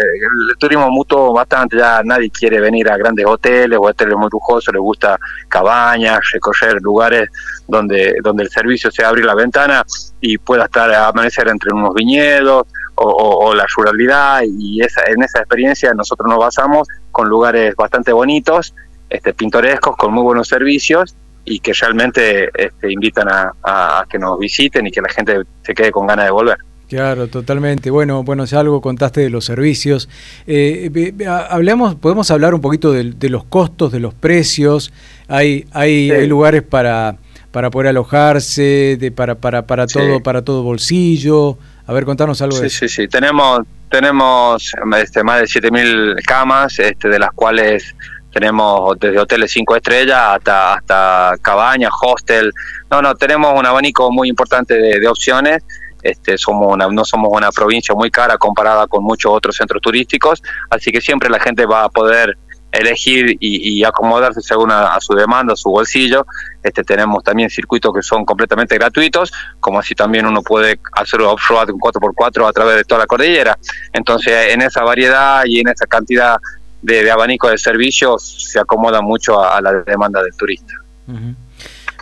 el 0.49 0.57
turismo 0.57 0.89
mutó 0.89 1.31
bastante, 1.31 1.77
ya 1.77 2.01
nadie 2.03 2.31
quiere 2.31 2.59
venir 2.59 2.89
a 2.89 2.97
grandes 2.97 3.25
hoteles 3.25 3.77
o 3.77 3.83
hoteles 3.83 4.17
muy 4.17 4.29
lujosos, 4.31 4.73
les 4.73 4.81
gusta 4.81 5.17
cabañas, 5.47 6.19
recorrer 6.33 6.81
lugares 6.81 7.29
donde, 7.67 8.15
donde 8.23 8.43
el 8.43 8.49
servicio 8.49 8.89
sea 8.89 9.09
abrir 9.09 9.25
la 9.25 9.35
ventana 9.35 9.83
y 10.19 10.39
pueda 10.39 10.65
estar 10.65 10.91
a 10.91 11.09
amanecer 11.09 11.47
entre 11.47 11.71
unos 11.71 11.93
viñedos 11.93 12.65
o, 12.95 13.53
la 13.53 13.65
ruralidad 13.77 14.41
y 14.43 14.81
esa, 14.81 15.01
en 15.07 15.23
esa 15.23 15.39
experiencia 15.39 15.93
nosotros 15.93 16.27
nos 16.29 16.37
basamos 16.37 16.87
con 17.11 17.29
lugares 17.29 17.73
bastante 17.75 18.11
bonitos, 18.11 18.73
este, 19.09 19.33
pintorescos, 19.33 19.95
con 19.95 20.13
muy 20.13 20.23
buenos 20.23 20.49
servicios 20.49 21.15
y 21.45 21.61
que 21.61 21.71
realmente 21.73 22.49
este, 22.53 22.91
invitan 22.91 23.27
a 23.29 24.05
que 24.09 24.19
nos 24.19 24.37
visiten 24.37 24.87
y 24.87 24.91
que 24.91 25.01
la 25.01 25.09
gente 25.09 25.43
se 25.61 25.73
quede 25.73 25.91
con 25.91 26.07
ganas 26.07 26.25
de 26.25 26.31
volver. 26.31 26.57
Claro, 26.89 27.27
totalmente. 27.27 27.91
Bueno, 27.91 28.23
bueno, 28.23 28.45
ya 28.45 28.59
algo 28.59 28.81
contaste 28.81 29.21
de 29.21 29.29
los 29.29 29.45
servicios. 29.45 30.09
Eh, 30.47 31.13
hablamos, 31.49 31.93
podemos 31.95 32.31
hablar 32.31 32.55
un 32.55 32.61
poquito 32.61 32.91
de, 32.91 33.11
de 33.11 33.29
los 33.29 33.43
costos, 33.43 33.91
de 33.91 33.99
los 33.99 34.13
precios. 34.15 34.91
Hay, 35.27 35.65
hay, 35.71 36.09
Sí. 36.09 36.11
hay 36.11 36.27
lugares 36.27 36.63
para, 36.63 37.17
para 37.51 37.69
poder 37.69 37.89
alojarse, 37.89 38.97
de, 38.99 39.11
para, 39.11 39.35
para, 39.35 39.67
para 39.67 39.87
Sí. 39.87 39.99
todo, 39.99 40.21
para 40.23 40.41
todo 40.43 40.63
bolsillo. 40.63 41.59
A 41.85 41.93
ver, 41.93 42.05
contanos 42.05 42.41
algo 42.41 42.59
de 42.59 42.69
Sí, 42.69 42.85
eso. 42.85 42.87
sí, 42.87 43.01
sí. 43.03 43.07
Tenemos, 43.07 43.59
tenemos 43.91 44.71
este, 44.99 45.23
más 45.23 45.41
de 45.41 45.45
7.000 45.47 46.15
camas, 46.25 46.79
este, 46.79 47.07
de 47.07 47.19
las 47.19 47.31
cuales 47.33 47.95
tenemos 48.31 48.97
desde 48.99 49.17
hoteles 49.19 49.51
cinco 49.51 49.75
estrellas 49.75 50.17
hasta, 50.19 50.73
hasta 50.75 51.35
cabañas, 51.41 51.91
hostel. 52.01 52.51
No, 52.89 53.01
no, 53.01 53.13
tenemos 53.15 53.53
un 53.59 53.65
abanico 53.65 54.11
muy 54.11 54.27
importante 54.29 54.75
de, 54.75 54.99
de 54.99 55.07
opciones. 55.07 55.63
Este, 56.01 56.37
somos 56.37 56.73
una, 56.73 56.87
no 56.87 57.03
somos 57.03 57.29
una 57.31 57.51
provincia 57.51 57.93
muy 57.95 58.09
cara 58.09 58.37
comparada 58.37 58.87
con 58.87 59.03
muchos 59.03 59.31
otros 59.31 59.55
centros 59.55 59.81
turísticos, 59.81 60.41
así 60.69 60.91
que 60.91 61.01
siempre 61.01 61.29
la 61.29 61.39
gente 61.39 61.65
va 61.65 61.83
a 61.83 61.89
poder 61.89 62.37
elegir 62.71 63.37
y, 63.39 63.83
acomodarse 63.83 64.41
según 64.41 64.71
a, 64.71 64.99
su 64.99 65.13
demanda, 65.13 65.53
a 65.53 65.55
su 65.55 65.69
bolsillo. 65.69 66.25
Este, 66.61 66.83
tenemos 66.83 67.23
también 67.23 67.49
circuitos 67.49 67.93
que 67.93 68.03
son 68.03 68.25
completamente 68.25 68.75
gratuitos, 68.75 69.31
como 69.59 69.79
así 69.79 69.95
también 69.95 70.25
uno 70.25 70.41
puede 70.41 70.79
hacer 70.93 71.21
off-road 71.21 71.71
un 71.71 71.79
4x4 71.79 72.47
a 72.47 72.51
través 72.51 72.75
de 72.75 72.83
toda 72.83 72.99
la 72.99 73.07
cordillera. 73.07 73.57
Entonces, 73.93 74.53
en 74.53 74.61
esa 74.61 74.83
variedad 74.83 75.43
y 75.45 75.59
en 75.59 75.69
esa 75.69 75.85
cantidad 75.87 76.37
de, 76.81 77.03
de 77.03 77.11
abanico 77.11 77.49
de 77.49 77.57
servicios 77.57 78.51
se 78.51 78.59
acomoda 78.59 79.01
mucho 79.01 79.43
a, 79.43 79.59
la 79.61 79.73
demanda 79.83 80.21
del 80.21 80.35
turista. 80.35 80.73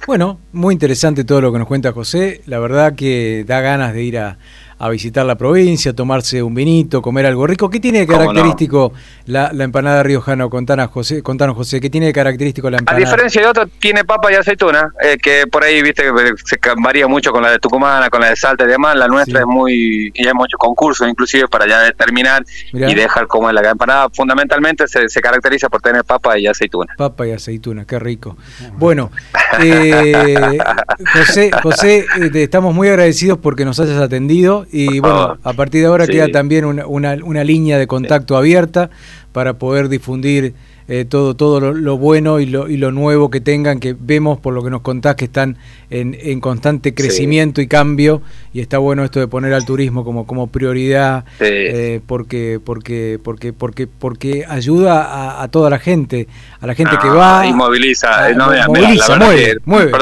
Bueno, 0.06 0.40
muy 0.54 0.74
interesante 0.74 1.24
todo 1.24 1.42
lo 1.42 1.52
que 1.52 1.60
nos 1.60 1.68
cuenta 1.68 1.92
José. 1.92 2.42
La 2.46 2.60
verdad 2.60 2.96
que 2.96 3.44
da 3.46 3.62
ganas 3.62 3.94
de 3.94 4.04
ir 4.04 4.18
a, 4.18 4.38
a 4.80 4.90
visitar 4.90 5.26
la 5.26 5.36
provincia, 5.36 5.94
tomarse 5.94 6.44
un 6.44 6.54
vinito, 6.54 7.02
comer 7.02 7.26
algo 7.26 7.48
rico. 7.48 7.70
¿Qué 7.70 7.80
tiene 7.80 8.00
de 8.00 8.08
característico 8.08 8.94
la, 9.26 9.52
la 9.54 9.64
empanada 9.64 10.04
riojana? 10.04 10.48
Contanos 10.50 10.90
José, 10.92 11.24
contanos, 11.24 11.56
José, 11.56 11.82
¿qué 11.82 11.90
tiene 11.90 12.08
de 12.08 12.14
característico 12.14 12.70
la 12.70 12.78
A 12.78 12.80
empanada? 12.80 13.04
diferencia 13.06 13.42
de 13.42 13.48
otros, 13.48 13.70
tiene 13.80 14.04
papa 14.06 14.32
y 14.32 14.36
aceituna, 14.36 14.94
eh, 15.04 15.18
que 15.22 15.48
por 15.48 15.64
ahí, 15.64 15.82
viste, 15.82 16.04
se 16.46 16.58
varía 16.80 17.08
mucho 17.08 17.32
con 17.32 17.42
la 17.42 17.52
de 17.52 17.60
Tucumana, 17.60 18.10
con 18.10 18.22
la 18.22 18.30
de 18.30 18.36
Salta 18.36 18.66
y 18.66 18.68
demás. 18.68 18.96
La 18.96 19.08
nuestra 19.08 19.40
Sí. 19.40 19.42
es 19.42 19.48
muy, 19.48 20.12
y 20.14 20.28
hemos 20.28 20.46
hecho 20.48 20.58
concursos 20.58 21.08
inclusive 21.10 21.48
para 21.48 21.68
ya 21.68 21.82
determinar 21.82 22.44
Mirá. 22.72 22.92
y 22.92 22.96
dejar 22.96 23.28
como 23.28 23.50
es 23.50 23.56
la 23.56 23.68
empanada. 23.70 24.10
Fundamentalmente 24.14 24.88
se, 24.88 25.10
se 25.10 25.22
caracteriza 25.22 25.70
por 25.70 25.82
tener 25.82 26.04
papa 26.04 26.38
y 26.38 26.46
aceituna. 26.48 26.94
Papa 26.98 27.26
y 27.28 27.32
aceituna, 27.32 27.86
qué 27.86 27.98
rico. 27.98 28.38
Bueno, 28.78 29.12
eh, 29.60 30.36
José, 31.14 31.52
José 31.64 32.06
eh, 32.22 32.30
te 32.30 32.44
estamos 32.44 32.74
muy 32.76 32.88
agradecidos 32.90 33.40
porque 33.40 33.66
nos 33.66 33.80
hayas 33.80 33.98
atendido 34.02 34.66
y 34.72 35.00
bueno, 35.00 35.38
a 35.44 35.54
partir 35.54 35.82
de 35.82 35.88
ahora 35.88 36.06
sí. 36.06 36.12
queda 36.14 36.28
también 36.30 36.66
una, 36.66 36.86
una, 36.88 37.18
una 37.24 37.44
línea 37.44 37.78
de 37.78 37.88
contacto 37.88 38.38
abierta 38.38 38.90
para 39.32 39.54
poder 39.54 39.90
difundir 39.90 40.54
eh, 40.90 41.04
todo, 41.04 41.36
todo 41.36 41.60
lo, 41.60 41.74
lo 41.74 41.98
bueno 41.98 42.40
y 42.40 42.46
lo, 42.46 42.70
y 42.70 42.78
lo 42.78 42.92
nuevo 42.94 43.30
que 43.30 43.42
tengan, 43.42 43.80
que 43.82 43.94
vemos 44.00 44.40
por 44.40 44.54
lo 44.54 44.64
que 44.64 44.70
nos 44.70 44.82
contás 44.82 45.16
que 45.16 45.26
están 45.26 45.58
en, 45.90 46.16
en 46.18 46.40
constante 46.40 46.94
crecimiento 46.94 47.60
y 47.60 47.68
cambio 47.68 48.22
y 48.54 48.62
está 48.62 48.78
bueno 48.78 49.04
esto 49.04 49.20
de 49.20 49.28
poner 49.28 49.54
al 49.54 49.66
turismo 49.66 50.06
como, 50.06 50.26
como 50.26 50.48
prioridad 50.48 51.26
Sí. 51.40 51.46
eh, 51.46 52.00
porque, 52.08 52.62
porque, 52.64 53.20
porque, 53.22 53.52
porque, 53.52 53.86
porque 53.88 54.46
ayuda 54.48 55.04
a, 55.04 55.44
a 55.44 55.48
toda 55.50 55.70
la 55.70 55.80
gente, 55.80 56.28
a 56.62 56.68
la 56.68 56.74
gente 56.74 56.94
que 57.02 57.10
Ah, 57.10 57.14
va. 57.42 57.46
y 57.48 57.54
moviliza, 57.54 58.08
Ah, 58.24 58.30
eh, 58.32 58.36
no, 58.36 58.46
mo- 58.46 58.52
mira, 58.52 58.68
mira, 58.70 58.82
moviliza, 58.88 59.18
la 59.18 59.26
mueve, 59.26 59.44
que- 59.44 59.58
mueve. 59.66 59.92
per- 59.92 60.02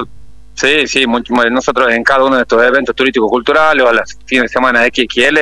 Sí, 0.56 0.88
sí, 0.88 1.06
nosotros 1.52 1.92
en 1.92 2.04
cada 2.04 2.24
uno 2.24 2.38
de 2.38 2.44
estos 2.44 2.64
eventos 2.64 2.96
turísticos 2.96 3.30
culturales 3.30 3.84
o 3.84 3.90
a 3.90 3.94
las 3.94 4.18
fines 4.26 4.44
de 4.44 4.50
semana 4.50 4.82
de 4.82 4.88
XXL 4.88 5.38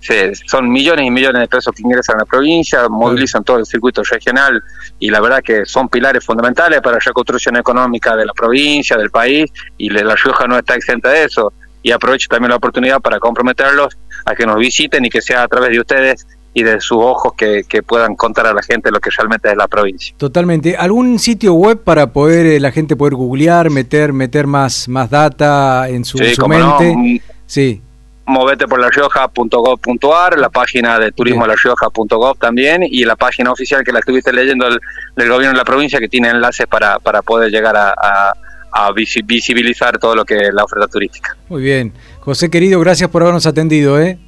se- 0.00 0.32
son 0.46 0.70
millones 0.70 1.06
y 1.06 1.10
millones 1.10 1.40
de 1.40 1.48
pesos 1.48 1.74
que 1.74 1.82
ingresan 1.82 2.16
a 2.16 2.18
la 2.20 2.24
provincia, 2.24 2.88
movilizan 2.88 3.42
todo 3.42 3.58
el 3.58 3.66
circuito 3.66 4.02
regional 4.08 4.62
y 5.00 5.10
la 5.10 5.20
verdad 5.20 5.40
que 5.42 5.64
son 5.66 5.88
pilares 5.88 6.24
fundamentales 6.24 6.80
para 6.82 6.96
la 6.96 7.00
reconstrucción 7.04 7.56
económica 7.56 8.14
de 8.14 8.26
la 8.26 8.32
provincia, 8.32 8.96
del 8.96 9.10
país 9.10 9.50
y 9.76 9.88
La 9.90 10.14
Rioja 10.14 10.46
no 10.46 10.56
está 10.58 10.74
exenta 10.76 11.10
de 11.10 11.24
eso. 11.24 11.52
Y 11.82 11.90
aprovecho 11.90 12.28
también 12.28 12.50
la 12.50 12.56
oportunidad 12.56 13.00
para 13.00 13.18
comprometerlos 13.18 13.96
a 14.24 14.34
que 14.34 14.46
nos 14.46 14.56
visiten 14.56 15.04
y 15.04 15.10
que 15.10 15.20
sea 15.20 15.42
a 15.42 15.48
través 15.48 15.70
de 15.70 15.80
ustedes 15.80 16.26
y 16.54 16.62
de 16.62 16.80
sus 16.80 16.98
ojos 16.98 17.32
que, 17.36 17.64
que 17.68 17.82
puedan 17.82 18.14
contar 18.14 18.46
a 18.46 18.54
la 18.54 18.62
gente 18.62 18.90
lo 18.92 19.00
que 19.00 19.10
realmente 19.10 19.50
es 19.50 19.56
la 19.56 19.66
provincia. 19.68 20.14
Totalmente. 20.16 20.76
¿Algún 20.76 21.18
sitio 21.18 21.54
web 21.54 21.82
para 21.82 22.12
poder 22.12 22.46
eh, 22.46 22.60
la 22.60 22.70
gente 22.70 22.94
poder 22.96 23.14
googlear, 23.16 23.70
meter, 23.70 24.12
meter 24.12 24.46
más, 24.46 24.88
más 24.88 25.10
data 25.10 25.88
en 25.88 26.04
su, 26.04 26.16
Sí, 26.18 26.24
en 26.26 26.34
su 26.36 26.42
no, 26.42 26.48
mente? 26.48 26.94
mm, 26.96 27.18
Sí. 27.46 27.82
movete 28.26 28.66
por 28.66 28.80
larioja.gov.ar, 28.80 30.38
la 30.38 30.48
página 30.48 30.98
de 30.98 31.12
turismo 31.12 31.46
larioja.gov 31.46 32.38
también 32.38 32.82
y 32.84 33.04
la 33.04 33.16
página 33.16 33.50
oficial 33.52 33.84
que 33.84 33.92
la 33.92 33.98
estuviste 33.98 34.32
leyendo 34.32 34.64
del, 34.66 34.80
del 35.16 35.28
gobierno 35.28 35.52
de 35.52 35.58
la 35.58 35.64
provincia 35.64 35.98
que 35.98 36.08
tiene 36.08 36.28
enlaces 36.30 36.66
para, 36.66 36.98
para 37.00 37.22
poder 37.22 37.50
llegar 37.50 37.76
a, 37.76 37.90
a- 37.90 38.32
a 38.76 38.90
visi- 38.90 39.24
visibilizar 39.24 39.98
todo 39.98 40.16
lo 40.16 40.24
que 40.24 40.36
es 40.36 40.52
la 40.52 40.64
oferta 40.64 40.88
turística. 40.88 41.36
Muy 41.48 41.62
bien. 41.62 41.92
José 42.20 42.50
querido, 42.50 42.80
gracias 42.80 43.08
por 43.08 43.22
habernos 43.22 43.46
atendido, 43.46 44.00
¿eh? 44.00 44.18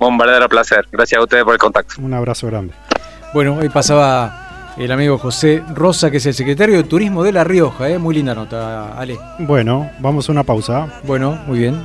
Un 0.00 0.18
verdadero 0.18 0.48
placer. 0.48 0.86
Gracias 0.90 1.20
a 1.20 1.22
ustedes 1.22 1.44
por 1.44 1.52
el 1.52 1.58
contacto. 1.58 1.94
Un 2.00 2.14
abrazo 2.14 2.46
grande. 2.46 2.74
Bueno, 3.34 3.58
hoy 3.60 3.68
pasaba 3.68 4.72
el 4.76 4.90
amigo 4.90 5.18
José 5.18 5.62
Rosa, 5.74 6.10
que 6.10 6.16
es 6.16 6.26
el 6.26 6.34
secretario 6.34 6.76
de 6.76 6.84
Turismo 6.84 7.22
de 7.22 7.32
La 7.32 7.44
Rioja, 7.44 7.88
¿eh? 7.88 7.98
Muy 7.98 8.14
linda 8.14 8.34
nota, 8.34 8.98
Ale. 8.98 9.18
Bueno, 9.38 9.90
vamos 9.98 10.28
a 10.28 10.32
una 10.32 10.42
pausa. 10.42 10.88
Bueno, 11.04 11.38
muy 11.46 11.58
bien. 11.58 11.84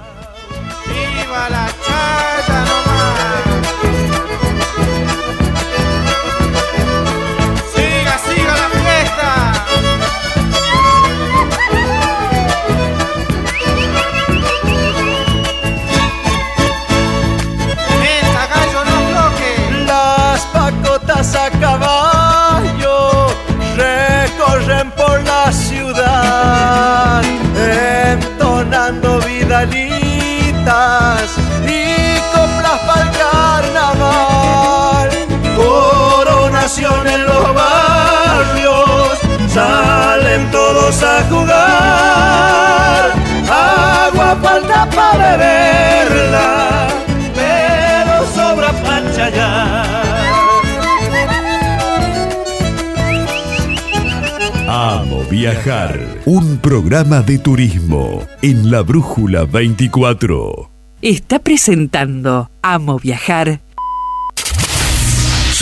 Para 44.96 45.38
beberla, 45.38 46.88
pero 47.36 48.26
sobra 48.34 48.72
para 48.84 48.96
Amo 54.68 55.24
Viajar, 55.30 56.00
un 56.26 56.58
programa 56.58 57.22
de 57.22 57.38
turismo 57.38 58.24
en 58.42 58.72
la 58.72 58.82
Brújula 58.82 59.46
24. 59.46 60.72
Está 61.02 61.40
presentando 61.40 62.50
Amo 62.62 62.98
Viajar 62.98 63.62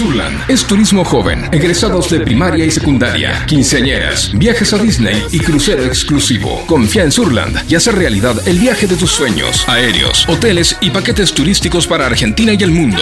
Surland 0.03 0.49
es 0.49 0.65
turismo 0.65 1.05
joven, 1.05 1.47
egresados 1.53 2.09
de 2.09 2.19
primaria 2.19 2.65
y 2.65 2.71
secundaria, 2.71 3.45
quinceañeras, 3.47 4.37
viajes 4.37 4.73
a 4.73 4.77
Disney 4.77 5.23
y 5.31 5.39
crucero 5.39 5.85
exclusivo. 5.85 6.61
Confía 6.67 7.03
en 7.03 7.11
Surland 7.13 7.57
y 7.71 7.75
hace 7.75 7.89
realidad 7.89 8.35
el 8.45 8.59
viaje 8.59 8.85
de 8.85 8.97
tus 8.97 9.11
sueños, 9.11 9.63
aéreos, 9.65 10.27
hoteles 10.27 10.75
y 10.81 10.89
paquetes 10.89 11.33
turísticos 11.33 11.87
para 11.87 12.05
Argentina 12.05 12.51
y 12.51 12.61
el 12.61 12.71
mundo. 12.71 13.01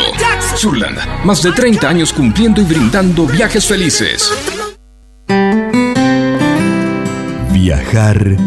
Surland, 0.55 0.99
más 1.25 1.41
de 1.41 1.51
30 1.51 1.89
años 1.89 2.13
cumpliendo 2.13 2.61
y 2.61 2.65
brindando 2.65 3.25
viajes 3.25 3.65
felices. 3.65 4.31
Viajar 7.51 8.37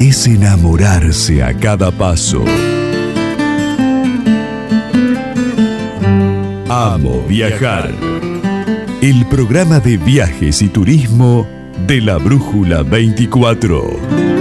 es 0.00 0.26
enamorarse 0.26 1.42
a 1.42 1.52
cada 1.52 1.90
paso. 1.90 2.42
Amo 6.70 7.22
Viajar, 7.26 7.90
el 9.00 9.24
programa 9.30 9.80
de 9.80 9.96
viajes 9.96 10.60
y 10.60 10.68
turismo 10.68 11.46
de 11.86 12.02
la 12.02 12.18
Brújula 12.18 12.82
24. 12.82 14.37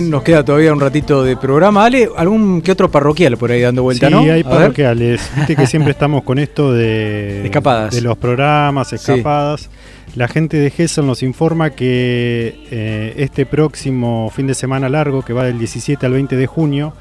Bien, 0.00 0.10
nos 0.10 0.22
queda 0.22 0.44
todavía 0.44 0.72
un 0.72 0.80
ratito 0.80 1.22
de 1.24 1.36
programa. 1.36 1.84
Ale, 1.84 2.08
algún 2.16 2.60
que 2.62 2.72
otro 2.72 2.90
parroquial 2.90 3.36
por 3.36 3.50
ahí 3.50 3.60
dando 3.60 3.82
vuelta, 3.82 4.08
sí, 4.08 4.12
¿no? 4.12 4.20
hay 4.20 4.28
A 4.28 4.34
ver. 4.34 4.44
parroquiales. 4.44 5.30
Viste 5.36 5.56
que 5.56 5.66
siempre 5.66 5.90
estamos 5.92 6.22
con 6.22 6.38
esto 6.38 6.72
de, 6.72 7.44
Escapadas. 7.44 7.94
de 7.94 8.00
los 8.02 8.16
programas, 8.18 8.92
escapadas. 8.92 9.70
La 10.14 10.28
gente 10.28 10.56
de 10.58 10.70
Gesell 10.70 11.06
nos 11.06 11.22
informa 11.22 11.70
que 11.70 12.64
eh, 12.70 13.14
este 13.18 13.44
próximo 13.46 14.30
fin 14.34 14.46
de 14.46 14.54
semana 14.54 14.88
largo, 14.88 15.22
que 15.22 15.32
va 15.32 15.44
del 15.44 15.58
17 15.58 16.04
al 16.06 16.12
20 16.12 16.36
de 16.36 16.46
junio, 16.46 16.92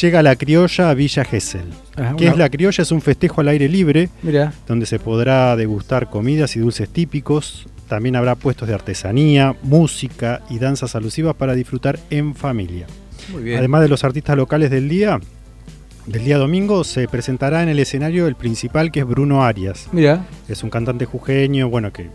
llega 0.00 0.22
la 0.22 0.36
criolla 0.36 0.90
a 0.90 0.94
Villa 0.94 1.24
Gesell. 1.24 1.66
Ah, 1.96 2.14
¿Qué 2.16 2.24
una- 2.24 2.32
es 2.32 2.38
la 2.38 2.48
criolla? 2.48 2.82
Es 2.82 2.90
un 2.92 3.02
festejo 3.02 3.40
al 3.40 3.48
aire 3.48 3.68
libre 3.68 4.08
donde 4.66 4.86
se 4.86 4.98
podrá 4.98 5.54
degustar 5.56 6.08
comidas 6.10 6.56
y 6.56 6.60
dulces 6.60 6.88
típicos. 6.88 7.66
También 7.90 8.14
habrá 8.14 8.36
puestos 8.36 8.68
de 8.68 8.74
artesanía, 8.74 9.56
música 9.64 10.42
y 10.48 10.60
danzas 10.60 10.94
alusivas 10.94 11.34
para 11.34 11.54
disfrutar 11.54 11.98
en 12.08 12.36
familia. 12.36 12.86
muy 13.32 13.42
bien. 13.42 13.58
Además 13.58 13.82
de 13.82 13.88
los 13.88 14.04
artistas 14.04 14.36
locales 14.36 14.70
del 14.70 14.88
día, 14.88 15.18
del 16.06 16.24
día 16.24 16.38
domingo 16.38 16.84
se 16.84 17.08
presentará 17.08 17.64
en 17.64 17.68
el 17.68 17.80
escenario 17.80 18.28
el 18.28 18.36
principal 18.36 18.92
que 18.92 19.00
es 19.00 19.06
Bruno 19.06 19.42
Arias. 19.42 19.88
Mira, 19.90 20.24
Es 20.48 20.62
un 20.62 20.70
cantante 20.70 21.04
jujeño, 21.04 21.68
bueno, 21.68 21.92
que 21.92 22.10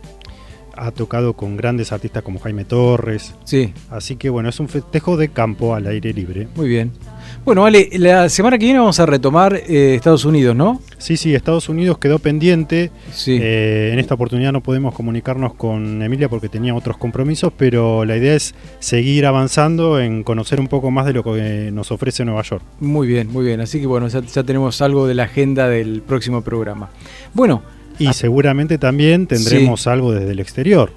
ha 0.77 0.91
tocado 0.91 1.33
con 1.33 1.57
grandes 1.57 1.91
artistas 1.91 2.23
como 2.23 2.39
Jaime 2.39 2.63
Torres. 2.63 3.33
sí, 3.43 3.73
Así 3.89 4.15
que 4.15 4.29
bueno, 4.29 4.47
es 4.47 4.61
un 4.61 4.69
festejo 4.69 5.17
de 5.17 5.27
campo 5.27 5.75
al 5.75 5.87
aire 5.87 6.13
libre. 6.13 6.47
muy 6.55 6.69
bien. 6.69 6.93
Bueno, 7.45 7.63
Ale, 7.63 7.89
la 7.93 8.27
semana 8.27 8.57
que 8.57 8.65
viene 8.65 8.79
vamos 8.79 8.99
a 8.99 9.05
retomar 9.05 9.55
eh, 9.55 9.93
Estados 9.93 10.25
Unidos, 10.25 10.55
¿no? 10.55 10.81
Sí, 10.97 11.15
sí, 11.15 11.35
Estados 11.35 11.69
Unidos 11.69 11.99
quedó 11.99 12.17
pendiente. 12.17 12.89
Sí. 13.13 13.37
Eh, 13.39 13.91
en 13.93 13.99
esta 13.99 14.15
oportunidad 14.15 14.51
no 14.51 14.61
podemos 14.63 14.95
comunicarnos 14.95 15.53
con 15.53 16.01
Emilia 16.01 16.27
porque 16.27 16.49
tenía 16.49 16.73
otros 16.73 16.97
compromisos, 16.97 17.53
pero 17.55 18.03
la 18.03 18.17
idea 18.17 18.33
es 18.33 18.55
seguir 18.79 19.27
avanzando 19.27 19.99
en 19.99 20.23
conocer 20.23 20.59
un 20.59 20.67
poco 20.67 20.89
más 20.89 21.05
de 21.05 21.13
lo 21.13 21.23
que 21.23 21.69
nos 21.71 21.91
ofrece 21.91 22.25
Nueva 22.25 22.41
York. 22.41 22.63
Muy 22.79 23.05
bien, 23.07 23.31
muy 23.31 23.45
bien. 23.45 23.61
Así 23.61 23.79
que 23.79 23.85
bueno, 23.85 24.07
ya, 24.07 24.21
ya 24.21 24.43
tenemos 24.43 24.81
algo 24.81 25.05
de 25.05 25.13
la 25.13 25.23
agenda 25.25 25.69
del 25.69 26.01
próximo 26.01 26.41
programa. 26.41 26.89
Bueno, 27.33 27.61
Y 27.97 28.07
Ah. 28.07 28.13
seguramente 28.13 28.77
también 28.77 29.25
tendremos 29.27 29.87
algo 29.87 30.11
desde 30.11 30.31
el 30.31 30.39
exterior. 30.41 30.91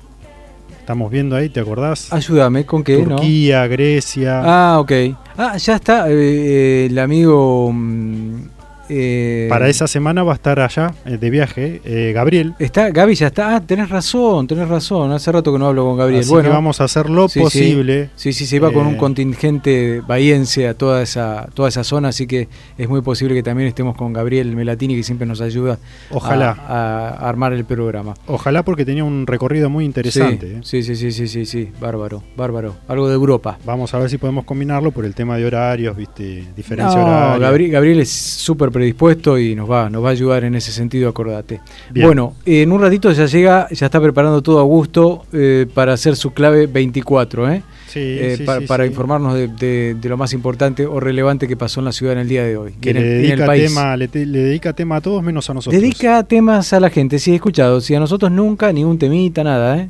Estamos 0.88 1.10
viendo 1.10 1.36
ahí, 1.36 1.50
¿te 1.50 1.60
acordás? 1.60 2.10
ayúdame 2.14 2.64
con 2.64 2.82
qué, 2.82 3.02
¿no? 3.04 3.16
Turquía, 3.16 3.66
Grecia. 3.66 4.40
Ah, 4.42 4.80
ok. 4.80 4.92
Ah, 5.36 5.54
ya 5.58 5.74
está 5.74 6.08
eh, 6.08 6.14
eh, 6.14 6.86
el 6.86 6.98
amigo... 6.98 7.70
mm, 7.70 8.57
eh, 8.88 9.46
Para 9.48 9.68
esa 9.68 9.86
semana 9.86 10.22
va 10.22 10.32
a 10.32 10.34
estar 10.36 10.60
allá 10.60 10.92
eh, 11.04 11.16
de 11.18 11.30
viaje 11.30 11.80
eh, 11.84 12.12
Gabriel. 12.14 12.54
Está, 12.58 12.90
Gaby 12.90 13.14
ya 13.14 13.28
está. 13.28 13.56
Ah, 13.56 13.60
tenés 13.60 13.88
razón, 13.88 14.46
tenés 14.46 14.68
razón. 14.68 15.12
Hace 15.12 15.30
rato 15.32 15.52
que 15.52 15.58
no 15.58 15.66
hablo 15.68 15.84
con 15.84 15.96
Gabriel. 15.96 16.20
Así 16.20 16.30
bueno, 16.30 16.48
que 16.48 16.54
vamos 16.54 16.80
a 16.80 16.84
hacer 16.84 17.08
lo 17.10 17.28
Sí, 17.28 17.34
sí. 17.34 17.40
posible. 17.40 18.10
Sí, 18.16 18.32
sí, 18.32 18.46
se 18.46 18.56
iba 18.56 18.72
con 18.72 18.86
un 18.86 18.96
contingente 18.96 20.00
bahiense 20.06 20.68
a 20.68 20.74
toda 20.74 21.02
esa, 21.02 21.48
toda 21.54 21.68
esa 21.68 21.84
zona, 21.84 22.08
así 22.08 22.26
que 22.26 22.48
es 22.76 22.88
muy 22.88 23.00
posible 23.02 23.34
que 23.34 23.42
también 23.42 23.68
estemos 23.68 23.96
con 23.96 24.12
Gabriel 24.12 24.54
Melatini, 24.56 24.96
que 24.96 25.02
siempre 25.02 25.26
nos 25.26 25.40
ayuda 25.40 25.78
Ojalá. 26.10 26.50
A, 26.66 27.08
a 27.10 27.28
armar 27.28 27.52
el 27.52 27.64
programa. 27.64 28.14
Ojalá 28.26 28.62
porque 28.64 28.84
tenía 28.84 29.04
un 29.04 29.26
recorrido 29.26 29.68
muy 29.70 29.84
interesante. 29.84 30.58
Sí, 30.62 30.82
sí, 30.82 30.96
sí, 30.96 31.12
sí, 31.12 31.28
sí, 31.28 31.46
sí, 31.46 31.68
bárbaro, 31.80 32.22
bárbaro. 32.36 32.76
Algo 32.88 33.08
de 33.08 33.14
Europa. 33.14 33.58
Vamos 33.64 33.92
a 33.94 33.98
ver 33.98 34.10
si 34.10 34.18
podemos 34.18 34.44
combinarlo 34.44 34.90
por 34.90 35.04
el 35.04 35.14
tema 35.14 35.36
de 35.36 35.44
horarios, 35.46 35.96
viste, 35.96 36.44
diferencia 36.56 36.98
No, 36.98 37.04
horaria. 37.06 37.38
Gabriel, 37.38 37.70
Gabriel 37.70 38.00
es 38.00 38.10
súper 38.10 38.70
predispuesto 38.78 39.38
y 39.38 39.54
nos 39.54 39.70
va, 39.70 39.90
nos 39.90 40.02
va 40.04 40.08
a 40.08 40.12
ayudar 40.12 40.44
en 40.44 40.54
ese 40.54 40.72
sentido, 40.72 41.08
acordate. 41.08 41.60
Bien. 41.90 42.06
Bueno, 42.06 42.34
en 42.46 42.72
un 42.72 42.80
ratito 42.80 43.10
ya 43.12 43.26
llega, 43.26 43.68
ya 43.70 43.86
está 43.86 44.00
preparando 44.00 44.42
todo 44.42 44.58
Augusto 44.60 45.24
eh, 45.32 45.66
para 45.74 45.92
hacer 45.94 46.16
su 46.16 46.32
clave 46.32 46.66
24, 46.66 47.50
¿eh? 47.52 47.62
Sí, 47.88 48.00
Eh, 48.00 48.34
sí, 48.38 48.44
pa- 48.44 48.58
sí, 48.60 48.66
para 48.66 48.84
informarnos 48.86 49.34
de, 49.34 49.48
de- 49.48 49.94
de 49.94 50.08
lo 50.10 50.16
más 50.18 50.32
importante 50.34 50.84
o 50.86 51.00
relevante 51.00 51.48
que 51.48 51.56
pasó 51.56 51.80
en 51.80 51.86
la 51.86 51.92
ciudad 51.92 52.12
en 52.12 52.18
el 52.20 52.28
día 52.28 52.44
de 52.44 52.56
hoy, 52.56 52.74
Que 52.80 52.90
en 52.90 52.96
le, 52.96 53.00
en 53.02 53.06
el 53.16 53.22
dedica 53.28 53.46
país. 53.46 53.66
tema, 53.68 53.96
le, 53.96 54.08
te- 54.08 54.26
le 54.26 54.38
dedica 54.40 54.72
tema 54.74 54.96
a 54.96 55.00
todos 55.00 55.22
menos 55.22 55.48
a 55.50 55.54
nosotros. 55.54 55.80
Dedica 55.80 56.22
temas 56.24 56.72
a 56.74 56.80
la 56.80 56.90
gente, 56.90 57.18
sí, 57.18 57.32
he 57.32 57.36
escuchado. 57.36 57.80
Si 57.80 57.94
a 57.94 58.00
nosotros 58.00 58.30
nunca, 58.30 58.72
ni 58.72 58.84
un 58.84 58.98
temita, 58.98 59.42
nada, 59.42 59.78
¿eh? 59.78 59.88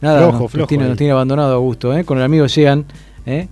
Nada, 0.00 0.18
Flojo, 0.18 0.32
nos, 0.32 0.40
nos 0.42 0.50
flojo 0.52 0.66
tiene, 0.68 0.84
ahí. 0.84 0.90
nos 0.90 0.98
tiene 0.98 1.12
abandonado 1.12 1.54
a 1.54 1.58
gusto, 1.58 1.96
¿eh? 1.96 2.04
Con 2.04 2.18
el 2.18 2.24
amigo 2.24 2.46
Llegan, 2.46 2.84
¿eh? 3.24 3.48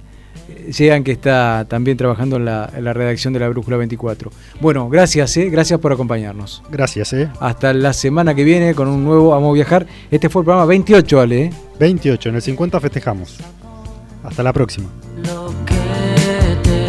Llegan 0.76 1.04
que 1.04 1.12
está 1.12 1.66
también 1.68 1.96
trabajando 1.96 2.36
en 2.36 2.44
la, 2.44 2.70
en 2.74 2.84
la 2.84 2.92
redacción 2.92 3.32
de 3.32 3.40
la 3.40 3.48
Brújula 3.48 3.76
24. 3.76 4.30
Bueno, 4.60 4.88
gracias, 4.88 5.36
¿eh? 5.36 5.48
Gracias 5.50 5.78
por 5.80 5.92
acompañarnos. 5.92 6.62
Gracias, 6.70 7.12
¿eh? 7.12 7.30
Hasta 7.40 7.72
la 7.72 7.92
semana 7.92 8.34
que 8.34 8.44
viene 8.44 8.74
con 8.74 8.88
un 8.88 9.04
nuevo 9.04 9.34
Amo 9.34 9.52
Viajar. 9.52 9.86
Este 10.10 10.28
fue 10.28 10.40
el 10.42 10.44
programa 10.44 10.66
28, 10.66 11.20
Ale, 11.20 11.44
¿eh? 11.44 11.50
28, 11.78 12.28
en 12.28 12.34
el 12.36 12.42
50 12.42 12.80
festejamos. 12.80 13.38
Hasta 14.22 14.42
la 14.42 14.52
próxima. 14.52 14.88
Lo 15.24 15.52
que 15.66 15.74
te 16.62 16.86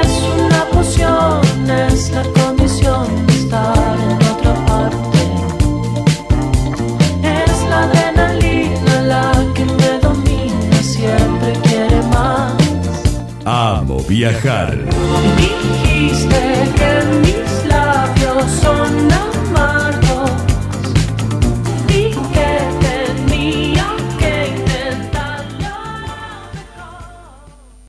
es 0.00 0.22
una 0.38 0.64
poción, 0.70 1.70
es 1.70 2.10
la 2.12 2.33
viajar. 14.08 14.78
Dijiste 15.36 16.70
que 16.76 17.04
mis 17.20 17.66
labios 17.66 18.50
son 18.62 19.33